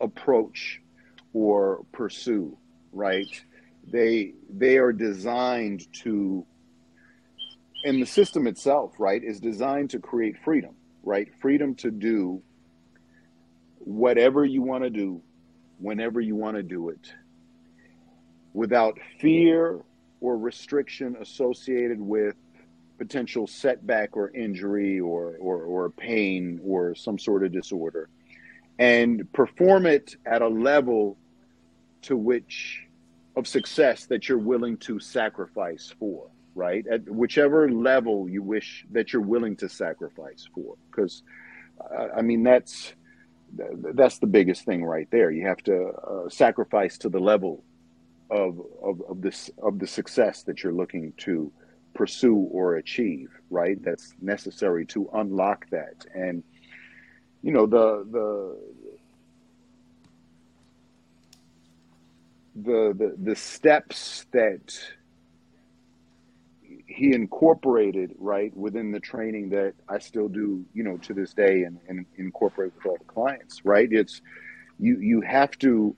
approach 0.00 0.80
or 1.32 1.84
pursue, 1.92 2.56
right? 2.92 3.42
They 3.92 4.34
they 4.48 4.78
are 4.78 4.92
designed 4.92 5.92
to 6.04 6.44
and 7.84 8.02
the 8.02 8.06
system 8.06 8.46
itself, 8.46 8.92
right, 8.98 9.22
is 9.22 9.40
designed 9.40 9.90
to 9.90 9.98
create 9.98 10.36
freedom, 10.44 10.74
right? 11.02 11.28
Freedom 11.40 11.74
to 11.76 11.90
do 11.90 12.42
whatever 13.78 14.44
you 14.44 14.62
want 14.62 14.84
to 14.84 14.90
do 14.90 15.22
whenever 15.78 16.20
you 16.20 16.36
want 16.36 16.56
to 16.56 16.62
do 16.62 16.90
it 16.90 17.12
without 18.52 18.98
fear 19.20 19.80
or 20.20 20.36
restriction 20.36 21.16
associated 21.20 22.00
with 22.00 22.34
potential 22.98 23.46
setback 23.46 24.16
or 24.16 24.30
injury 24.30 25.00
or, 25.00 25.36
or, 25.40 25.62
or 25.62 25.90
pain 25.90 26.60
or 26.62 26.94
some 26.94 27.18
sort 27.18 27.42
of 27.42 27.52
disorder 27.52 28.10
and 28.78 29.30
perform 29.32 29.86
it 29.86 30.16
at 30.26 30.42
a 30.42 30.48
level 30.48 31.16
to 32.02 32.16
which 32.16 32.86
of 33.36 33.46
success 33.46 34.04
that 34.06 34.28
you're 34.28 34.38
willing 34.38 34.76
to 34.76 34.98
sacrifice 34.98 35.94
for 35.98 36.28
right? 36.66 36.84
At 36.86 37.02
whichever 37.08 37.70
level 37.70 38.28
you 38.28 38.42
wish 38.42 38.86
that 38.92 39.12
you're 39.12 39.30
willing 39.34 39.56
to 39.56 39.68
sacrifice 39.68 40.44
for. 40.54 40.76
Because 40.90 41.22
uh, 41.80 42.08
i 42.18 42.22
mean 42.22 42.42
that's 42.42 42.94
that's 43.98 44.18
the 44.18 44.26
biggest 44.38 44.64
thing 44.64 44.84
right 44.84 45.08
there. 45.10 45.30
You 45.30 45.46
have 45.48 45.62
to 45.64 45.76
uh, 46.12 46.28
sacrifice 46.28 46.98
to 46.98 47.08
the 47.08 47.18
level 47.18 47.64
of, 48.30 48.60
of, 48.82 49.02
of 49.10 49.22
this 49.22 49.50
of 49.68 49.80
the 49.80 49.86
success 49.86 50.44
that 50.44 50.62
you're 50.62 50.78
looking 50.82 51.12
to 51.26 51.50
pursue 51.94 52.36
or 52.36 52.76
achieve 52.76 53.30
right? 53.50 53.82
That's 53.82 54.14
necessary 54.22 54.86
to 54.86 55.10
unlock 55.14 55.68
that. 55.70 56.06
And 56.14 56.42
you 57.42 57.52
know 57.52 57.66
the 57.66 58.06
the 58.10 58.58
the 62.62 62.94
the, 62.96 63.16
the 63.22 63.36
steps 63.36 64.26
that 64.32 64.78
he 67.00 67.14
incorporated 67.14 68.14
right 68.18 68.54
within 68.54 68.92
the 68.92 69.00
training 69.00 69.48
that 69.48 69.72
I 69.88 69.98
still 69.98 70.28
do, 70.28 70.62
you 70.74 70.84
know, 70.84 70.98
to 70.98 71.14
this 71.14 71.32
day 71.32 71.62
and, 71.62 71.78
and 71.88 72.04
incorporate 72.18 72.72
with 72.76 72.84
all 72.84 72.98
the 72.98 73.04
clients, 73.04 73.64
right? 73.64 73.88
It's 73.90 74.20
you 74.78 74.98
you 75.00 75.22
have 75.22 75.58
to 75.60 75.96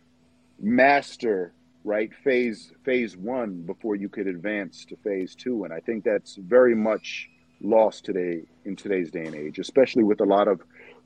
master 0.60 1.54
right 1.82 2.14
phase 2.22 2.72
phase 2.84 3.16
one 3.16 3.62
before 3.62 3.96
you 3.96 4.08
could 4.08 4.28
advance 4.28 4.84
to 4.84 4.96
phase 4.98 5.34
two 5.34 5.64
and 5.64 5.72
i 5.72 5.80
think 5.80 6.04
that's 6.04 6.36
very 6.36 6.76
much 6.76 7.28
lost 7.60 8.04
today 8.04 8.42
in 8.64 8.76
today's 8.76 9.10
day 9.10 9.24
and 9.24 9.34
age 9.34 9.58
especially 9.58 10.04
with 10.04 10.20
a 10.20 10.24
lot 10.24 10.46
of 10.46 10.60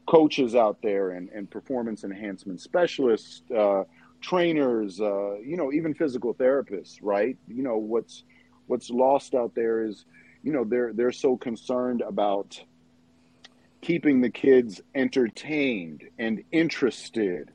coaches 0.07 0.55
out 0.55 0.77
there 0.83 1.13
and, 1.13 1.31
and 1.31 1.51
performance 1.51 2.05
enhancement 2.05 2.61
specialists 2.61 3.41
uh, 3.57 3.83
trainers 4.21 5.01
uh, 5.01 5.37
you 5.39 5.57
know 5.57 5.73
even 5.73 5.95
physical 5.95 6.35
therapists 6.35 6.99
right 7.01 7.39
you 7.49 7.63
know 7.63 7.79
what's 7.79 8.25
what's 8.67 8.91
lost 8.91 9.35
out 9.35 9.55
there 9.55 9.85
is 9.85 10.05
you 10.43 10.53
know 10.53 10.65
they're 10.65 10.93
they're 10.93 11.13
so 11.13 11.37
concerned 11.37 12.03
about 12.03 12.61
keeping 13.81 14.21
the 14.21 14.31
kids 14.31 14.81
entertained 14.95 16.03
and 16.19 16.43
interested, 16.53 17.51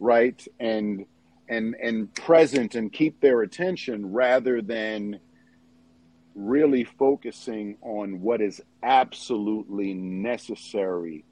right? 0.00 0.46
And 0.58 1.06
and 1.48 1.76
and 1.80 2.12
present 2.14 2.74
and 2.74 2.92
keep 2.92 3.20
their 3.20 3.42
attention 3.42 4.12
rather 4.12 4.60
than 4.60 5.20
really 6.34 6.84
focusing 6.84 7.76
on 7.82 8.20
what 8.20 8.40
is 8.40 8.60
absolutely 8.82 9.94
necessary 9.94 11.24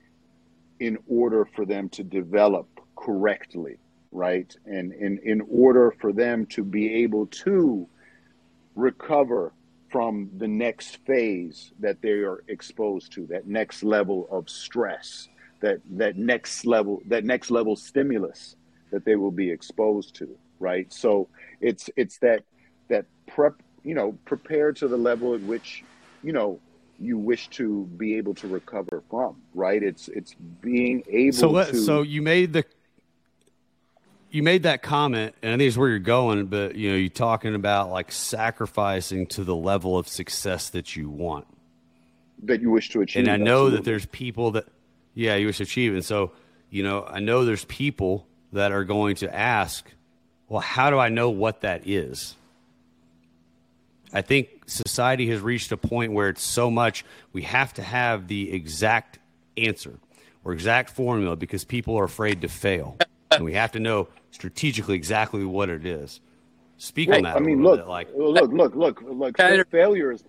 in 0.80 0.98
order 1.08 1.44
for 1.44 1.66
them 1.66 1.88
to 1.90 2.02
develop 2.02 2.66
correctly, 2.96 3.78
right? 4.12 4.54
And 4.64 4.92
in, 4.92 5.18
in 5.22 5.42
order 5.50 5.94
for 6.00 6.12
them 6.12 6.46
to 6.46 6.64
be 6.64 7.02
able 7.02 7.26
to 7.26 7.86
recover 8.74 9.52
from 9.90 10.28
the 10.38 10.48
next 10.48 10.98
phase 11.06 11.72
that 11.78 12.02
they 12.02 12.10
are 12.10 12.42
exposed 12.48 13.12
to, 13.12 13.26
that 13.26 13.46
next 13.46 13.84
level 13.84 14.26
of 14.30 14.50
stress, 14.50 15.28
that 15.60 15.80
that 15.92 16.16
next 16.16 16.66
level, 16.66 17.00
that 17.06 17.24
next 17.24 17.50
level 17.50 17.76
stimulus 17.76 18.56
that 18.90 19.04
they 19.04 19.16
will 19.16 19.30
be 19.30 19.50
exposed 19.50 20.14
to, 20.16 20.28
right? 20.58 20.92
So 20.92 21.28
it's 21.60 21.88
it's 21.96 22.18
that 22.18 22.42
that 22.88 23.06
prep, 23.26 23.54
you 23.82 23.94
know, 23.94 24.18
prepare 24.24 24.72
to 24.72 24.88
the 24.88 24.96
level 24.96 25.34
at 25.34 25.40
which, 25.42 25.84
you 26.22 26.32
know, 26.32 26.60
you 26.98 27.18
wish 27.18 27.48
to 27.50 27.84
be 27.96 28.16
able 28.16 28.34
to 28.34 28.48
recover 28.48 29.02
from, 29.10 29.36
right? 29.54 29.82
It's 29.82 30.08
it's 30.08 30.34
being 30.60 31.02
able 31.08 31.36
so 31.36 31.50
let, 31.50 31.68
to 31.68 31.76
So 31.76 32.02
you 32.02 32.22
made 32.22 32.52
the 32.52 32.64
you 34.34 34.42
made 34.42 34.64
that 34.64 34.82
comment, 34.82 35.32
and 35.42 35.52
I 35.52 35.56
think 35.56 35.68
it's 35.68 35.76
where 35.76 35.88
you're 35.88 36.00
going, 36.00 36.46
but 36.46 36.74
you 36.74 36.90
know, 36.90 36.96
you're 36.96 37.08
talking 37.08 37.54
about 37.54 37.92
like 37.92 38.10
sacrificing 38.10 39.28
to 39.28 39.44
the 39.44 39.54
level 39.54 39.96
of 39.96 40.08
success 40.08 40.70
that 40.70 40.96
you 40.96 41.08
want. 41.08 41.46
that 42.42 42.60
you 42.60 42.72
wish 42.72 42.90
to 42.90 43.00
achieve. 43.00 43.20
And 43.20 43.30
I 43.30 43.36
know 43.36 43.70
that 43.70 43.84
there's 43.84 44.06
people 44.06 44.50
that 44.52 44.66
yeah, 45.14 45.36
you 45.36 45.46
wish 45.46 45.58
to 45.58 45.62
achieve. 45.62 45.94
And 45.94 46.04
so, 46.04 46.32
you 46.68 46.82
know, 46.82 47.04
I 47.04 47.20
know 47.20 47.44
there's 47.44 47.64
people 47.66 48.26
that 48.52 48.72
are 48.72 48.82
going 48.82 49.14
to 49.16 49.32
ask, 49.32 49.88
well, 50.48 50.60
how 50.60 50.90
do 50.90 50.98
I 50.98 51.10
know 51.10 51.30
what 51.30 51.60
that 51.60 51.86
is? 51.86 52.34
I 54.12 54.22
think 54.22 54.48
society 54.66 55.28
has 55.28 55.42
reached 55.42 55.70
a 55.70 55.76
point 55.76 56.12
where 56.12 56.28
it's 56.28 56.42
so 56.42 56.72
much 56.72 57.04
we 57.32 57.42
have 57.42 57.72
to 57.74 57.82
have 57.82 58.26
the 58.26 58.52
exact 58.52 59.20
answer 59.56 59.94
or 60.42 60.52
exact 60.52 60.90
formula 60.90 61.36
because 61.36 61.64
people 61.64 61.96
are 61.96 62.04
afraid 62.04 62.40
to 62.40 62.48
fail. 62.48 62.96
and 63.30 63.44
we 63.44 63.52
have 63.54 63.72
to 63.72 63.80
know 63.80 64.08
strategically 64.34 64.96
exactly 64.96 65.44
what 65.44 65.70
it 65.70 65.86
is. 65.86 66.20
Speak 66.76 67.08
on 67.10 67.22
that. 67.22 67.36
I 67.36 67.40
mean, 67.40 67.62
look, 67.62 67.80
bit, 67.80 67.88
like 67.88 68.08
look, 68.14 68.52
look, 68.52 68.74
look, 68.74 69.00
look. 69.02 69.36
Kind 69.36 69.60
of- 69.60 69.68
failure 69.68 70.10
is 70.12 70.24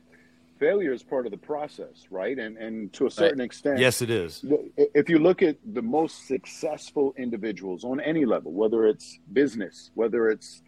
failure 0.60 0.94
is 0.94 1.04
part 1.04 1.26
of 1.26 1.32
the 1.32 1.38
process, 1.38 2.06
right? 2.12 2.38
And 2.38 2.56
and 2.58 2.94
to 2.94 3.08
a 3.08 3.12
certain 3.12 3.42
extent, 3.42 3.80
yes, 3.80 4.02
it 4.02 4.12
is. 4.12 4.46
if 4.78 5.10
you 5.10 5.18
look 5.18 5.42
at 5.42 5.58
the 5.74 5.82
most 5.82 6.28
successful 6.28 7.14
individuals 7.18 7.84
on 7.84 8.00
any 8.00 8.26
level, 8.26 8.52
whether 8.52 8.86
it's 8.86 9.20
business, 9.34 9.90
whether 9.96 10.30
it's 10.30 10.62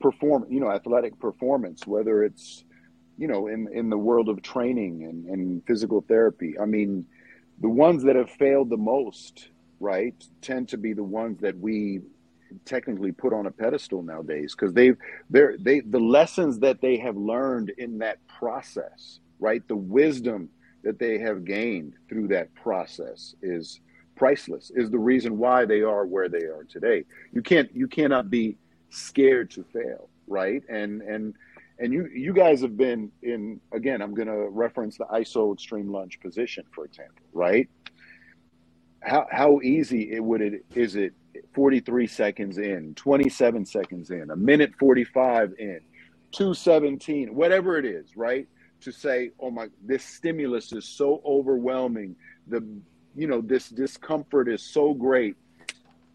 perform, 0.00 0.44
you 0.50 0.58
know, 0.58 0.70
athletic 0.70 1.18
performance, 1.20 1.86
whether 1.86 2.24
it's, 2.24 2.64
you 3.16 3.28
know, 3.28 3.46
in, 3.46 3.68
in 3.72 3.88
the 3.88 3.96
world 3.96 4.28
of 4.28 4.42
training 4.42 5.04
and, 5.04 5.26
and 5.26 5.62
physical 5.64 6.00
therapy, 6.08 6.58
I 6.58 6.64
mean, 6.64 7.06
the 7.60 7.68
ones 7.68 8.02
that 8.02 8.16
have 8.16 8.28
failed 8.28 8.68
the 8.68 8.76
most, 8.76 9.48
right, 9.78 10.16
tend 10.40 10.68
to 10.70 10.76
be 10.76 10.92
the 10.92 11.04
ones 11.04 11.38
that 11.42 11.56
we 11.56 12.00
technically 12.64 13.12
put 13.12 13.32
on 13.32 13.46
a 13.46 13.50
pedestal 13.50 14.02
nowadays 14.02 14.54
because 14.54 14.72
they've 14.72 14.96
they're 15.30 15.56
they 15.58 15.80
the 15.80 15.98
lessons 15.98 16.58
that 16.58 16.80
they 16.80 16.96
have 16.96 17.16
learned 17.16 17.70
in 17.78 17.98
that 17.98 18.18
process 18.26 19.20
right? 19.42 19.66
The 19.66 19.76
wisdom 19.76 20.48
that 20.84 20.98
they 20.98 21.18
have 21.18 21.44
gained 21.44 21.94
through 22.08 22.28
that 22.28 22.54
process 22.54 23.34
is 23.42 23.80
priceless 24.16 24.70
is 24.74 24.90
the 24.90 24.98
reason 24.98 25.36
why 25.36 25.64
they 25.64 25.82
are 25.82 26.06
where 26.06 26.28
they 26.28 26.44
are 26.44 26.64
today. 26.64 27.04
You 27.32 27.42
can't 27.42 27.68
you 27.74 27.88
cannot 27.88 28.30
be 28.30 28.56
scared 28.88 29.50
to 29.50 29.64
fail 29.64 30.08
right? 30.28 30.62
And 30.68 31.02
and 31.02 31.34
and 31.78 31.92
you 31.92 32.06
you 32.06 32.32
guys 32.32 32.62
have 32.62 32.76
been 32.76 33.10
in 33.22 33.60
again 33.72 34.00
i'm 34.02 34.14
going 34.14 34.28
to 34.28 34.48
reference 34.50 34.96
the 34.98 35.06
iso 35.06 35.52
extreme 35.52 35.90
lunge 35.90 36.20
position 36.20 36.64
for 36.72 36.84
example 36.84 37.24
right? 37.32 37.68
How 39.00 39.26
how 39.32 39.60
easy 39.62 40.12
it 40.12 40.22
would 40.22 40.40
it 40.40 40.64
is 40.76 40.94
it 40.94 41.12
43 41.54 42.06
seconds 42.06 42.58
in 42.58 42.94
27 42.94 43.66
seconds 43.66 44.10
in 44.10 44.30
a 44.30 44.36
minute 44.36 44.72
45 44.78 45.54
in 45.58 45.80
217 46.32 47.34
whatever 47.34 47.78
it 47.78 47.84
is 47.84 48.16
right? 48.16 48.48
To 48.80 48.92
say 48.92 49.30
oh 49.40 49.50
my 49.50 49.68
this 49.84 50.04
stimulus 50.04 50.72
is 50.72 50.84
so 50.84 51.22
overwhelming. 51.24 52.16
The 52.48 52.66
you 53.14 53.26
know 53.26 53.40
this 53.40 53.68
discomfort 53.68 54.48
is 54.48 54.62
so 54.62 54.94
great. 54.94 55.36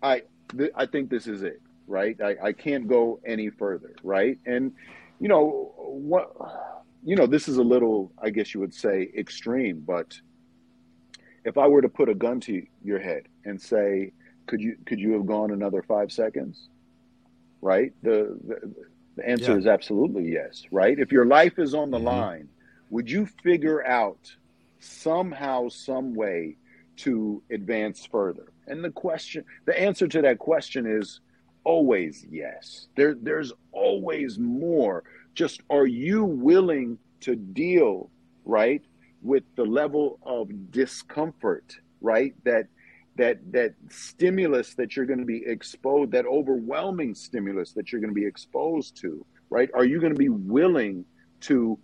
I 0.02 0.24
th- 0.58 0.72
i 0.76 0.86
think 0.86 1.10
this 1.10 1.28
is 1.28 1.44
it 1.44 1.62
right? 1.88 2.20
I, 2.22 2.36
I 2.44 2.54
can't 2.54 2.88
go 2.88 3.20
any 3.26 3.50
further 3.50 3.96
right? 4.04 4.38
And 4.46 4.74
you 5.20 5.28
know 5.28 5.74
what 5.78 6.32
you 7.04 7.16
know 7.16 7.26
this 7.26 7.48
is 7.48 7.58
a 7.58 7.64
little 7.64 8.12
i 8.22 8.30
guess 8.30 8.54
you 8.54 8.60
would 8.60 8.74
say 8.74 9.10
extreme 9.18 9.84
but 9.86 10.20
if 11.46 11.58
i 11.58 11.68
were 11.68 11.82
to 11.82 11.90
put 11.90 12.10
a 12.10 12.16
gun 12.16 12.40
to 12.42 12.66
your 12.84 13.00
head 13.00 13.24
and 13.46 13.62
say 13.62 14.12
could 14.48 14.62
you 14.62 14.78
could 14.86 15.00
you 15.00 15.14
have 15.14 15.26
gone 15.26 15.52
another 15.52 15.82
five 15.84 16.12
seconds? 16.12 16.70
Right? 17.62 17.94
The 18.04 18.38
the, 18.48 18.74
the 19.18 19.28
answer 19.28 19.52
Yeah. 19.54 19.58
is 19.60 19.68
absolutely 19.68 20.30
yes 20.32 20.64
right? 20.72 20.98
If 20.98 21.12
your 21.12 21.26
life 21.26 21.60
is 21.60 21.74
on 21.74 21.92
the 21.92 22.00
Mhm. 22.00 22.04
line 22.16 22.50
would 22.90 23.10
you 23.12 23.26
figure 23.44 23.86
out 23.86 24.36
somehow 24.80 25.68
some 25.68 26.14
way 26.14 26.56
to 26.98 27.44
advance 27.52 28.06
further? 28.06 28.48
And 28.68 28.84
the 28.84 28.92
question 28.92 29.44
the 29.66 29.80
answer 29.80 30.08
to 30.08 30.22
that 30.22 30.40
question 30.40 30.86
is 30.86 31.20
always 31.64 32.26
yes. 32.30 32.88
There 32.96 33.16
there's 33.16 33.52
always 33.72 34.40
more. 34.40 35.04
Just 35.34 35.62
are 35.70 35.86
you 35.88 36.24
willing 36.24 36.98
to 37.22 37.36
deal 37.36 38.10
right 38.46 38.84
with 39.22 39.44
the 39.56 39.66
level 39.66 40.20
of 40.24 40.50
discomfort 40.72 41.76
right 42.02 42.34
that 42.46 42.68
that 43.18 43.38
that 43.52 43.74
stimulus 43.90 44.76
that 44.76 44.96
you're 44.96 45.06
going 45.06 45.20
to 45.20 45.26
be 45.26 45.44
exposed 45.46 46.12
that 46.12 46.26
overwhelming 46.26 47.14
stimulus 47.14 47.74
that 47.74 47.92
you're 47.92 48.02
going 48.02 48.14
to 48.14 48.20
be 48.20 48.26
exposed 48.26 48.96
to 49.02 49.26
right? 49.50 49.70
Are 49.74 49.86
you 49.86 50.00
going 50.00 50.14
to 50.14 50.20
be 50.20 50.30
willing 50.30 51.06
to 51.42 51.80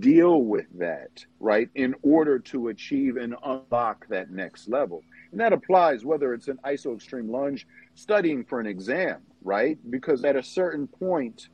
deal 0.00 0.42
with 0.42 0.66
that 0.78 1.24
right 1.38 1.68
in 1.76 1.94
order 2.02 2.38
to 2.40 2.68
achieve 2.68 3.16
and 3.16 3.34
unlock 3.44 4.06
that 4.08 4.30
next 4.30 4.68
level? 4.68 5.02
And 5.30 5.40
that 5.40 5.52
applies 5.52 6.04
whether 6.04 6.34
it's 6.34 6.48
an 6.48 6.58
iso 6.66 6.94
extreme 6.94 7.30
lunge 7.30 7.66
studying 7.94 8.44
for 8.44 8.60
an 8.60 8.66
exam 8.66 9.22
right? 9.42 9.78
Because 9.88 10.24
at 10.24 10.36
a 10.36 10.42
certain 10.42 10.86
point 10.86 11.48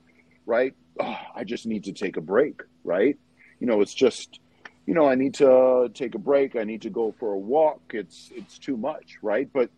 right 0.46 0.74
oh, 1.00 1.16
i 1.34 1.44
just 1.44 1.66
need 1.66 1.84
to 1.84 1.92
take 1.92 2.16
a 2.16 2.20
break 2.20 2.60
right? 2.82 3.16
You 3.60 3.66
know 3.66 3.80
it's 3.80 3.94
just 3.94 4.40
you 4.86 4.94
know, 4.94 5.08
I 5.08 5.14
need 5.14 5.34
to 5.34 5.90
take 5.94 6.14
a 6.14 6.18
break. 6.18 6.56
I 6.56 6.64
need 6.64 6.82
to 6.82 6.90
go 6.90 7.14
for 7.18 7.32
a 7.32 7.38
walk. 7.38 7.80
It's 7.90 8.30
it's 8.34 8.58
too 8.58 8.76
much, 8.76 9.18
right? 9.22 9.48
But 9.52 9.70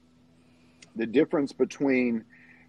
the 0.97 1.07
difference 1.07 1.53
between 1.53 2.25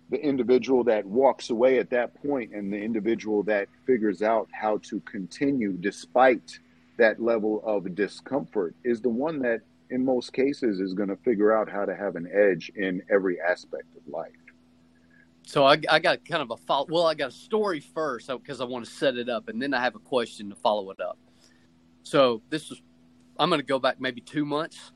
the 0.10 0.22
individual 0.24 0.84
that 0.86 1.06
walks 1.06 1.50
away 1.50 1.80
at 1.80 1.90
that 1.90 2.14
point 2.22 2.54
and 2.54 2.72
the 2.72 2.78
individual 2.78 3.44
that 3.44 3.68
figures 3.86 4.22
out 4.22 4.48
how 4.52 4.78
to 4.84 5.00
continue 5.02 5.74
despite 5.74 6.60
that 6.98 7.22
level 7.22 7.62
of 7.66 7.94
discomfort 7.94 8.74
is 8.84 9.02
the 9.02 9.10
one 9.10 9.40
that 9.40 9.62
in 9.90 10.04
most 10.04 10.34
cases 10.34 10.80
is 10.80 10.94
going 10.94 11.10
to 11.10 11.16
figure 11.18 11.54
out 11.54 11.70
how 11.70 11.86
to 11.86 11.96
have 11.96 12.16
an 12.16 12.30
edge 12.34 12.72
in 12.76 13.02
every 13.10 13.40
aspect 13.42 13.86
of 13.96 14.14
life. 14.14 14.32
So 15.44 15.66
I, 15.66 15.78
I 15.90 16.00
got 16.00 16.26
kind 16.26 16.42
of 16.42 16.52
a 16.52 16.58
follow. 16.58 16.88
Well, 16.90 17.06
I 17.06 17.14
got 17.14 17.30
a 17.30 17.34
story 17.34 17.80
first 17.80 18.28
because 18.28 18.60
I 18.60 18.66
want 18.66 18.86
to 18.86 18.92
set 18.92 19.16
it 19.16 19.30
up, 19.30 19.48
and 19.48 19.62
then 19.62 19.74
I 19.74 19.82
have 19.82 19.96
a 19.96 20.00
question 20.00 20.50
to 20.50 20.56
follow 20.56 20.92
it 20.92 21.00
up. 21.00 21.18
So 22.08 22.42
this 22.50 22.70
was, 22.70 22.82
I'm 23.38 23.50
going 23.50 23.60
to 23.60 23.68
go 23.68 23.80
back 23.80 24.00
maybe 24.00 24.22
two 24.22 24.46
months, 24.46 24.94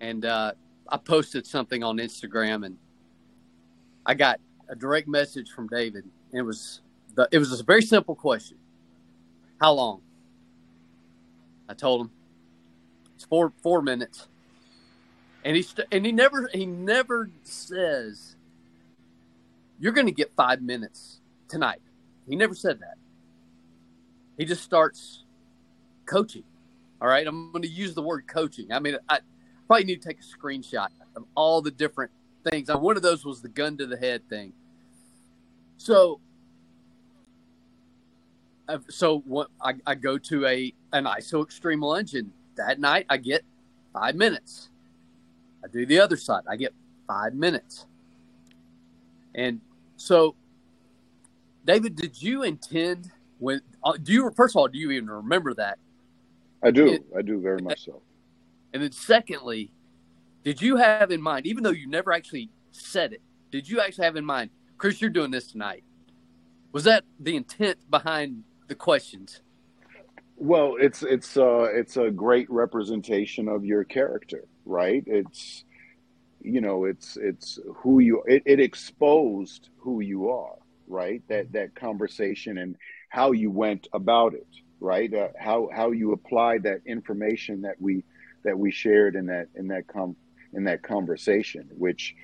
and 0.00 0.24
uh, 0.24 0.52
I 0.88 0.96
posted 0.96 1.44
something 1.44 1.82
on 1.82 1.96
Instagram, 1.96 2.64
and 2.64 2.78
I 4.06 4.14
got 4.14 4.40
a 4.68 4.76
direct 4.76 5.08
message 5.08 5.50
from 5.50 5.66
David, 5.66 6.04
and 6.30 6.38
it 6.38 6.42
was 6.42 6.82
the, 7.16 7.28
it 7.32 7.38
was 7.38 7.58
a 7.58 7.64
very 7.64 7.82
simple 7.82 8.14
question: 8.14 8.58
How 9.60 9.72
long? 9.72 10.02
I 11.68 11.74
told 11.74 12.02
him 12.02 12.10
it's 13.16 13.24
four 13.24 13.52
four 13.60 13.82
minutes, 13.82 14.28
and 15.44 15.56
he 15.56 15.62
st- 15.62 15.88
and 15.90 16.06
he 16.06 16.12
never 16.12 16.48
he 16.54 16.64
never 16.64 17.28
says 17.42 18.36
you're 19.80 19.92
going 19.92 20.06
to 20.06 20.12
get 20.12 20.32
five 20.36 20.62
minutes 20.62 21.20
tonight. 21.48 21.82
He 22.28 22.36
never 22.36 22.54
said 22.54 22.78
that. 22.80 22.94
He 24.38 24.44
just 24.44 24.62
starts 24.62 25.23
coaching. 26.06 26.44
All 27.00 27.08
right, 27.08 27.26
I'm 27.26 27.52
going 27.52 27.62
to 27.62 27.68
use 27.68 27.94
the 27.94 28.02
word 28.02 28.26
coaching. 28.26 28.72
I 28.72 28.78
mean, 28.78 28.96
I 29.08 29.18
probably 29.66 29.84
need 29.84 30.00
to 30.02 30.08
take 30.08 30.18
a 30.20 30.22
screenshot 30.22 30.88
of 31.16 31.24
all 31.34 31.60
the 31.60 31.70
different 31.70 32.10
things. 32.48 32.68
One 32.68 32.96
of 32.96 33.02
those 33.02 33.24
was 33.24 33.42
the 33.42 33.48
gun 33.48 33.76
to 33.78 33.86
the 33.86 33.96
head 33.96 34.28
thing. 34.28 34.52
So, 35.76 36.20
uh, 38.68 38.78
so 38.88 39.18
what? 39.20 39.48
I, 39.60 39.74
I 39.86 39.94
go 39.96 40.16
to 40.18 40.46
a 40.46 40.72
an 40.92 41.04
ISO 41.04 41.44
extreme 41.44 41.82
lunge, 41.82 42.14
and 42.14 42.30
that 42.56 42.80
night 42.80 43.06
I 43.10 43.16
get 43.18 43.44
five 43.92 44.14
minutes. 44.14 44.70
I 45.62 45.68
do 45.68 45.84
the 45.84 46.00
other 46.00 46.16
side. 46.16 46.44
I 46.48 46.56
get 46.56 46.72
five 47.06 47.34
minutes. 47.34 47.86
And 49.34 49.60
so, 49.96 50.36
David, 51.64 51.96
did 51.96 52.22
you 52.22 52.42
intend 52.42 53.10
when? 53.38 53.60
Uh, 53.82 53.92
do 54.02 54.12
you 54.12 54.30
first 54.30 54.52
of 54.54 54.60
all 54.60 54.68
do 54.68 54.78
you 54.78 54.90
even 54.92 55.10
remember 55.10 55.54
that? 55.54 55.78
I 56.64 56.70
do. 56.70 57.04
I 57.16 57.22
do 57.22 57.40
very 57.40 57.60
much 57.60 57.84
so. 57.84 58.02
And 58.72 58.82
then, 58.82 58.92
secondly, 58.92 59.70
did 60.42 60.60
you 60.60 60.76
have 60.76 61.10
in 61.10 61.22
mind, 61.22 61.46
even 61.46 61.62
though 61.62 61.70
you 61.70 61.86
never 61.86 62.12
actually 62.12 62.50
said 62.72 63.12
it, 63.12 63.22
did 63.50 63.68
you 63.68 63.80
actually 63.80 64.04
have 64.04 64.16
in 64.16 64.24
mind, 64.24 64.50
Chris? 64.78 65.00
You're 65.00 65.10
doing 65.10 65.30
this 65.30 65.46
tonight. 65.46 65.84
Was 66.72 66.84
that 66.84 67.04
the 67.20 67.36
intent 67.36 67.88
behind 67.88 68.44
the 68.66 68.74
questions? 68.74 69.42
Well, 70.36 70.76
it's 70.80 71.02
it's 71.02 71.36
uh, 71.36 71.68
it's 71.72 71.96
a 71.96 72.10
great 72.10 72.50
representation 72.50 73.48
of 73.48 73.64
your 73.64 73.84
character, 73.84 74.44
right? 74.64 75.04
It's 75.06 75.64
you 76.40 76.60
know, 76.60 76.84
it's 76.84 77.16
it's 77.16 77.58
who 77.76 78.00
you 78.00 78.22
it, 78.26 78.42
it 78.44 78.60
exposed 78.60 79.70
who 79.78 80.00
you 80.00 80.30
are, 80.30 80.56
right? 80.88 81.22
That 81.28 81.52
that 81.52 81.74
conversation 81.74 82.58
and 82.58 82.76
how 83.08 83.32
you 83.32 83.50
went 83.50 83.86
about 83.92 84.34
it, 84.34 84.48
right? 84.84 85.12
Uh, 85.12 85.28
how 85.38 85.68
how 85.74 85.90
you 85.90 86.12
apply 86.12 86.58
that 86.58 86.80
information 86.86 87.62
that 87.62 87.80
we 87.80 88.04
that 88.44 88.56
we 88.56 88.70
shared 88.70 89.16
in 89.16 89.26
that 89.26 89.48
in 89.54 89.66
that 89.68 89.88
com 89.88 90.14
in 90.52 90.64
that 90.64 90.82
conversation, 90.82 91.68
which 91.76 92.14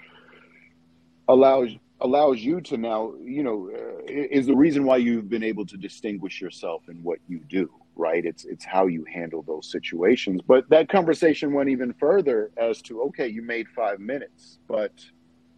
allows 1.29 1.71
allows 2.03 2.39
you 2.41 2.61
to 2.63 2.77
now, 2.77 3.13
you 3.23 3.43
know, 3.43 3.71
uh, 3.75 4.03
is 4.07 4.47
the 4.47 4.57
reason 4.57 4.85
why 4.85 4.97
you've 4.99 5.29
been 5.29 5.43
able 5.43 5.67
to 5.67 5.77
distinguish 5.77 6.41
yourself 6.41 6.83
in 6.89 7.03
what 7.03 7.19
you 7.29 7.41
do, 7.49 7.71
right? 7.97 8.25
It's 8.25 8.45
it's 8.45 8.65
how 8.65 8.87
you 8.87 9.05
handle 9.13 9.43
those 9.43 9.71
situations. 9.71 10.43
But 10.47 10.69
that 10.69 10.89
conversation 10.89 11.53
went 11.53 11.71
even 11.71 11.95
further 11.95 12.51
as 12.57 12.83
to 12.83 13.03
okay, 13.03 13.29
you 13.29 13.43
made 13.43 13.69
five 13.69 14.01
minutes, 14.01 14.59
but 14.69 14.93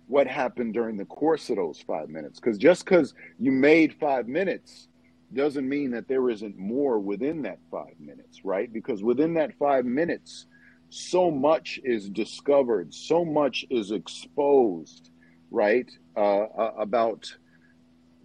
what 0.06 0.26
happened 0.26 0.74
during 0.74 0.96
the 0.96 1.06
course 1.06 1.48
of 1.50 1.56
those 1.56 1.82
five 1.86 2.08
minutes? 2.08 2.38
Because 2.38 2.58
just 2.58 2.84
because 2.84 3.14
you 3.38 3.50
made 3.50 3.94
five 3.94 4.28
minutes 4.28 4.88
doesn't 5.34 5.68
mean 5.68 5.90
that 5.92 6.08
there 6.08 6.30
isn't 6.30 6.58
more 6.58 6.98
within 6.98 7.42
that 7.42 7.58
five 7.70 7.98
minutes, 7.98 8.44
right? 8.44 8.72
Because 8.72 9.02
within 9.02 9.34
that 9.34 9.56
five 9.58 9.84
minutes, 9.84 10.46
so 10.90 11.30
much 11.30 11.80
is 11.84 12.08
discovered, 12.10 12.92
so 12.92 13.24
much 13.24 13.64
is 13.70 13.90
exposed, 13.90 15.10
right? 15.50 15.90
Uh, 16.16 16.42
uh 16.42 16.74
about 16.78 17.34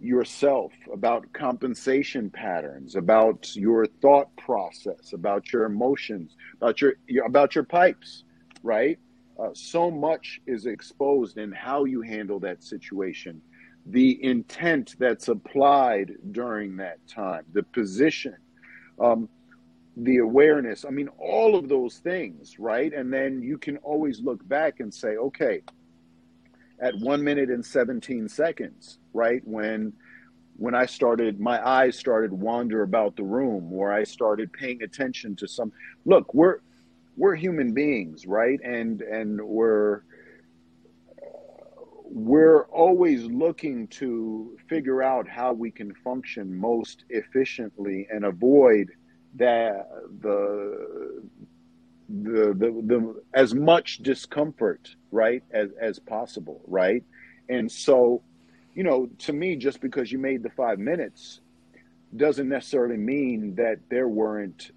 yourself, 0.00 0.72
about 0.92 1.32
compensation 1.32 2.30
patterns, 2.30 2.94
about 2.94 3.54
your 3.56 3.86
thought 4.00 4.34
process, 4.36 5.12
about 5.12 5.52
your 5.52 5.64
emotions, 5.64 6.36
about 6.56 6.80
your, 6.80 6.94
your 7.06 7.24
about 7.24 7.54
your 7.54 7.64
pipes, 7.64 8.24
right? 8.62 8.98
Uh, 9.38 9.50
so 9.54 9.90
much 9.90 10.40
is 10.46 10.66
exposed 10.66 11.38
in 11.38 11.52
how 11.52 11.84
you 11.84 12.02
handle 12.02 12.40
that 12.40 12.62
situation, 12.62 13.40
the 13.90 14.22
intent 14.22 14.96
that's 14.98 15.28
applied 15.28 16.12
during 16.32 16.76
that 16.76 16.98
time, 17.08 17.44
the 17.52 17.62
position, 17.62 18.36
um, 19.00 19.28
the 19.96 20.18
awareness. 20.18 20.84
I 20.84 20.90
mean, 20.90 21.08
all 21.18 21.56
of 21.56 21.68
those 21.68 21.98
things, 21.98 22.58
right? 22.58 22.92
And 22.92 23.12
then 23.12 23.42
you 23.42 23.58
can 23.58 23.78
always 23.78 24.20
look 24.20 24.46
back 24.46 24.80
and 24.80 24.92
say, 24.92 25.16
okay, 25.16 25.62
at 26.80 26.94
one 26.98 27.24
minute 27.24 27.48
and 27.50 27.64
17 27.64 28.28
seconds, 28.28 28.98
right? 29.12 29.42
When 29.44 29.92
when 30.56 30.74
I 30.74 30.86
started, 30.86 31.38
my 31.38 31.64
eyes 31.64 31.96
started 31.96 32.32
wander 32.32 32.82
about 32.82 33.14
the 33.14 33.22
room, 33.22 33.70
where 33.70 33.92
I 33.92 34.02
started 34.02 34.52
paying 34.52 34.82
attention 34.82 35.36
to 35.36 35.46
some. 35.46 35.72
Look, 36.04 36.34
we're 36.34 36.58
we're 37.16 37.36
human 37.36 37.72
beings, 37.72 38.26
right? 38.26 38.58
And 38.64 39.00
and 39.02 39.40
we're 39.40 40.02
we're 42.10 42.64
always 42.66 43.24
looking 43.24 43.86
to 43.88 44.56
figure 44.68 45.02
out 45.02 45.28
how 45.28 45.52
we 45.52 45.70
can 45.70 45.94
function 45.94 46.54
most 46.54 47.04
efficiently 47.10 48.06
and 48.10 48.24
avoid 48.24 48.90
that 49.34 49.88
the 50.20 51.22
the, 52.08 52.54
the, 52.54 52.82
the 52.86 53.22
as 53.34 53.54
much 53.54 53.98
discomfort 53.98 54.94
right 55.10 55.42
as 55.50 55.68
as 55.80 55.98
possible 55.98 56.62
right? 56.66 57.04
And 57.48 57.70
so 57.70 58.22
you 58.74 58.84
know 58.84 59.08
to 59.18 59.32
me 59.32 59.56
just 59.56 59.80
because 59.80 60.10
you 60.10 60.18
made 60.18 60.42
the 60.42 60.50
five 60.50 60.78
minutes 60.78 61.40
doesn't 62.16 62.48
necessarily 62.48 62.96
mean 62.96 63.54
that 63.56 63.80
there 63.90 64.08
weren't 64.08 64.70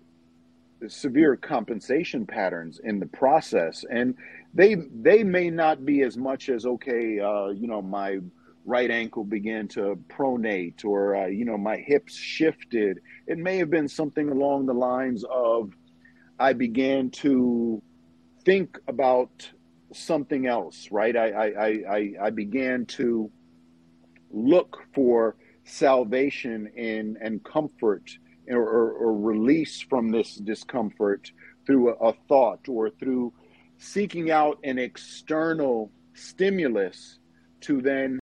severe 0.88 1.36
compensation 1.36 2.26
patterns 2.26 2.80
in 2.84 3.00
the 3.00 3.06
process 3.06 3.86
and 3.92 4.16
they 4.54 4.76
they 5.02 5.24
may 5.24 5.50
not 5.50 5.86
be 5.86 6.02
as 6.02 6.18
much 6.18 6.50
as 6.50 6.66
okay 6.66 7.20
uh, 7.20 7.48
you 7.50 7.68
know 7.68 7.82
my 7.82 8.18
right 8.66 8.92
ankle 8.92 9.24
began 9.24 9.68
to 9.68 9.98
pronate 10.08 10.84
or 10.86 11.16
uh, 11.16 11.26
you 11.28 11.46
know 11.46 11.58
my 11.58 11.78
hips 11.78 12.16
shifted 12.16 13.00
it 13.28 13.38
may 13.38 13.58
have 13.58 13.70
been 13.70 13.88
something 13.88 14.30
along 14.30 14.66
the 14.66 14.74
lines 14.74 15.24
of 15.30 15.72
I 16.42 16.54
began 16.54 17.12
to 17.12 17.84
think 18.46 18.80
about 18.88 19.52
something 19.94 20.48
else, 20.48 20.88
right? 20.92 21.16
I, 21.16 21.28
I, 21.28 21.68
I, 21.68 22.14
I 22.24 22.30
began 22.32 22.88
to 22.98 23.30
look 24.32 24.82
for 24.96 25.36
salvation 25.66 26.68
in 26.76 27.18
and 27.22 27.44
comfort 27.44 28.10
or, 28.52 28.92
or, 28.92 29.14
release 29.14 29.82
from 29.82 30.10
this 30.10 30.36
discomfort 30.36 31.32
through 31.66 31.90
a, 31.90 32.10
a 32.10 32.14
thought 32.28 32.68
or 32.68 32.90
through 32.90 33.34
seeking 33.78 34.32
out 34.32 34.60
an 34.64 34.78
external 34.78 35.92
stimulus 36.14 37.20
to 37.62 37.82
then 37.82 38.20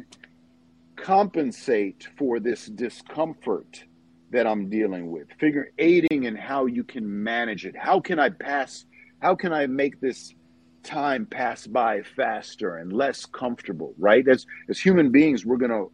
compensate 0.97 2.09
for 2.17 2.41
this 2.41 2.67
discomfort 2.67 3.85
that 4.31 4.47
I'm 4.47 4.69
dealing 4.69 5.11
with. 5.11 5.29
Figure 5.41 5.73
aiding 5.79 6.25
in 6.25 6.37
how 6.37 6.67
you 6.67 6.85
can 6.85 7.23
manage 7.23 7.65
it. 7.65 7.77
How 7.77 8.01
can 8.01 8.19
I 8.19 8.29
pass? 8.29 8.85
How 9.21 9.35
can 9.35 9.53
I 9.53 9.67
make 9.67 10.01
this 10.01 10.35
time 10.83 11.27
pass 11.27 11.67
by 11.67 12.03
faster 12.03 12.77
and 12.77 12.93
less 12.93 13.25
comfortable? 13.25 13.95
Right? 13.99 14.27
As 14.29 14.47
as 14.69 14.79
human 14.79 15.11
beings, 15.11 15.47
we're 15.47 15.57
gonna 15.57 15.85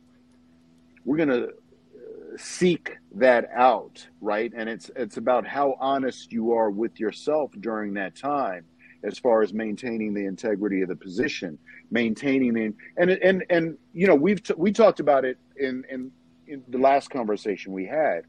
we're 1.05 1.19
gonna 1.19 1.49
seek 2.37 2.97
that 3.15 3.49
out, 3.55 4.07
right? 4.21 4.53
And 4.57 4.69
it's 4.69 4.91
it's 4.97 5.17
about 5.17 5.47
how 5.47 5.77
honest 5.81 6.33
you 6.33 6.53
are 6.53 6.71
with 6.71 6.99
yourself 6.99 7.51
during 7.61 7.95
that 7.95 8.17
time, 8.17 8.65
as 9.03 9.19
far 9.19 9.43
as 9.43 9.53
maintaining 9.53 10.15
the 10.15 10.25
integrity 10.27 10.83
of 10.83 10.89
the 10.89 10.97
position, 10.97 11.59
maintaining 11.91 12.55
the 12.55 12.73
and 12.97 13.11
and 13.11 13.45
and 13.51 13.79
you 13.93 14.07
know 14.07 14.15
we've 14.15 14.43
t- 14.43 14.55
we 14.57 14.73
talked 14.73 15.01
about 15.01 15.25
it 15.25 15.39
in 15.57 15.85
in 15.91 16.11
in 16.47 16.63
the 16.69 16.79
last 16.79 17.11
conversation 17.11 17.73
we 17.73 17.87
had. 17.87 18.23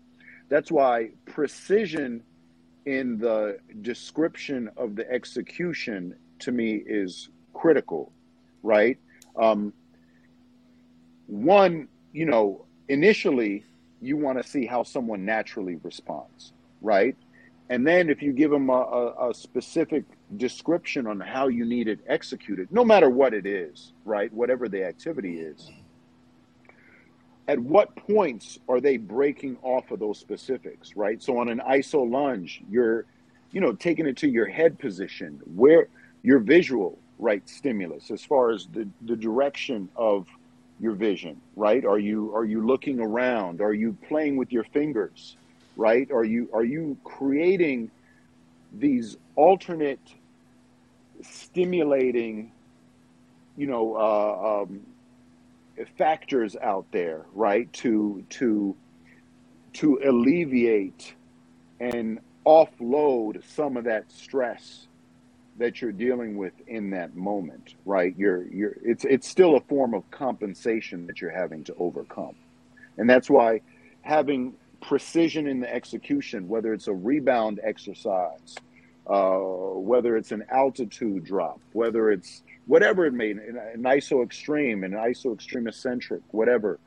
That's 0.49 0.71
why 0.71 1.09
precision 1.25 2.23
in 2.85 3.17
the 3.17 3.57
description 3.81 4.69
of 4.77 4.95
the 4.95 5.09
execution 5.11 6.15
to 6.39 6.51
me 6.51 6.83
is 6.85 7.29
critical, 7.53 8.11
right? 8.61 8.97
Um, 9.35 9.73
one, 11.25 11.87
you 12.13 12.25
know, 12.25 12.65
initially 12.87 13.65
you 14.01 14.17
want 14.17 14.41
to 14.41 14.47
see 14.47 14.65
how 14.65 14.83
someone 14.83 15.25
naturally 15.25 15.77
responds, 15.83 16.53
right? 16.81 17.15
And 17.69 17.85
then 17.85 18.09
if 18.09 18.21
you 18.21 18.31
give 18.31 18.51
them 18.51 18.69
a, 18.69 18.73
a, 18.73 19.29
a, 19.29 19.33
specific 19.33 20.03
description 20.37 21.07
on 21.07 21.19
how 21.19 21.47
you 21.47 21.65
need 21.65 21.87
it 21.87 21.99
executed, 22.07 22.71
no 22.71 22.85
matter 22.85 23.09
what 23.09 23.33
it 23.33 23.47
is, 23.47 23.93
right? 24.03 24.31
Whatever 24.31 24.69
the 24.69 24.83
activity 24.83 25.39
is, 25.39 25.71
at 27.47 27.59
what 27.59 27.95
points 27.95 28.59
are 28.69 28.79
they 28.79 28.97
breaking 28.97 29.57
off 29.61 29.89
of 29.91 29.99
those 29.99 30.19
specifics, 30.19 30.95
right? 30.95 31.21
So 31.21 31.37
on 31.37 31.49
an 31.49 31.61
iso 31.69 32.09
lunge, 32.09 32.61
you're, 32.69 33.05
you 33.51 33.61
know, 33.61 33.73
taking 33.73 34.05
it 34.05 34.17
to 34.17 34.27
your 34.27 34.47
head 34.47 34.77
position, 34.77 35.41
where 35.55 35.87
your 36.23 36.39
visual, 36.39 36.97
right, 37.19 37.47
stimulus, 37.47 38.11
as 38.11 38.23
far 38.23 38.51
as 38.51 38.67
the, 38.73 38.87
the 39.05 39.15
direction 39.15 39.89
of 39.95 40.27
your 40.79 40.93
vision, 40.93 41.41
right? 41.55 41.85
Are 41.85 41.99
you 41.99 42.35
are 42.35 42.45
you 42.45 42.65
looking 42.65 42.99
around? 42.99 43.61
Are 43.61 43.73
you 43.73 43.97
playing 44.07 44.37
with 44.37 44.51
your 44.51 44.65
fingers, 44.65 45.37
right? 45.77 46.09
Are 46.11 46.23
you 46.23 46.49
are 46.53 46.63
you 46.63 46.97
creating 47.03 47.91
these 48.73 49.17
alternate 49.35 49.99
stimulating, 51.21 52.51
you 53.55 53.67
know, 53.67 53.95
uh, 53.95 54.63
um, 54.63 54.81
factors 55.97 56.55
out 56.61 56.85
there, 56.91 57.25
right, 57.33 57.71
to 57.73 58.23
to 58.31 58.75
to 59.73 59.99
alleviate 60.05 61.15
and 61.79 62.19
offload 62.45 63.43
some 63.55 63.75
of 63.75 63.85
that 63.85 64.09
stress 64.11 64.87
that 65.57 65.81
you're 65.81 65.91
dealing 65.91 66.37
with 66.37 66.53
in 66.67 66.89
that 66.91 67.15
moment, 67.15 67.75
right? 67.85 68.13
You're 68.17 68.47
you're 68.47 68.75
it's 68.83 69.05
it's 69.05 69.27
still 69.27 69.55
a 69.55 69.61
form 69.61 69.93
of 69.93 70.09
compensation 70.11 71.07
that 71.07 71.21
you're 71.21 71.31
having 71.31 71.63
to 71.65 71.75
overcome. 71.79 72.35
And 72.97 73.09
that's 73.09 73.29
why 73.29 73.61
having 74.01 74.53
precision 74.81 75.47
in 75.47 75.59
the 75.59 75.73
execution, 75.73 76.47
whether 76.47 76.73
it's 76.73 76.87
a 76.87 76.93
rebound 76.93 77.59
exercise 77.63 78.55
uh, 79.07 79.37
whether 79.37 80.17
it's 80.17 80.31
an 80.31 80.43
altitude 80.49 81.23
drop, 81.23 81.59
whether 81.73 82.09
it's 82.11 82.41
whatever 82.65 83.05
it 83.05 83.13
may, 83.13 83.31
an, 83.31 83.59
an 83.73 83.83
iso 83.83 84.23
extreme, 84.23 84.83
an 84.83 84.93
iso 84.93 85.33
extreme 85.33 85.67
eccentric, 85.67 86.21
whatever. 86.31 86.79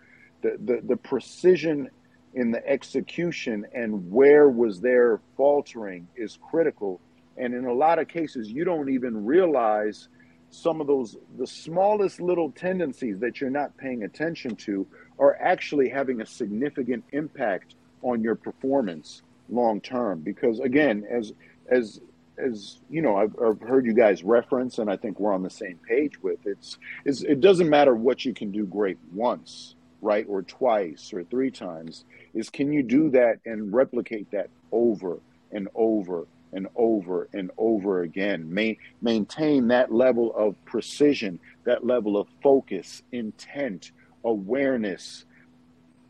The, 0.43 0.57
the, 0.65 0.81
the 0.85 0.97
precision 0.97 1.91
in 2.35 2.51
the 2.51 2.67
execution 2.69 3.67
and 3.73 4.11
where 4.11 4.49
was 4.49 4.81
there 4.81 5.21
faltering 5.37 6.09
is 6.17 6.39
critical. 6.51 7.01
And 7.39 7.55
in 7.55 7.67
a 7.67 7.73
lot 7.73 7.99
of 7.99 8.09
cases, 8.09 8.49
you 8.49 8.65
don't 8.65 8.91
even 8.91 9.25
realize 9.25 10.09
some 10.51 10.81
of 10.81 10.87
those, 10.87 11.17
the 11.39 11.47
smallest 11.47 12.21
little 12.21 12.51
tendencies 12.53 13.19
that 13.21 13.41
you're 13.41 13.51
not 13.51 13.77
paying 13.77 14.05
attention 14.05 14.57
to 14.57 14.87
are 15.19 15.37
actually 15.41 15.89
having 15.89 16.21
a 16.21 16.27
significant 16.27 17.05
impact 17.13 17.75
on 18.03 18.23
your 18.23 18.35
performance 18.35 19.23
long 19.49 19.81
term. 19.81 20.21
Because 20.21 20.61
again, 20.61 21.05
as, 21.11 21.33
as, 21.69 22.01
as 22.39 22.81
you 22.89 23.03
know, 23.03 23.17
I've, 23.17 23.35
I've, 23.43 23.61
heard 23.61 23.85
you 23.85 23.93
guys 23.93 24.23
reference, 24.23 24.79
and 24.79 24.91
I 24.91 24.97
think 24.97 25.19
we're 25.21 25.35
on 25.35 25.43
the 25.43 25.51
same 25.51 25.79
page 25.87 26.23
with 26.23 26.39
it's, 26.47 26.79
it's, 27.05 27.23
it 27.23 27.41
doesn't 27.41 27.69
matter 27.69 27.95
what 27.95 28.25
you 28.25 28.33
can 28.33 28.51
do 28.51 28.65
great 28.65 28.99
once, 29.13 29.75
right, 30.01 30.27
or 30.29 30.43
twice 30.43 31.13
or 31.13 31.25
three 31.25 31.51
times. 31.51 32.05
Is 32.35 32.49
can 32.49 32.73
you 32.73 32.83
do 32.83 33.11
that 33.11 33.41
and 33.45 33.73
replicate 33.73 34.31
that 34.31 34.49
over 34.71 35.19
and 35.51 35.69
over 35.75 36.27
and 36.53 36.69
over 36.77 37.29
and 37.33 37.51
over 37.59 38.03
again? 38.03 38.53
Ma- 38.53 38.79
maintain 39.03 39.69
that 39.69 39.93
level 39.93 40.35
of 40.35 40.55
precision, 40.65 41.39
that 41.65 41.85
level 41.85 42.17
of 42.17 42.29
focus, 42.43 43.03
intent, 43.13 43.93
awareness. 44.25 45.25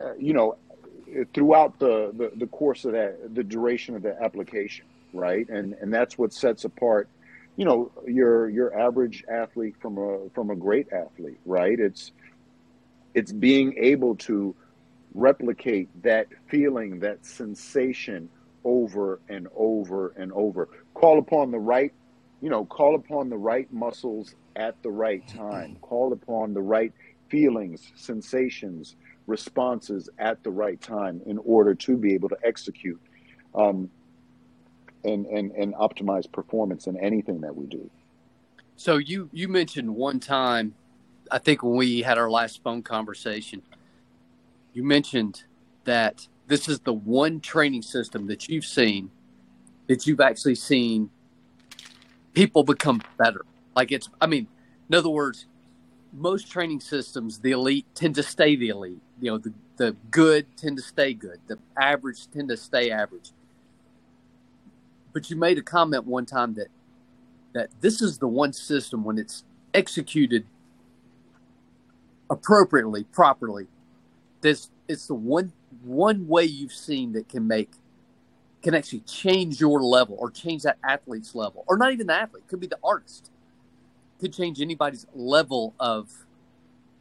Uh, 0.00 0.14
you 0.14 0.32
know, 0.32 0.56
throughout 1.34 1.78
the, 1.78 2.12
the 2.16 2.30
the 2.36 2.46
course 2.46 2.84
of 2.84 2.92
that, 2.92 3.34
the 3.34 3.42
duration 3.42 3.96
of 3.96 4.02
the 4.02 4.16
application 4.22 4.84
right? 5.12 5.48
And 5.48 5.74
and 5.74 5.92
that's 5.92 6.18
what 6.18 6.32
sets 6.32 6.64
apart, 6.64 7.08
you 7.56 7.64
know, 7.64 7.90
your 8.06 8.48
your 8.48 8.78
average 8.78 9.24
athlete 9.30 9.76
from 9.80 9.98
a 9.98 10.28
from 10.34 10.50
a 10.50 10.56
great 10.56 10.92
athlete, 10.92 11.40
right? 11.44 11.78
It's 11.78 12.12
it's 13.14 13.32
being 13.32 13.76
able 13.78 14.16
to 14.16 14.54
replicate 15.14 15.88
that 16.02 16.28
feeling, 16.48 17.00
that 17.00 17.24
sensation 17.24 18.28
over 18.64 19.20
and 19.28 19.48
over 19.54 20.14
and 20.16 20.32
over. 20.32 20.68
Call 20.94 21.18
upon 21.18 21.50
the 21.50 21.58
right, 21.58 21.92
you 22.40 22.50
know, 22.50 22.64
call 22.64 22.94
upon 22.94 23.30
the 23.30 23.36
right 23.36 23.72
muscles 23.72 24.34
at 24.56 24.80
the 24.82 24.90
right 24.90 25.26
time. 25.28 25.76
Call 25.82 26.12
upon 26.12 26.54
the 26.54 26.60
right 26.60 26.92
feelings, 27.28 27.92
sensations, 27.94 28.96
responses 29.26 30.08
at 30.18 30.42
the 30.42 30.50
right 30.50 30.80
time 30.80 31.20
in 31.26 31.38
order 31.38 31.74
to 31.74 31.96
be 31.96 32.14
able 32.14 32.28
to 32.28 32.36
execute. 32.44 33.00
Um, 33.54 33.90
and, 35.04 35.26
and, 35.26 35.52
and 35.52 35.74
optimize 35.74 36.30
performance 36.30 36.86
in 36.86 36.96
anything 36.98 37.40
that 37.42 37.54
we 37.54 37.66
do. 37.66 37.88
So 38.76 38.96
you 38.96 39.28
you 39.32 39.48
mentioned 39.48 39.94
one 39.94 40.20
time, 40.20 40.74
I 41.30 41.38
think 41.38 41.62
when 41.62 41.76
we 41.76 42.02
had 42.02 42.16
our 42.16 42.30
last 42.30 42.62
phone 42.62 42.82
conversation, 42.82 43.62
you 44.72 44.84
mentioned 44.84 45.42
that 45.84 46.28
this 46.48 46.68
is 46.68 46.80
the 46.80 46.92
one 46.92 47.40
training 47.40 47.82
system 47.82 48.26
that 48.28 48.48
you've 48.48 48.66
seen 48.66 49.10
that 49.88 50.06
you've 50.06 50.20
actually 50.20 50.56
seen 50.56 51.10
people 52.34 52.64
become 52.64 53.02
better. 53.18 53.46
Like 53.76 53.92
it's, 53.92 54.10
I 54.20 54.26
mean, 54.26 54.48
in 54.90 54.96
other 54.96 55.10
words, 55.10 55.46
most 56.12 56.50
training 56.50 56.80
systems, 56.80 57.38
the 57.40 57.52
elite 57.52 57.86
tend 57.94 58.16
to 58.16 58.22
stay 58.24 58.56
the 58.56 58.68
elite. 58.68 59.00
You 59.20 59.32
know, 59.32 59.38
the, 59.38 59.54
the 59.78 59.96
good 60.10 60.46
tend 60.56 60.76
to 60.78 60.82
stay 60.82 61.14
good. 61.14 61.40
The 61.48 61.58
average 61.80 62.30
tend 62.30 62.50
to 62.50 62.58
stay 62.58 62.90
average 62.90 63.30
but 65.12 65.30
you 65.30 65.36
made 65.36 65.58
a 65.58 65.62
comment 65.62 66.06
one 66.06 66.26
time 66.26 66.54
that 66.54 66.68
that 67.54 67.70
this 67.80 68.00
is 68.02 68.18
the 68.18 68.28
one 68.28 68.52
system 68.52 69.04
when 69.04 69.18
it's 69.18 69.44
executed 69.74 70.46
appropriately, 72.30 73.04
properly. 73.04 73.66
This 74.42 74.70
it's 74.86 75.08
the 75.08 75.14
one 75.14 75.52
one 75.82 76.26
way 76.26 76.44
you've 76.44 76.72
seen 76.72 77.12
that 77.12 77.28
can 77.28 77.46
make 77.46 77.70
can 78.62 78.74
actually 78.74 79.00
change 79.00 79.60
your 79.60 79.80
level 79.82 80.16
or 80.18 80.30
change 80.30 80.62
that 80.64 80.78
athlete's 80.82 81.34
level, 81.34 81.64
or 81.68 81.76
not 81.76 81.92
even 81.92 82.06
the 82.06 82.14
athlete. 82.14 82.46
Could 82.48 82.60
be 82.60 82.66
the 82.66 82.78
artist. 82.82 83.30
Could 84.20 84.32
change 84.32 84.60
anybody's 84.60 85.06
level 85.14 85.74
of 85.78 86.10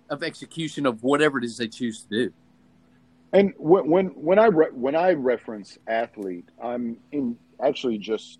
of 0.09 0.23
execution 0.23 0.85
of 0.85 1.03
whatever 1.03 1.37
it 1.37 1.43
is 1.43 1.57
they 1.57 1.67
choose 1.67 2.03
to 2.03 2.09
do. 2.09 2.33
And 3.33 3.53
when 3.57 3.89
when 3.89 4.05
when 4.07 4.39
I 4.39 4.45
re- 4.45 4.71
when 4.71 4.95
I 4.95 5.13
reference 5.13 5.77
athlete, 5.87 6.47
I'm 6.61 6.97
in 7.11 7.37
actually 7.61 7.97
just 7.97 8.39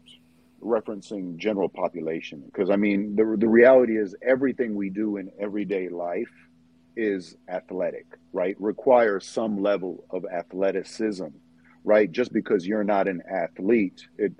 referencing 0.61 1.37
general 1.37 1.69
population 1.69 2.41
because 2.45 2.69
I 2.69 2.75
mean 2.75 3.15
the 3.15 3.35
the 3.37 3.47
reality 3.47 3.97
is 3.97 4.15
everything 4.21 4.75
we 4.75 4.89
do 4.89 5.17
in 5.17 5.31
everyday 5.39 5.89
life 5.89 6.31
is 6.97 7.37
athletic, 7.49 8.17
right? 8.33 8.55
Requires 8.59 9.25
some 9.25 9.61
level 9.61 10.05
of 10.09 10.25
athleticism, 10.25 11.27
right? 11.83 12.11
Just 12.11 12.33
because 12.33 12.67
you're 12.67 12.83
not 12.83 13.07
an 13.07 13.21
athlete, 13.29 14.07
it 14.17 14.33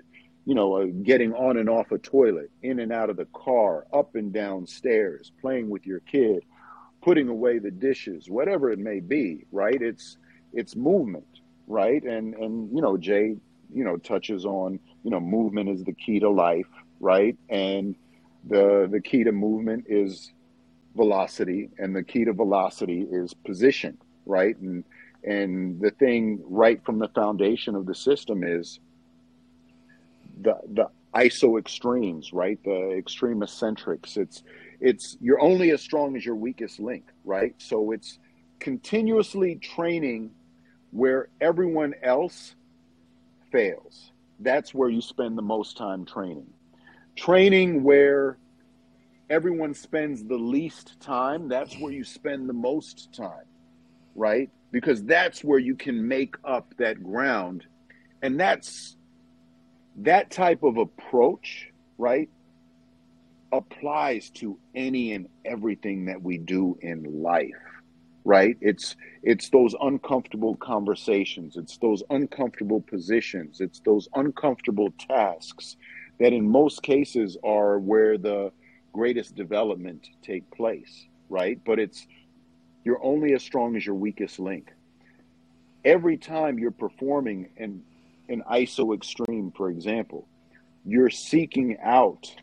you 0.44 0.54
know, 0.54 0.76
uh, 0.76 0.86
getting 1.02 1.34
on 1.34 1.58
and 1.58 1.68
off 1.68 1.92
a 1.92 1.98
toilet, 1.98 2.50
in 2.62 2.80
and 2.80 2.90
out 2.90 3.10
of 3.10 3.18
the 3.18 3.26
car, 3.34 3.86
up 3.92 4.14
and 4.14 4.32
down 4.32 4.66
stairs, 4.66 5.30
playing 5.42 5.68
with 5.68 5.86
your 5.86 6.00
kid, 6.00 6.42
putting 7.02 7.28
away 7.28 7.58
the 7.58 7.70
dishes, 7.70 8.30
whatever 8.30 8.70
it 8.70 8.78
may 8.78 9.00
be, 9.00 9.44
right? 9.52 9.80
It's 9.80 10.16
it's 10.54 10.74
movement, 10.74 11.40
right? 11.66 12.02
And 12.02 12.34
and 12.34 12.74
you 12.74 12.80
know, 12.80 12.96
Jay 12.96 13.36
you 13.72 13.84
know 13.84 13.96
touches 13.96 14.44
on 14.44 14.78
you 15.02 15.10
know 15.10 15.20
movement 15.20 15.68
is 15.68 15.84
the 15.84 15.92
key 15.92 16.20
to 16.20 16.30
life 16.30 16.66
right 17.00 17.36
and 17.48 17.94
the 18.48 18.88
the 18.90 19.00
key 19.00 19.24
to 19.24 19.32
movement 19.32 19.84
is 19.88 20.32
velocity 20.96 21.70
and 21.78 21.94
the 21.94 22.02
key 22.02 22.24
to 22.24 22.32
velocity 22.32 23.06
is 23.10 23.34
position 23.34 23.96
right 24.26 24.56
and 24.58 24.84
and 25.24 25.80
the 25.80 25.90
thing 25.92 26.40
right 26.44 26.84
from 26.84 26.98
the 26.98 27.08
foundation 27.08 27.74
of 27.74 27.86
the 27.86 27.94
system 27.94 28.42
is 28.42 28.80
the 30.42 30.54
the 30.74 30.88
iso 31.14 31.58
extremes 31.58 32.32
right 32.32 32.62
the 32.64 32.92
extreme 32.96 33.42
eccentrics 33.42 34.16
it's 34.16 34.42
it's 34.80 35.16
you're 35.20 35.40
only 35.40 35.70
as 35.70 35.80
strong 35.80 36.16
as 36.16 36.24
your 36.24 36.36
weakest 36.36 36.80
link 36.80 37.04
right 37.24 37.54
so 37.58 37.92
it's 37.92 38.18
continuously 38.58 39.56
training 39.56 40.30
where 40.90 41.28
everyone 41.40 41.94
else 42.02 42.54
fails. 43.50 44.12
That's 44.40 44.74
where 44.74 44.88
you 44.88 45.00
spend 45.00 45.36
the 45.36 45.42
most 45.42 45.76
time 45.76 46.04
training. 46.04 46.46
Training 47.16 47.82
where 47.82 48.38
everyone 49.30 49.74
spends 49.74 50.24
the 50.24 50.36
least 50.36 50.98
time, 51.00 51.48
that's 51.48 51.78
where 51.78 51.92
you 51.92 52.04
spend 52.04 52.48
the 52.48 52.54
most 52.54 53.12
time, 53.12 53.46
right? 54.14 54.50
Because 54.72 55.02
that's 55.04 55.44
where 55.44 55.58
you 55.58 55.74
can 55.74 56.06
make 56.06 56.34
up 56.44 56.74
that 56.78 57.02
ground. 57.02 57.64
And 58.22 58.38
that's 58.38 58.96
that 59.98 60.30
type 60.30 60.62
of 60.62 60.76
approach, 60.76 61.68
right, 61.98 62.28
applies 63.52 64.30
to 64.30 64.58
any 64.74 65.12
and 65.12 65.28
everything 65.44 66.06
that 66.06 66.22
we 66.22 66.38
do 66.38 66.78
in 66.82 67.22
life 67.22 67.54
right 68.24 68.58
it's 68.60 68.94
it's 69.22 69.48
those 69.48 69.74
uncomfortable 69.80 70.54
conversations 70.56 71.56
it's 71.56 71.78
those 71.78 72.02
uncomfortable 72.10 72.80
positions 72.82 73.60
it's 73.60 73.80
those 73.80 74.06
uncomfortable 74.16 74.92
tasks 74.98 75.76
that 76.20 76.34
in 76.34 76.46
most 76.46 76.82
cases 76.82 77.38
are 77.42 77.78
where 77.78 78.18
the 78.18 78.52
greatest 78.98 79.36
development 79.36 80.08
take 80.22 80.44
place 80.50 81.06
right 81.28 81.60
but 81.64 81.78
it's 81.78 82.06
you're 82.84 83.02
only 83.04 83.32
as 83.32 83.42
strong 83.42 83.76
as 83.76 83.86
your 83.86 83.94
weakest 83.94 84.40
link 84.40 84.72
every 85.84 86.16
time 86.16 86.58
you're 86.58 86.80
performing 86.86 87.48
an 87.58 87.80
an 88.28 88.42
iso 88.62 88.92
extreme 88.92 89.52
for 89.56 89.70
example 89.70 90.26
you're 90.84 91.10
seeking 91.10 91.76
out 91.80 92.34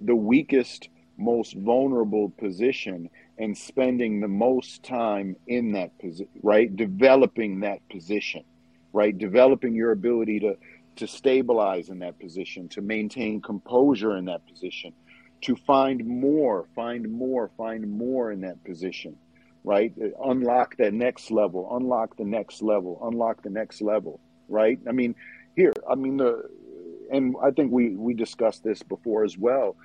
the 0.00 0.16
weakest 0.16 0.88
most 1.18 1.54
vulnerable 1.56 2.30
position 2.38 3.10
and 3.38 3.56
spending 3.56 4.20
the 4.20 4.28
most 4.28 4.82
time 4.82 5.36
in 5.46 5.72
that 5.72 5.96
position, 5.98 6.28
right? 6.42 6.74
Developing 6.76 7.60
that 7.60 7.80
position, 7.88 8.44
right? 8.92 9.16
Developing 9.16 9.74
your 9.74 9.92
ability 9.92 10.40
to 10.40 10.56
to 10.96 11.08
stabilize 11.08 11.88
in 11.88 11.98
that 11.98 12.20
position, 12.20 12.68
to 12.68 12.80
maintain 12.80 13.40
composure 13.40 14.16
in 14.16 14.26
that 14.26 14.46
position, 14.46 14.92
to 15.42 15.56
find 15.56 16.04
more, 16.06 16.66
find 16.74 17.10
more, 17.10 17.50
find 17.56 17.90
more 17.90 18.32
in 18.32 18.40
that 18.42 18.62
position, 18.64 19.16
right? 19.64 19.92
Unlock 20.24 20.76
that 20.78 20.94
next 20.94 21.30
level, 21.30 21.76
unlock 21.76 22.16
the 22.16 22.24
next 22.24 22.62
level, 22.62 23.00
unlock 23.02 23.42
the 23.42 23.50
next 23.50 23.82
level, 23.82 24.20
right? 24.48 24.78
I 24.88 24.92
mean, 24.92 25.14
here, 25.56 25.72
I 25.90 25.94
mean 25.94 26.16
the 26.16 26.48
and 27.12 27.36
I 27.42 27.50
think 27.50 27.72
we 27.72 27.90
we 27.96 28.14
discussed 28.14 28.64
this 28.64 28.82
before 28.82 29.24
as 29.24 29.36
well. 29.36 29.76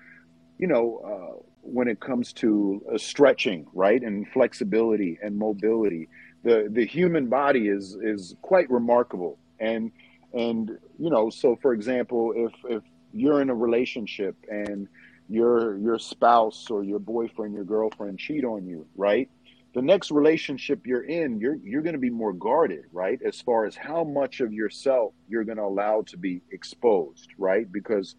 You 0.57 0.67
know, 0.67 1.01
uh, 1.05 1.43
when 1.61 1.87
it 1.87 1.99
comes 1.99 2.33
to 2.33 2.81
uh, 2.93 2.97
stretching, 2.97 3.67
right, 3.73 4.01
and 4.01 4.27
flexibility 4.29 5.19
and 5.21 5.37
mobility. 5.37 6.07
The 6.43 6.69
the 6.71 6.85
human 6.85 7.27
body 7.27 7.67
is 7.67 7.97
is 8.01 8.35
quite 8.41 8.69
remarkable, 8.69 9.37
and 9.59 9.91
And 10.33 10.77
you 10.97 11.09
know, 11.09 11.29
so 11.29 11.55
for 11.61 11.73
example, 11.73 12.33
if 12.35 12.53
if 12.69 12.83
you're 13.13 13.41
in 13.41 13.49
a 13.49 13.55
relationship 13.55 14.35
and 14.47 14.87
your 15.29 15.77
your 15.77 15.99
spouse 15.99 16.69
or 16.69 16.83
your 16.83 16.99
boyfriend, 16.99 17.53
your 17.53 17.63
girlfriend 17.63 18.19
cheat 18.19 18.43
on 18.43 18.65
you, 18.65 18.85
right? 18.95 19.29
The 19.75 19.81
next 19.83 20.09
relationship 20.09 20.87
you're 20.87 21.03
in, 21.03 21.39
you're 21.39 21.57
you're 21.63 21.83
going 21.83 21.93
to 21.93 21.99
be 21.99 22.09
more 22.09 22.33
guarded, 22.33 22.85
right? 22.91 23.19
As 23.23 23.39
far 23.39 23.65
as 23.65 23.75
how 23.75 24.03
much 24.03 24.41
of 24.41 24.51
yourself 24.51 25.13
you're 25.27 25.43
going 25.43 25.57
to 25.57 25.63
allow 25.63 26.01
to 26.07 26.17
be 26.17 26.41
exposed, 26.51 27.29
right? 27.37 27.71
Because 27.71 28.15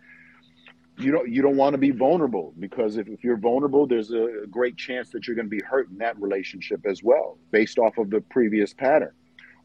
you 0.99 1.11
don't 1.11 1.29
you 1.29 1.43
don't 1.43 1.57
want 1.57 1.75
to 1.75 1.79
be 1.79 1.91
vulnerable 1.91 2.55
because 2.59 2.97
if, 2.97 3.09
if 3.09 3.25
you're 3.25 3.37
vulnerable, 3.37 3.87
there's 3.87 4.13
a 4.13 4.47
great 4.49 4.77
chance 4.77 5.11
that 5.11 5.27
you're 5.27 5.35
going 5.37 5.51
to 5.51 5.57
be 5.57 5.63
hurt 5.63 5.91
in 5.91 5.99
that 5.99 6.21
relationship 6.21 6.87
as 6.87 7.03
well, 7.03 7.39
based 7.51 7.79
off 7.79 7.99
of 7.99 8.11
the 8.11 8.21
previous 8.21 8.73
pattern. 8.73 9.13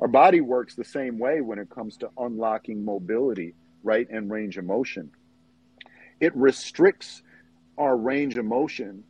Our 0.01 0.07
body 0.07 0.41
works 0.41 0.75
the 0.75 0.83
same 0.83 1.19
way 1.19 1.41
when 1.41 1.59
it 1.59 1.69
comes 1.69 1.97
to 1.97 2.09
unlocking 2.17 2.83
mobility, 2.83 3.53
right, 3.83 4.07
and 4.09 4.31
range 4.31 4.57
of 4.57 4.65
motion. 4.65 5.11
It 6.19 6.35
restricts 6.35 7.21
our 7.77 7.97
range 7.97 8.37
of 8.37 8.45
motion 8.45 9.03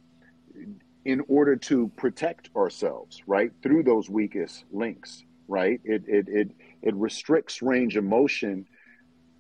in 1.05 1.21
order 1.27 1.55
to 1.55 1.87
protect 1.97 2.49
ourselves, 2.55 3.21
right, 3.27 3.51
through 3.61 3.83
those 3.83 4.09
weakest 4.09 4.65
links, 4.71 5.23
right? 5.47 5.79
It 5.83 6.03
it 6.07 6.27
it 6.27 6.51
it 6.81 6.95
restricts 6.95 7.61
range 7.61 7.95
of 7.95 8.03
motion 8.03 8.65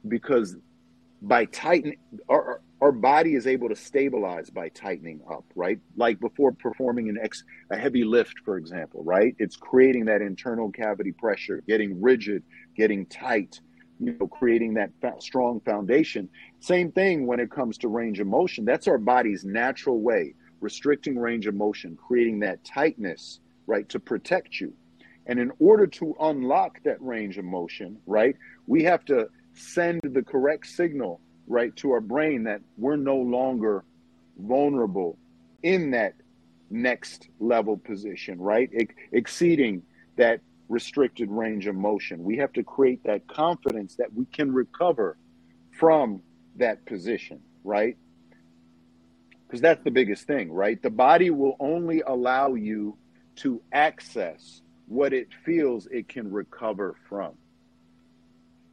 because 0.07 0.55
by 1.21 1.45
tightening 1.45 1.97
our 2.29 2.61
our 2.81 2.91
body 2.91 3.33
is 3.35 3.47
able 3.47 3.69
to 3.69 3.75
stabilize 3.75 4.49
by 4.49 4.69
tightening 4.69 5.21
up, 5.31 5.45
right? 5.55 5.79
Like 5.95 6.19
before 6.19 6.51
performing 6.51 7.09
an 7.09 7.17
ex 7.21 7.43
a 7.71 7.77
heavy 7.77 8.03
lift, 8.03 8.35
for 8.43 8.57
example, 8.57 9.03
right? 9.03 9.35
It's 9.39 9.55
creating 9.55 10.05
that 10.05 10.21
internal 10.21 10.69
cavity 10.71 11.13
pressure, 11.13 11.63
getting 11.67 11.99
rigid, 11.99 12.43
getting 12.75 13.05
tight, 13.07 13.59
you 13.99 14.17
know, 14.19 14.27
creating 14.27 14.73
that 14.75 14.91
strong 15.19 15.59
foundation. 15.61 16.29
Same 16.59 16.91
thing 16.91 17.25
when 17.27 17.39
it 17.39 17.51
comes 17.51 17.77
to 17.79 17.87
range 17.87 18.19
of 18.19 18.27
motion. 18.27 18.65
That's 18.65 18.87
our 18.87 18.97
body's 18.97 19.45
natural 19.45 20.01
way, 20.01 20.33
restricting 20.61 21.17
range 21.17 21.47
of 21.47 21.55
motion, 21.55 21.97
creating 22.07 22.39
that 22.41 22.63
tightness, 22.63 23.39
right, 23.67 23.87
to 23.89 23.99
protect 23.99 24.59
you. 24.59 24.73
And 25.27 25.39
in 25.39 25.51
order 25.59 25.87
to 25.87 26.15
unlock 26.19 26.83
that 26.83 27.01
range 27.01 27.37
of 27.37 27.45
motion, 27.45 27.97
right, 28.05 28.35
we 28.67 28.83
have 28.83 29.05
to 29.05 29.29
send 29.53 30.01
the 30.03 30.21
correct 30.21 30.67
signal 30.67 31.21
right 31.47 31.75
to 31.77 31.91
our 31.91 32.01
brain 32.01 32.43
that 32.43 32.61
we're 32.77 32.95
no 32.95 33.17
longer 33.17 33.83
vulnerable 34.37 35.17
in 35.63 35.91
that 35.91 36.13
next 36.69 37.29
level 37.39 37.77
position 37.77 38.39
right 38.39 38.69
exceeding 39.11 39.81
that 40.17 40.41
restricted 40.69 41.29
range 41.29 41.67
of 41.67 41.75
motion 41.75 42.23
we 42.23 42.37
have 42.37 42.51
to 42.53 42.63
create 42.63 43.03
that 43.03 43.27
confidence 43.27 43.95
that 43.95 44.11
we 44.13 44.25
can 44.25 44.51
recover 44.53 45.17
from 45.77 46.21
that 46.55 46.85
position 46.85 47.39
right 47.63 47.97
because 49.45 49.61
that's 49.61 49.83
the 49.83 49.91
biggest 49.91 50.25
thing 50.25 50.51
right 50.51 50.81
the 50.81 50.89
body 50.89 51.29
will 51.29 51.55
only 51.59 52.01
allow 52.07 52.53
you 52.53 52.97
to 53.35 53.61
access 53.73 54.61
what 54.87 55.13
it 55.13 55.27
feels 55.45 55.87
it 55.87 56.07
can 56.07 56.31
recover 56.31 56.95
from 57.07 57.33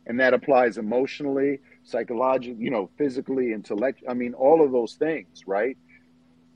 and 0.07 0.19
that 0.19 0.35
applies 0.35 0.79
emotionally 0.79 1.61
psychologically, 1.85 2.63
you 2.63 2.71
know, 2.71 2.91
physically, 2.97 3.53
intellect. 3.53 4.03
I 4.09 4.15
mean, 4.15 4.35
all 4.35 4.65
of 4.65 4.73
those 4.73 4.95
things, 4.95 5.43
right? 5.47 5.77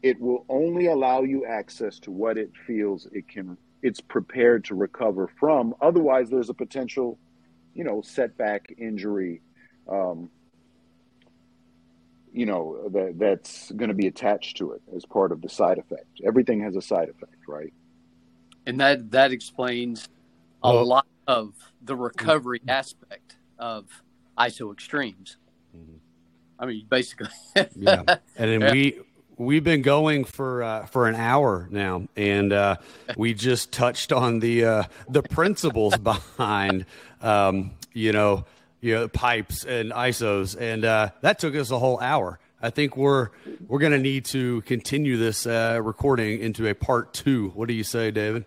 It 0.02 0.20
will 0.20 0.44
only 0.48 0.86
allow 0.86 1.22
you 1.22 1.46
access 1.46 1.98
to 2.00 2.10
what 2.10 2.38
it 2.38 2.50
feels 2.66 3.06
it 3.12 3.28
can, 3.28 3.56
it's 3.82 4.00
prepared 4.00 4.64
to 4.66 4.74
recover 4.74 5.28
from. 5.38 5.74
Otherwise, 5.80 6.30
there's 6.30 6.50
a 6.50 6.54
potential, 6.54 7.18
you 7.74 7.84
know, 7.84 8.02
setback, 8.02 8.72
injury, 8.78 9.42
um, 9.88 10.30
you 12.32 12.46
know, 12.46 12.88
that 12.92 13.18
that's 13.18 13.70
going 13.72 13.88
to 13.88 13.94
be 13.94 14.06
attached 14.06 14.58
to 14.58 14.72
it 14.72 14.82
as 14.94 15.06
part 15.06 15.32
of 15.32 15.40
the 15.40 15.48
side 15.48 15.78
effect. 15.78 16.20
Everything 16.26 16.60
has 16.60 16.76
a 16.76 16.82
side 16.82 17.08
effect, 17.08 17.36
right? 17.48 17.72
And 18.66 18.80
that 18.80 19.10
that 19.12 19.32
explains 19.32 20.08
a 20.62 20.72
well, 20.72 20.84
lot 20.84 21.06
of 21.26 21.54
the 21.82 21.96
recovery 21.96 22.60
aspect 22.68 23.36
of 23.58 24.02
iso 24.38 24.72
extremes. 24.72 25.36
Mm-hmm. 25.76 25.96
I 26.58 26.66
mean, 26.66 26.86
basically. 26.88 27.28
yeah, 27.76 28.02
and 28.36 28.50
then 28.50 28.60
yeah. 28.60 28.72
we 28.72 29.00
we've 29.36 29.64
been 29.64 29.82
going 29.82 30.24
for 30.24 30.62
uh, 30.62 30.86
for 30.86 31.08
an 31.08 31.14
hour 31.14 31.68
now, 31.70 32.06
and 32.16 32.52
uh, 32.52 32.76
we 33.16 33.34
just 33.34 33.72
touched 33.72 34.12
on 34.12 34.40
the 34.40 34.64
uh, 34.64 34.82
the 35.08 35.22
principles 35.22 35.96
behind 35.98 36.86
um, 37.20 37.72
you 37.92 38.12
know 38.12 38.44
you 38.80 38.94
know 38.94 39.08
pipes 39.08 39.64
and 39.64 39.92
isos, 39.92 40.56
and 40.58 40.84
uh, 40.84 41.10
that 41.20 41.38
took 41.38 41.54
us 41.54 41.70
a 41.70 41.78
whole 41.78 42.00
hour. 42.00 42.38
I 42.62 42.70
think 42.70 42.96
we're 42.96 43.30
we're 43.68 43.78
going 43.78 43.92
to 43.92 43.98
need 43.98 44.24
to 44.26 44.62
continue 44.62 45.16
this 45.16 45.46
uh, 45.46 45.80
recording 45.82 46.40
into 46.40 46.66
a 46.68 46.74
part 46.74 47.12
two. 47.12 47.50
What 47.50 47.68
do 47.68 47.74
you 47.74 47.84
say, 47.84 48.10
David? 48.10 48.44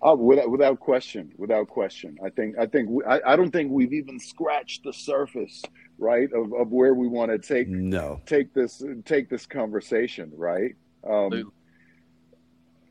Oh, 0.00 0.14
without 0.14 0.50
without 0.50 0.78
question, 0.78 1.32
without 1.36 1.66
question. 1.68 2.18
I 2.24 2.30
think 2.30 2.56
I 2.56 2.66
think 2.66 2.88
we, 2.88 3.04
I, 3.04 3.32
I 3.32 3.36
don't 3.36 3.50
think 3.50 3.72
we've 3.72 3.92
even 3.92 4.20
scratched 4.20 4.84
the 4.84 4.92
surface, 4.92 5.62
right, 5.98 6.32
of, 6.32 6.52
of 6.52 6.70
where 6.70 6.94
we 6.94 7.08
want 7.08 7.30
to 7.30 7.38
take 7.38 7.68
no 7.68 8.20
take 8.26 8.54
this 8.54 8.82
take 9.04 9.28
this 9.28 9.46
conversation, 9.46 10.32
right? 10.36 10.74
Um, 11.08 11.52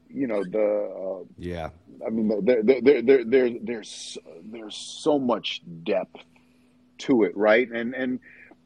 you 0.09 0.27
know 0.27 0.43
the 0.43 1.21
uh, 1.21 1.25
yeah. 1.37 1.69
I 2.05 2.09
mean, 2.09 2.45
there 2.45 2.63
there 2.63 2.81
there, 2.81 3.01
there, 3.01 3.23
there 3.23 3.49
there's 3.61 4.17
there's 4.43 4.75
so 4.75 5.17
much 5.19 5.61
depth 5.83 6.23
to 6.99 7.23
it, 7.23 7.35
right? 7.35 7.69
And 7.69 7.93
and 7.93 8.19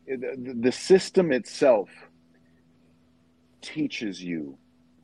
the, 0.08 0.56
the 0.60 0.72
system 0.72 1.32
itself 1.32 1.90
teaches 3.62 4.22
you 4.22 4.58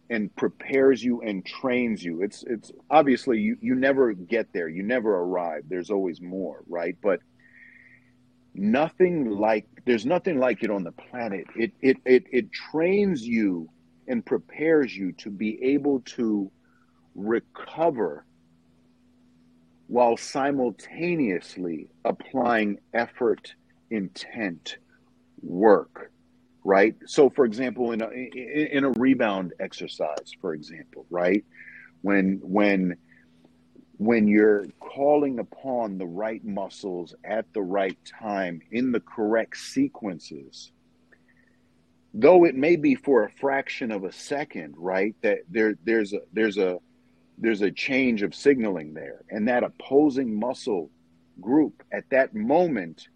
and 0.10 0.34
prepares 0.36 1.04
you 1.04 1.22
and 1.22 1.46
trains 1.46 2.04
you. 2.04 2.22
It's 2.22 2.44
it's 2.44 2.72
obviously 2.90 3.40
you 3.40 3.58
you 3.62 3.76
never 3.76 4.14
get 4.14 4.52
there. 4.54 4.68
You 4.70 4.84
never 4.84 5.16
arrive. 5.16 5.64
There's 5.68 5.90
always 5.90 6.22
more, 6.22 6.64
right? 6.68 6.96
But 7.02 7.20
nothing 8.58 9.30
like 9.30 9.68
there's 9.86 10.06
nothing 10.06 10.40
like 10.40 10.64
it 10.64 10.70
on 10.70 10.84
the 10.84 10.92
planet. 10.92 11.46
It 11.56 11.72
it 11.82 11.98
it 12.06 12.26
it 12.32 12.52
trains 12.52 13.26
you 13.26 13.70
and 14.08 14.26
prepares 14.26 14.96
you 14.96 15.12
to 15.14 15.30
be 15.30 15.62
able 15.64 16.02
to 16.02 16.52
recover 17.16 18.26
while 19.88 20.18
simultaneously 20.18 21.90
applying 22.04 22.78
effort, 22.94 23.54
intent, 23.90 24.78
work 25.42 26.12
right? 26.68 26.96
So, 27.06 27.30
for 27.30 27.46
example, 27.46 27.94
in 27.94 28.02
a 28.02 28.10
in 28.10 28.84
a 28.84 28.92
rebound 28.92 29.54
exercise, 29.58 30.34
for 30.42 30.54
example, 30.54 31.06
right, 31.10 31.46
when 32.02 32.42
when 32.44 32.98
when 33.98 34.28
you're 34.28 34.66
calling 34.80 35.40
upon 35.40 35.98
the 35.98 36.06
right 36.06 36.44
muscles 36.46 37.16
at 37.24 37.52
the 37.54 37.62
right 37.62 37.98
time 38.06 38.62
in 38.72 38.92
the 38.92 39.00
correct 39.00 39.58
sequences, 39.58 40.72
though 42.14 42.46
it 42.46 42.56
may 42.56 42.76
be 42.76 42.96
for 42.96 43.24
a 43.24 43.32
fraction 43.32 43.92
of 43.92 44.04
a 44.04 44.12
second, 44.12 44.76
right? 44.78 45.16
That 45.22 45.40
there 45.50 45.76
there's 45.84 46.14
a 46.14 46.20
there's 46.32 46.58
a 46.58 46.80
there's 47.40 47.62
a 47.62 47.72
change 47.72 48.22
of 48.22 48.36
signaling 48.36 48.94
there, 48.94 49.24
and 49.30 49.48
that 49.48 49.64
opposing 49.64 50.40
muscle 50.40 50.90
group 51.42 51.84
at 51.92 52.10
that 52.10 52.36
moment 52.36 53.08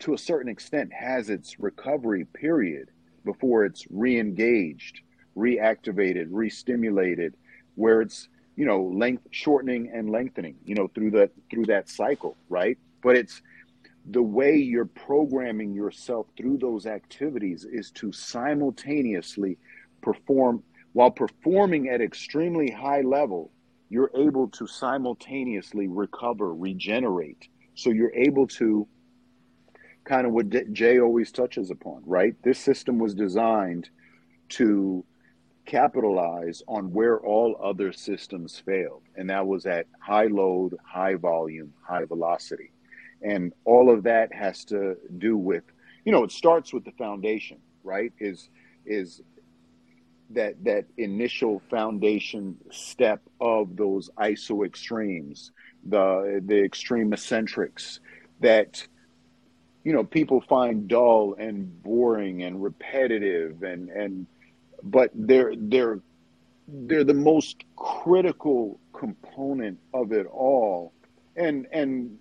to 0.00 0.14
a 0.14 0.18
certain 0.18 0.50
extent 0.50 0.92
has 0.92 1.30
its 1.30 1.58
recovery 1.58 2.24
period 2.24 2.90
before 3.24 3.64
it's 3.64 3.86
re-engaged 3.90 5.00
reactivated 5.36 6.26
re-stimulated 6.30 7.34
where 7.76 8.02
it's 8.02 8.28
you 8.56 8.66
know 8.66 8.82
length 8.82 9.26
shortening 9.30 9.90
and 9.94 10.10
lengthening 10.10 10.56
you 10.64 10.74
know 10.74 10.88
through 10.94 11.10
that 11.10 11.30
through 11.50 11.66
that 11.66 11.88
cycle 11.88 12.36
right? 12.48 12.78
But 13.02 13.16
it's 13.16 13.42
the 14.10 14.22
way 14.22 14.56
you're 14.56 14.84
programming 14.84 15.72
yourself 15.72 16.26
through 16.36 16.58
those 16.58 16.86
activities 16.86 17.64
is 17.64 17.90
to 17.92 18.12
simultaneously 18.12 19.58
perform. 20.00 20.62
While 20.92 21.10
performing 21.10 21.88
at 21.88 22.00
extremely 22.02 22.70
high 22.70 23.00
level 23.00 23.50
you're 23.92 24.10
able 24.16 24.48
to 24.48 24.66
simultaneously 24.66 25.86
recover 25.86 26.54
regenerate. 26.54 27.48
So 27.74 27.90
you're 27.90 28.14
able 28.14 28.46
to 28.46 28.88
kind 30.04 30.26
of 30.26 30.32
what 30.32 30.72
Jay 30.72 30.98
always 30.98 31.30
touches 31.30 31.70
upon, 31.70 32.02
right? 32.06 32.34
This 32.42 32.58
system 32.58 32.98
was 32.98 33.14
designed 33.14 33.90
to 34.50 35.04
capitalize 35.66 36.62
on 36.66 36.92
where 36.92 37.18
all 37.18 37.56
other 37.62 37.92
systems 37.92 38.58
failed, 38.64 39.02
and 39.16 39.30
that 39.30 39.46
was 39.46 39.66
at 39.66 39.86
high 40.00 40.26
load, 40.26 40.76
high 40.84 41.14
volume, 41.14 41.72
high 41.82 42.04
velocity. 42.04 42.72
And 43.22 43.52
all 43.64 43.92
of 43.92 44.02
that 44.02 44.32
has 44.34 44.64
to 44.66 44.96
do 45.18 45.36
with, 45.36 45.62
you 46.04 46.12
know, 46.12 46.24
it 46.24 46.32
starts 46.32 46.72
with 46.72 46.84
the 46.84 46.90
foundation, 46.92 47.58
right? 47.84 48.12
Is 48.18 48.48
is 48.84 49.22
that 50.30 50.54
that 50.64 50.86
initial 50.96 51.62
foundation 51.70 52.56
step 52.70 53.20
of 53.40 53.76
those 53.76 54.10
iso 54.18 54.66
extremes, 54.66 55.52
the 55.84 56.42
the 56.44 56.64
extreme 56.64 57.12
eccentrics 57.12 58.00
that 58.40 58.86
you 59.84 59.92
know 59.92 60.04
people 60.04 60.40
find 60.40 60.88
dull 60.88 61.34
and 61.38 61.82
boring 61.82 62.42
and 62.42 62.62
repetitive 62.62 63.62
and 63.62 63.88
and 63.90 64.26
but 64.82 65.10
they're 65.14 65.54
they're 65.56 66.00
they're 66.68 67.04
the 67.04 67.14
most 67.14 67.64
critical 67.76 68.78
component 68.92 69.78
of 69.94 70.12
it 70.12 70.26
all. 70.26 70.92
And 71.36 71.66
and 71.72 72.18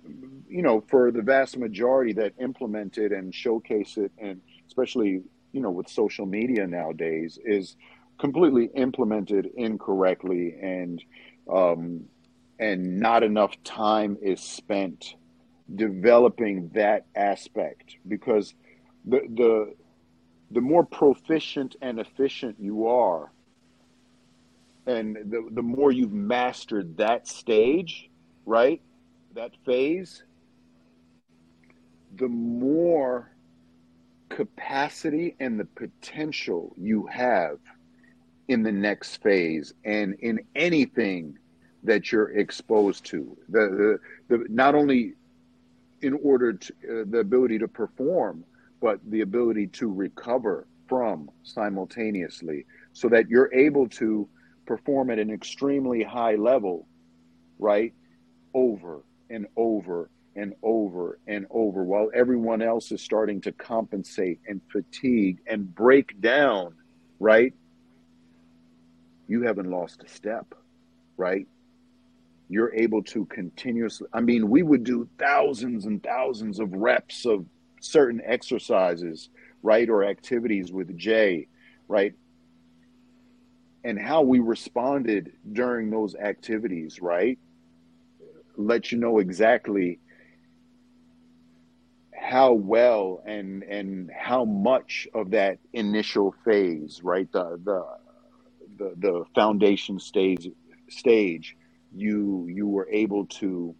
you 0.47 0.61
know 0.61 0.83
for 0.89 1.11
the 1.11 1.21
vast 1.21 1.57
majority 1.57 2.13
that 2.13 2.33
implement 2.39 2.97
it 2.97 3.11
and 3.11 3.33
showcase 3.33 3.97
it 3.97 4.11
and 4.17 4.41
especially 4.67 5.21
you 5.51 5.61
know 5.61 5.69
with 5.69 5.89
social 5.89 6.25
media 6.25 6.65
nowadays 6.65 7.37
is 7.43 7.75
completely 8.19 8.69
implemented 8.75 9.49
incorrectly 9.55 10.55
and 10.61 11.03
um, 11.51 12.05
and 12.59 12.99
not 12.99 13.23
enough 13.23 13.51
time 13.63 14.17
is 14.21 14.39
spent 14.39 15.15
developing 15.75 16.69
that 16.73 17.05
aspect 17.15 17.95
because 18.07 18.53
the 19.05 19.19
the 19.35 19.73
the 20.51 20.61
more 20.61 20.85
proficient 20.85 21.75
and 21.81 21.99
efficient 21.99 22.55
you 22.59 22.87
are 22.87 23.31
and 24.87 25.15
the, 25.15 25.47
the 25.51 25.61
more 25.61 25.91
you've 25.91 26.11
mastered 26.11 26.97
that 26.97 27.27
stage 27.27 28.09
right 28.45 28.81
that 29.33 29.51
phase 29.65 30.23
the 32.17 32.27
more 32.27 33.31
capacity 34.29 35.35
and 35.39 35.59
the 35.59 35.65
potential 35.65 36.73
you 36.77 37.05
have 37.07 37.59
in 38.47 38.63
the 38.63 38.71
next 38.71 39.21
phase 39.21 39.73
and 39.85 40.15
in 40.15 40.39
anything 40.55 41.37
that 41.83 42.11
you're 42.11 42.37
exposed 42.37 43.05
to. 43.05 43.37
The, 43.49 43.99
the, 44.29 44.37
the 44.37 44.45
not 44.49 44.75
only 44.75 45.13
in 46.01 46.13
order 46.23 46.53
to 46.53 46.73
uh, 46.73 47.03
the 47.09 47.19
ability 47.19 47.59
to 47.59 47.67
perform 47.67 48.43
but 48.81 48.99
the 49.09 49.21
ability 49.21 49.67
to 49.67 49.91
recover 49.91 50.67
from 50.89 51.29
simultaneously 51.43 52.65
so 52.91 53.07
that 53.07 53.29
you're 53.29 53.53
able 53.53 53.87
to 53.87 54.27
perform 54.65 55.09
at 55.09 55.19
an 55.19 55.29
extremely 55.29 56.03
high 56.03 56.35
level 56.35 56.87
right 57.59 57.93
over 58.53 59.03
and 59.29 59.47
over 59.55 60.09
and 60.35 60.53
over 60.63 61.19
and 61.27 61.45
over 61.49 61.83
while 61.83 62.09
everyone 62.13 62.61
else 62.61 62.91
is 62.91 63.01
starting 63.01 63.39
to 63.41 63.51
compensate 63.51 64.39
and 64.47 64.61
fatigue 64.71 65.39
and 65.47 65.73
break 65.73 66.19
down, 66.21 66.73
right? 67.19 67.53
You 69.27 69.43
haven't 69.43 69.69
lost 69.69 70.03
a 70.03 70.09
step, 70.09 70.53
right? 71.17 71.47
You're 72.49 72.73
able 72.73 73.03
to 73.03 73.25
continuously, 73.25 74.07
I 74.13 74.21
mean, 74.21 74.49
we 74.49 74.63
would 74.63 74.83
do 74.83 75.07
thousands 75.17 75.85
and 75.85 76.01
thousands 76.03 76.59
of 76.59 76.73
reps 76.73 77.25
of 77.25 77.45
certain 77.81 78.21
exercises, 78.25 79.29
right? 79.63 79.89
Or 79.89 80.05
activities 80.05 80.71
with 80.71 80.97
Jay, 80.97 81.49
right? 81.89 82.13
And 83.83 83.99
how 83.99 84.23
we 84.23 84.39
responded 84.39 85.33
during 85.51 85.91
those 85.91 86.15
activities, 86.15 87.01
right? 87.01 87.39
Let 88.57 88.91
you 88.91 88.99
know 88.99 89.19
exactly 89.19 89.99
how 92.21 92.53
well 92.53 93.23
and 93.25 93.63
and 93.63 94.11
how 94.15 94.45
much 94.45 95.07
of 95.13 95.31
that 95.31 95.59
initial 95.73 96.35
phase, 96.45 97.01
right, 97.03 97.31
the 97.33 97.59
the 97.63 97.85
the, 98.77 98.95
the 98.97 99.25
foundation 99.35 99.99
stage 99.99 100.47
stage, 100.89 101.57
you 101.93 102.47
you 102.49 102.67
were 102.67 102.87
able 102.91 103.25
to 103.27 103.75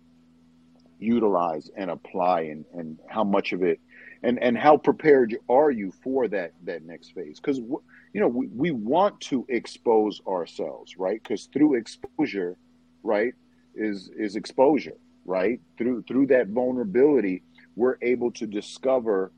utilize 0.99 1.69
and 1.77 1.91
apply, 1.91 2.41
and 2.41 2.65
and 2.73 2.99
how 3.07 3.23
much 3.23 3.53
of 3.53 3.63
it, 3.63 3.79
and 4.23 4.41
and 4.41 4.57
how 4.57 4.77
prepared 4.77 5.35
are 5.49 5.71
you 5.71 5.91
for 6.03 6.27
that 6.27 6.53
that 6.63 6.83
next 6.83 7.11
phase? 7.13 7.39
Because 7.39 7.57
you 7.57 7.81
know 8.13 8.27
we, 8.27 8.47
we 8.47 8.71
want 8.71 9.19
to 9.21 9.45
expose 9.49 10.21
ourselves, 10.27 10.97
right? 10.97 11.21
Because 11.21 11.45
through 11.53 11.75
exposure, 11.75 12.57
right, 13.03 13.33
is 13.75 14.09
is 14.15 14.35
exposure, 14.35 14.97
right? 15.25 15.59
Through 15.77 16.03
through 16.03 16.27
that 16.27 16.47
vulnerability 16.47 17.43
we're 17.75 17.97
able 18.01 18.31
to 18.31 18.45
discover 18.45 19.31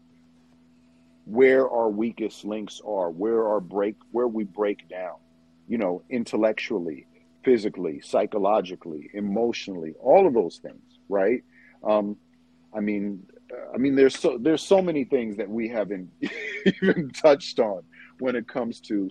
where 1.26 1.70
our 1.70 1.90
weakest 1.90 2.44
links 2.44 2.82
are, 2.86 3.10
where 3.10 3.48
our 3.48 3.60
break, 3.60 3.96
where 4.12 4.28
we 4.28 4.44
break 4.44 4.90
down, 4.90 5.16
you 5.68 5.78
know, 5.78 6.02
intellectually, 6.10 7.08
physically, 7.44 8.02
psychologically, 8.02 9.10
emotionally, 9.14 9.94
all 10.02 10.28
of 10.28 10.34
those 10.34 10.58
things, 10.58 11.00
right? 11.08 11.44
Um, 11.84 12.18
I 12.76 12.80
mean, 12.80 13.26
I 13.74 13.78
mean, 13.78 13.96
there's 13.96 14.18
so 14.18 14.38
there's 14.40 14.64
so 14.64 14.82
many 14.82 15.04
things 15.04 15.38
that 15.38 15.50
we 15.50 15.68
haven't 15.68 16.10
even 16.66 17.12
touched 17.12 17.60
on 17.60 17.84
when 18.20 18.36
it 18.36 18.48
comes 18.48 18.80
to, 18.82 19.10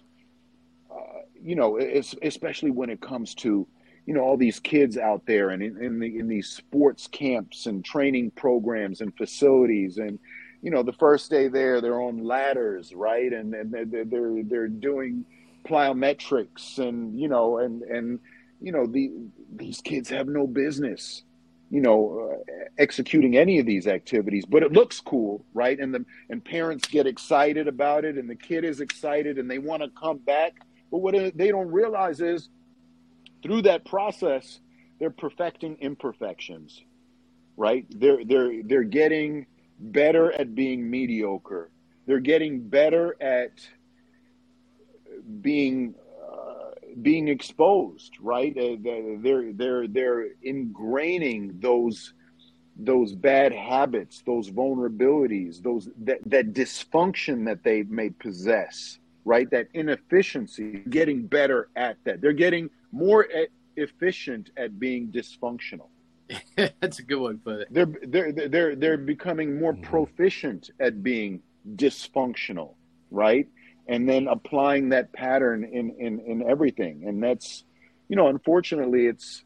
uh, 0.90 1.20
you 1.40 1.56
know, 1.56 1.78
especially 1.78 2.70
when 2.70 2.90
it 2.90 3.00
comes 3.00 3.34
to 3.36 3.66
you 4.06 4.14
know 4.14 4.20
all 4.20 4.36
these 4.36 4.58
kids 4.60 4.96
out 4.98 5.24
there 5.26 5.50
and 5.50 5.62
in, 5.62 5.82
in, 5.82 5.98
the, 6.00 6.18
in 6.18 6.28
these 6.28 6.48
sports 6.48 7.06
camps 7.06 7.66
and 7.66 7.84
training 7.84 8.30
programs 8.32 9.00
and 9.00 9.16
facilities 9.16 9.98
and 9.98 10.18
you 10.60 10.70
know 10.70 10.82
the 10.82 10.92
first 10.94 11.30
day 11.30 11.48
there 11.48 11.80
they're 11.80 12.00
on 12.00 12.24
ladders 12.24 12.92
right? 12.94 13.32
And, 13.32 13.54
and 13.54 13.72
they're, 13.72 14.04
they're 14.04 14.42
they're 14.42 14.68
doing 14.68 15.24
plyometrics 15.64 16.78
and 16.78 17.18
you 17.18 17.28
know 17.28 17.58
and 17.58 17.82
and 17.82 18.18
you 18.60 18.72
know 18.72 18.86
the 18.86 19.12
these 19.54 19.80
kids 19.80 20.08
have 20.08 20.26
no 20.26 20.46
business 20.46 21.22
you 21.72 21.80
know 21.82 22.38
uh, 22.48 22.54
executing 22.78 23.36
any 23.36 23.58
of 23.60 23.66
these 23.66 23.88
activities 23.88 24.44
but 24.46 24.62
it 24.62 24.72
looks 24.72 25.00
cool 25.00 25.44
right 25.54 25.80
and 25.80 25.94
the 25.94 26.04
and 26.30 26.44
parents 26.44 26.88
get 26.88 27.08
excited 27.08 27.68
about 27.68 28.04
it 28.04 28.18
and 28.18 28.30
the 28.30 28.36
kid 28.36 28.64
is 28.64 28.80
excited 28.80 29.38
and 29.38 29.50
they 29.50 29.58
want 29.58 29.82
to 29.82 29.90
come 30.00 30.18
back 30.18 30.54
but 30.92 30.98
what 30.98 31.14
they 31.36 31.48
don't 31.48 31.72
realize 31.72 32.20
is 32.20 32.50
through 33.42 33.62
that 33.62 33.84
process, 33.84 34.60
they're 35.00 35.10
perfecting 35.10 35.76
imperfections, 35.80 36.82
right? 37.56 37.86
They're 37.90 38.24
they're 38.24 38.62
they're 38.62 38.84
getting 38.84 39.46
better 39.80 40.32
at 40.32 40.54
being 40.54 40.90
mediocre. 40.90 41.70
They're 42.06 42.20
getting 42.20 42.68
better 42.68 43.16
at 43.20 43.52
being 45.40 45.94
being 47.00 47.28
exposed, 47.28 48.12
right? 48.20 48.56
Uh, 48.56 48.76
they're 49.20 49.52
they're 49.52 49.88
they're 49.88 50.28
ingraining 50.44 51.60
those 51.60 52.12
those 52.76 53.14
bad 53.14 53.52
habits, 53.52 54.22
those 54.26 54.50
vulnerabilities, 54.50 55.62
those 55.62 55.88
that, 55.98 56.18
that 56.26 56.52
dysfunction 56.52 57.44
that 57.44 57.62
they 57.62 57.82
may 57.84 58.10
possess, 58.10 58.98
right? 59.24 59.50
That 59.50 59.68
inefficiency, 59.74 60.82
getting 60.88 61.26
better 61.26 61.68
at 61.76 61.96
that. 62.04 62.20
They're 62.20 62.32
getting 62.32 62.70
more 62.90 63.26
efficient 63.76 64.50
at 64.56 64.78
being 64.78 65.08
dysfunctional. 65.08 65.88
That's 66.56 66.98
a 66.98 67.02
good 67.02 67.20
one 67.20 67.40
for 67.42 67.60
it. 67.60 67.68
They're 67.70 67.86
they're 68.02 68.32
they're 68.32 68.76
they're 68.76 68.98
becoming 68.98 69.58
more 69.58 69.74
mm-hmm. 69.74 69.84
proficient 69.84 70.70
at 70.80 71.02
being 71.02 71.42
dysfunctional, 71.76 72.74
right? 73.10 73.48
And 73.92 74.08
then 74.08 74.26
applying 74.26 74.88
that 74.88 75.12
pattern 75.12 75.64
in 75.64 75.90
in 75.98 76.20
in 76.20 76.42
everything, 76.48 77.04
and 77.06 77.22
that's 77.22 77.62
you 78.08 78.16
know, 78.16 78.28
unfortunately, 78.28 79.06
it's 79.06 79.44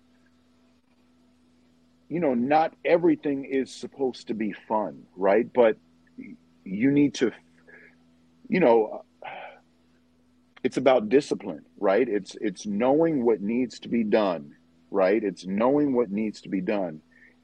you 2.09 2.21
know, 2.21 2.35
not 2.35 2.73
everything 2.85 3.45
is 3.45 3.75
supposed 3.75 4.29
to 4.29 4.35
be 4.35 4.53
fun, 4.53 5.03
right? 5.17 5.53
But 5.53 5.77
you 6.65 6.93
need 6.93 7.15
to, 7.15 7.33
you 8.49 8.61
know, 8.61 9.05
it's 10.63 10.77
about 10.77 11.09
discipline, 11.09 11.65
right? 11.79 12.09
It's 12.09 12.37
it's 12.41 12.67
knowing 12.67 13.25
what 13.25 13.41
needs 13.41 13.81
to 13.81 13.89
be 13.89 14.05
done, 14.05 14.55
right? 14.93 15.23
It's 15.23 15.45
knowing 15.45 15.93
what 15.93 16.13
needs 16.13 16.43
to 16.43 16.49
be 16.49 16.61
done, 16.61 17.01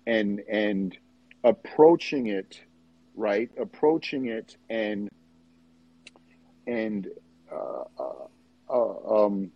and 0.07 0.41
and 0.49 0.97
approaching 1.43 2.29
it, 2.29 2.61
right? 3.17 3.51
Approaching 3.61 4.27
it 4.27 4.57
and 4.71 5.09
and 6.67 7.09
uh, 7.51 7.85
uh, 7.99 8.27
uh, 8.71 9.25
um, 9.27 9.51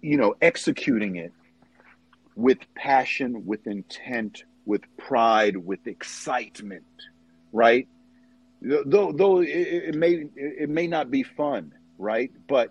you 0.00 0.16
know, 0.16 0.34
executing 0.40 1.16
it 1.16 1.32
with 2.34 2.58
passion, 2.74 3.46
with 3.46 3.66
intent, 3.66 4.44
with 4.64 4.82
pride, 4.96 5.56
with 5.56 5.86
excitement, 5.86 6.84
right? 7.52 7.88
though 8.62 9.12
though 9.12 9.40
it, 9.40 9.48
it 9.48 9.94
may 9.94 10.24
it 10.34 10.68
may 10.68 10.86
not 10.86 11.10
be 11.10 11.22
fun, 11.22 11.72
right? 11.98 12.30
But 12.48 12.70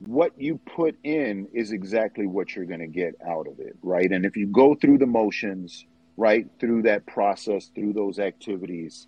what 0.00 0.32
you 0.38 0.58
put 0.58 0.96
in 1.02 1.48
is 1.52 1.72
exactly 1.72 2.26
what 2.26 2.54
you're 2.54 2.66
going 2.66 2.80
to 2.80 2.86
get 2.86 3.14
out 3.26 3.46
of 3.46 3.58
it, 3.58 3.76
right? 3.82 4.10
And 4.10 4.26
if 4.26 4.36
you 4.36 4.46
go 4.46 4.74
through 4.74 4.98
the 4.98 5.06
motions, 5.06 5.86
right, 6.16 6.46
through 6.60 6.82
that 6.82 7.06
process, 7.06 7.70
through 7.74 7.94
those 7.94 8.18
activities, 8.18 9.06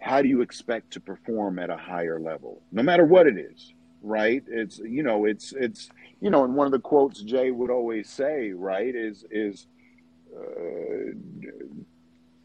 how 0.00 0.22
do 0.22 0.28
you 0.28 0.40
expect 0.40 0.92
to 0.92 1.00
perform 1.00 1.58
at 1.58 1.70
a 1.70 1.76
higher 1.76 2.20
level, 2.20 2.62
no 2.72 2.82
matter 2.82 3.04
what 3.04 3.26
it 3.26 3.38
is, 3.38 3.72
right? 4.02 4.42
It's 4.46 4.78
you 4.78 5.02
know, 5.02 5.24
it's 5.24 5.52
it's 5.52 5.90
you 6.20 6.30
know, 6.30 6.44
and 6.44 6.54
one 6.54 6.66
of 6.66 6.72
the 6.72 6.78
quotes 6.78 7.22
Jay 7.22 7.50
would 7.50 7.70
always 7.70 8.08
say, 8.08 8.52
right, 8.52 8.94
is 8.94 9.24
is 9.30 9.66
uh, 10.36 11.12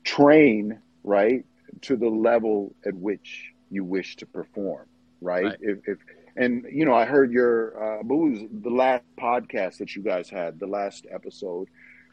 train 0.03 0.79
right 1.03 1.45
to 1.81 1.95
the 1.95 2.09
level 2.09 2.75
at 2.85 2.93
which 2.93 3.51
you 3.69 3.83
wish 3.83 4.15
to 4.17 4.25
perform. 4.25 4.85
Right. 5.21 5.45
Right. 5.45 5.57
If, 5.61 5.79
if 5.87 5.97
and 6.35 6.65
you 6.71 6.85
know, 6.85 6.93
I 6.93 7.05
heard 7.05 7.31
your 7.31 7.99
uh, 7.99 8.03
was 8.03 8.39
the 8.61 8.69
last 8.69 9.03
podcast 9.19 9.77
that 9.77 9.95
you 9.95 10.01
guys 10.01 10.29
had, 10.29 10.59
the 10.59 10.67
last 10.67 11.05
episode, 11.11 11.67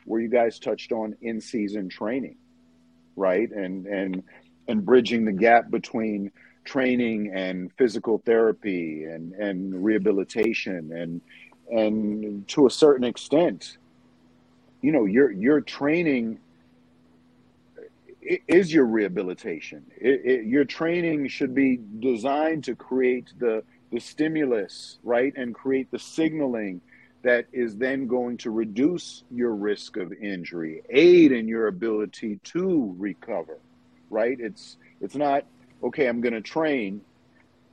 where 0.05 0.21
you 0.21 0.29
guys 0.29 0.59
touched 0.59 0.93
on 0.93 1.17
in 1.23 1.41
season 1.41 1.89
training, 1.89 2.37
right? 3.17 3.51
And 3.51 3.87
and 3.87 4.23
and 4.69 4.85
bridging 4.85 5.25
the 5.25 5.33
gap 5.33 5.71
between 5.71 6.31
training 6.65 7.33
and 7.35 7.73
physical 7.79 8.19
therapy 8.25 9.05
and 9.05 9.33
and 9.35 9.85
rehabilitation 9.85 10.93
and 10.93 11.21
and 11.71 12.47
to 12.49 12.67
a 12.67 12.71
certain 12.71 13.05
extent, 13.05 13.79
you 14.81 14.93
know, 14.93 15.05
your 15.05 15.31
your 15.31 15.61
training 15.61 16.39
is 18.47 18.73
your 18.73 18.85
rehabilitation. 18.85 19.85
It, 19.97 20.21
it, 20.25 20.47
your 20.47 20.65
training 20.65 21.29
should 21.29 21.55
be 21.55 21.81
designed 22.01 22.65
to 22.65 22.75
create 22.75 23.33
the 23.39 23.63
the 23.91 24.01
stimulus, 24.01 24.99
right, 25.03 25.33
and 25.37 25.55
create 25.55 25.91
the 25.91 25.99
signaling 25.99 26.83
that 27.23 27.47
is 27.53 27.77
then 27.77 28.07
going 28.07 28.37
to 28.39 28.51
reduce 28.51 29.25
your 29.31 29.55
risk 29.55 29.97
of 29.97 30.13
injury, 30.13 30.83
aid 30.91 31.33
in 31.33 31.49
your 31.49 31.67
ability 31.67 32.39
to 32.45 32.95
recover, 32.99 33.59
right? 34.11 34.39
It's 34.39 34.77
it's 35.01 35.15
not 35.15 35.45
okay. 35.83 36.07
I'm 36.07 36.21
going 36.21 36.35
to 36.35 36.41
train, 36.41 37.01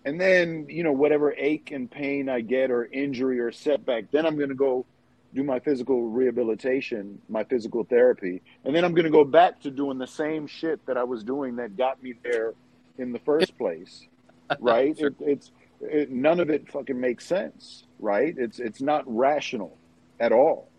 and 0.04 0.20
then 0.20 0.68
you 0.70 0.84
know 0.84 0.92
whatever 0.92 1.34
ache 1.34 1.72
and 1.72 1.90
pain 1.90 2.30
I 2.30 2.42
get 2.42 2.72
or 2.72 2.86
injury 2.86 3.40
or 3.40 3.52
setback, 3.52 4.12
then 4.12 4.26
I'm 4.26 4.38
going 4.38 4.50
to 4.50 4.56
go 4.56 4.86
do 5.34 5.44
my 5.44 5.60
physical 5.60 6.04
rehabilitation, 6.04 7.20
my 7.28 7.44
physical 7.44 7.84
therapy, 7.84 8.42
and 8.64 8.74
then 8.74 8.86
I'm 8.86 8.94
going 8.94 9.06
to 9.06 9.12
go 9.12 9.26
back 9.26 9.62
to 9.62 9.72
doing 9.72 9.98
the 9.98 10.08
same 10.08 10.48
shit 10.48 10.86
that 10.86 10.98
I 10.98 11.04
was 11.04 11.24
doing 11.24 11.58
that 11.58 11.76
got 11.76 12.02
me 12.02 12.14
there 12.24 12.54
in 12.98 13.12
the 13.12 13.20
first 13.20 13.58
place, 13.58 14.08
right? 14.60 14.98
Sure. 14.98 15.10
it, 15.10 15.16
it's 15.20 15.52
it, 15.82 16.12
none 16.12 16.40
of 16.40 16.50
it 16.50 16.72
fucking 16.72 17.00
makes 17.00 17.26
sense, 17.26 17.84
right? 18.00 18.34
It's 18.38 18.60
it's 18.60 18.82
not 18.82 19.04
rational 19.06 19.78
at 20.20 20.32
all. 20.32 20.70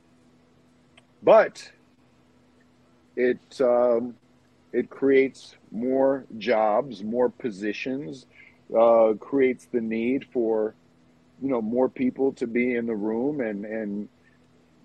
But 1.23 1.71
it 3.17 3.61
um, 3.61 4.15
it 4.77 4.91
creates 4.91 5.57
more 5.73 6.27
jobs, 6.37 7.03
more 7.03 7.31
positions, 7.31 8.27
uh, 8.79 9.15
creates 9.19 9.67
the 9.73 9.81
need 9.81 10.27
for 10.33 10.75
you 11.41 11.49
know 11.49 11.63
more 11.63 11.89
people 11.89 12.33
to 12.33 12.47
be 12.47 12.75
in 12.75 12.87
the 12.87 12.95
room 12.95 13.41
and 13.41 13.65
and 13.65 14.09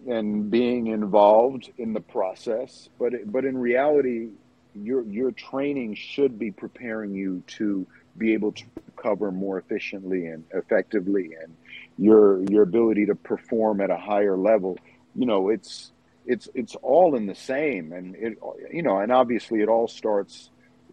and 0.07 0.49
being 0.49 0.87
involved 0.87 1.69
in 1.77 1.91
the 1.91 1.99
process. 1.99 2.87
But 2.97 3.13
it, 3.13 3.31
but 3.31 3.43
in 3.43 3.57
reality, 3.57 4.29
your 4.73 5.03
your 5.03 5.31
training 5.31 5.95
should 5.95 6.39
be 6.39 6.51
preparing 6.51 7.13
you 7.13 7.43
to 7.57 7.85
be 8.17 8.33
able 8.33 8.53
to 8.53 8.63
recover 8.87 9.29
more 9.29 9.57
efficiently 9.57 10.27
and 10.27 10.45
effectively, 10.53 11.31
and 11.41 11.53
your 11.97 12.43
your 12.49 12.63
ability 12.63 13.07
to 13.07 13.15
perform 13.15 13.81
at 13.81 13.89
a 13.89 13.97
higher 13.97 14.37
level. 14.37 14.77
You 15.15 15.25
know, 15.25 15.49
it's 15.49 15.91
it's 16.25 16.49
it's 16.53 16.75
all 16.75 17.15
in 17.15 17.25
the 17.25 17.35
same, 17.35 17.93
and 17.93 18.15
it 18.15 18.37
you 18.71 18.83
know, 18.83 18.99
and 18.99 19.11
obviously 19.11 19.61
it 19.61 19.69
all 19.69 19.87
starts 19.87 20.49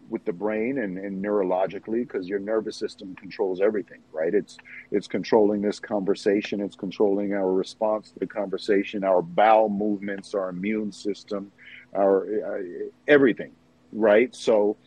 with 0.09 0.25
the 0.25 0.33
brain 0.33 0.79
and, 0.79 0.97
and 0.97 1.23
neurologically 1.23 2.07
because 2.07 2.27
your 2.27 2.39
nervous 2.39 2.75
system 2.75 3.15
controls 3.15 3.61
everything 3.61 3.99
right? 4.11 4.33
It's 4.33 4.57
it's 4.91 5.07
controlling 5.07 5.61
this 5.61 5.79
conversation 5.79 6.61
it's 6.61 6.75
controlling 6.75 7.33
our 7.33 7.51
response 7.53 8.09
to 8.11 8.19
the 8.19 8.25
conversation 8.25 9.03
our 9.03 9.21
bowel 9.21 9.69
movements 9.69 10.33
our 10.33 10.49
immune 10.49 10.91
system 10.91 11.51
our 11.93 12.57
uh, 12.57 12.63
everything 13.07 13.51
right? 13.91 14.33
So 14.35 14.77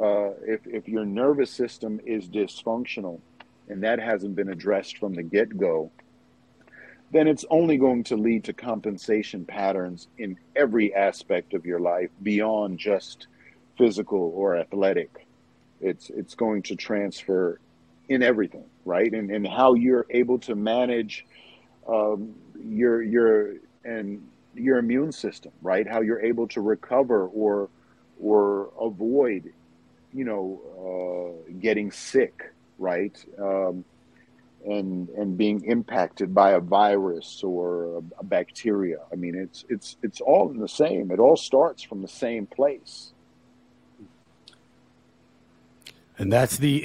uh, 0.00 0.30
if, 0.46 0.66
if 0.66 0.88
your 0.88 1.04
nervous 1.04 1.50
system 1.50 2.00
is 2.04 2.28
dysfunctional 2.28 3.20
and 3.68 3.82
that 3.82 3.98
hasn't 3.98 4.36
been 4.36 4.48
addressed 4.48 4.98
from 4.98 5.14
the 5.14 5.22
get-go 5.22 5.90
then 7.12 7.28
it's 7.28 7.44
only 7.50 7.76
going 7.76 8.02
to 8.04 8.16
lead 8.16 8.44
to 8.44 8.52
compensation 8.54 9.44
patterns 9.44 10.08
in 10.18 10.38
every 10.56 10.94
aspect 10.94 11.52
of 11.52 11.66
your 11.66 11.78
life 11.78 12.10
beyond 12.22 12.78
just 12.78 13.26
physical 13.76 14.32
or 14.34 14.56
athletic. 14.56 15.26
It's 15.80 16.10
it's 16.10 16.34
going 16.34 16.62
to 16.62 16.76
transfer 16.76 17.60
in 18.08 18.22
everything, 18.22 18.64
right? 18.84 19.12
And 19.12 19.30
and 19.30 19.46
how 19.46 19.74
you're 19.74 20.06
able 20.10 20.38
to 20.40 20.54
manage 20.54 21.26
um, 21.86 22.34
your 22.58 23.02
your 23.02 23.54
and 23.84 24.26
your 24.54 24.78
immune 24.78 25.12
system, 25.12 25.52
right? 25.60 25.86
How 25.86 26.00
you're 26.00 26.20
able 26.20 26.48
to 26.48 26.60
recover 26.62 27.26
or 27.26 27.68
or 28.20 28.70
avoid, 28.80 29.52
you 30.14 30.24
know, 30.24 31.36
uh, 31.46 31.52
getting 31.60 31.90
sick, 31.90 32.52
right? 32.78 33.22
Um, 33.38 33.84
and 34.64 35.08
and 35.10 35.36
being 35.36 35.64
impacted 35.64 36.34
by 36.34 36.52
a 36.52 36.60
virus 36.60 37.42
or 37.42 37.98
a, 37.98 38.02
a 38.18 38.24
bacteria. 38.24 38.98
I 39.12 39.16
mean, 39.16 39.34
it's 39.34 39.64
it's 39.68 39.96
it's 40.02 40.20
all 40.20 40.50
in 40.50 40.58
the 40.58 40.68
same. 40.68 41.10
It 41.10 41.18
all 41.18 41.36
starts 41.36 41.82
from 41.82 42.02
the 42.02 42.08
same 42.08 42.46
place. 42.46 43.12
And 46.18 46.32
that's 46.32 46.56
the 46.58 46.78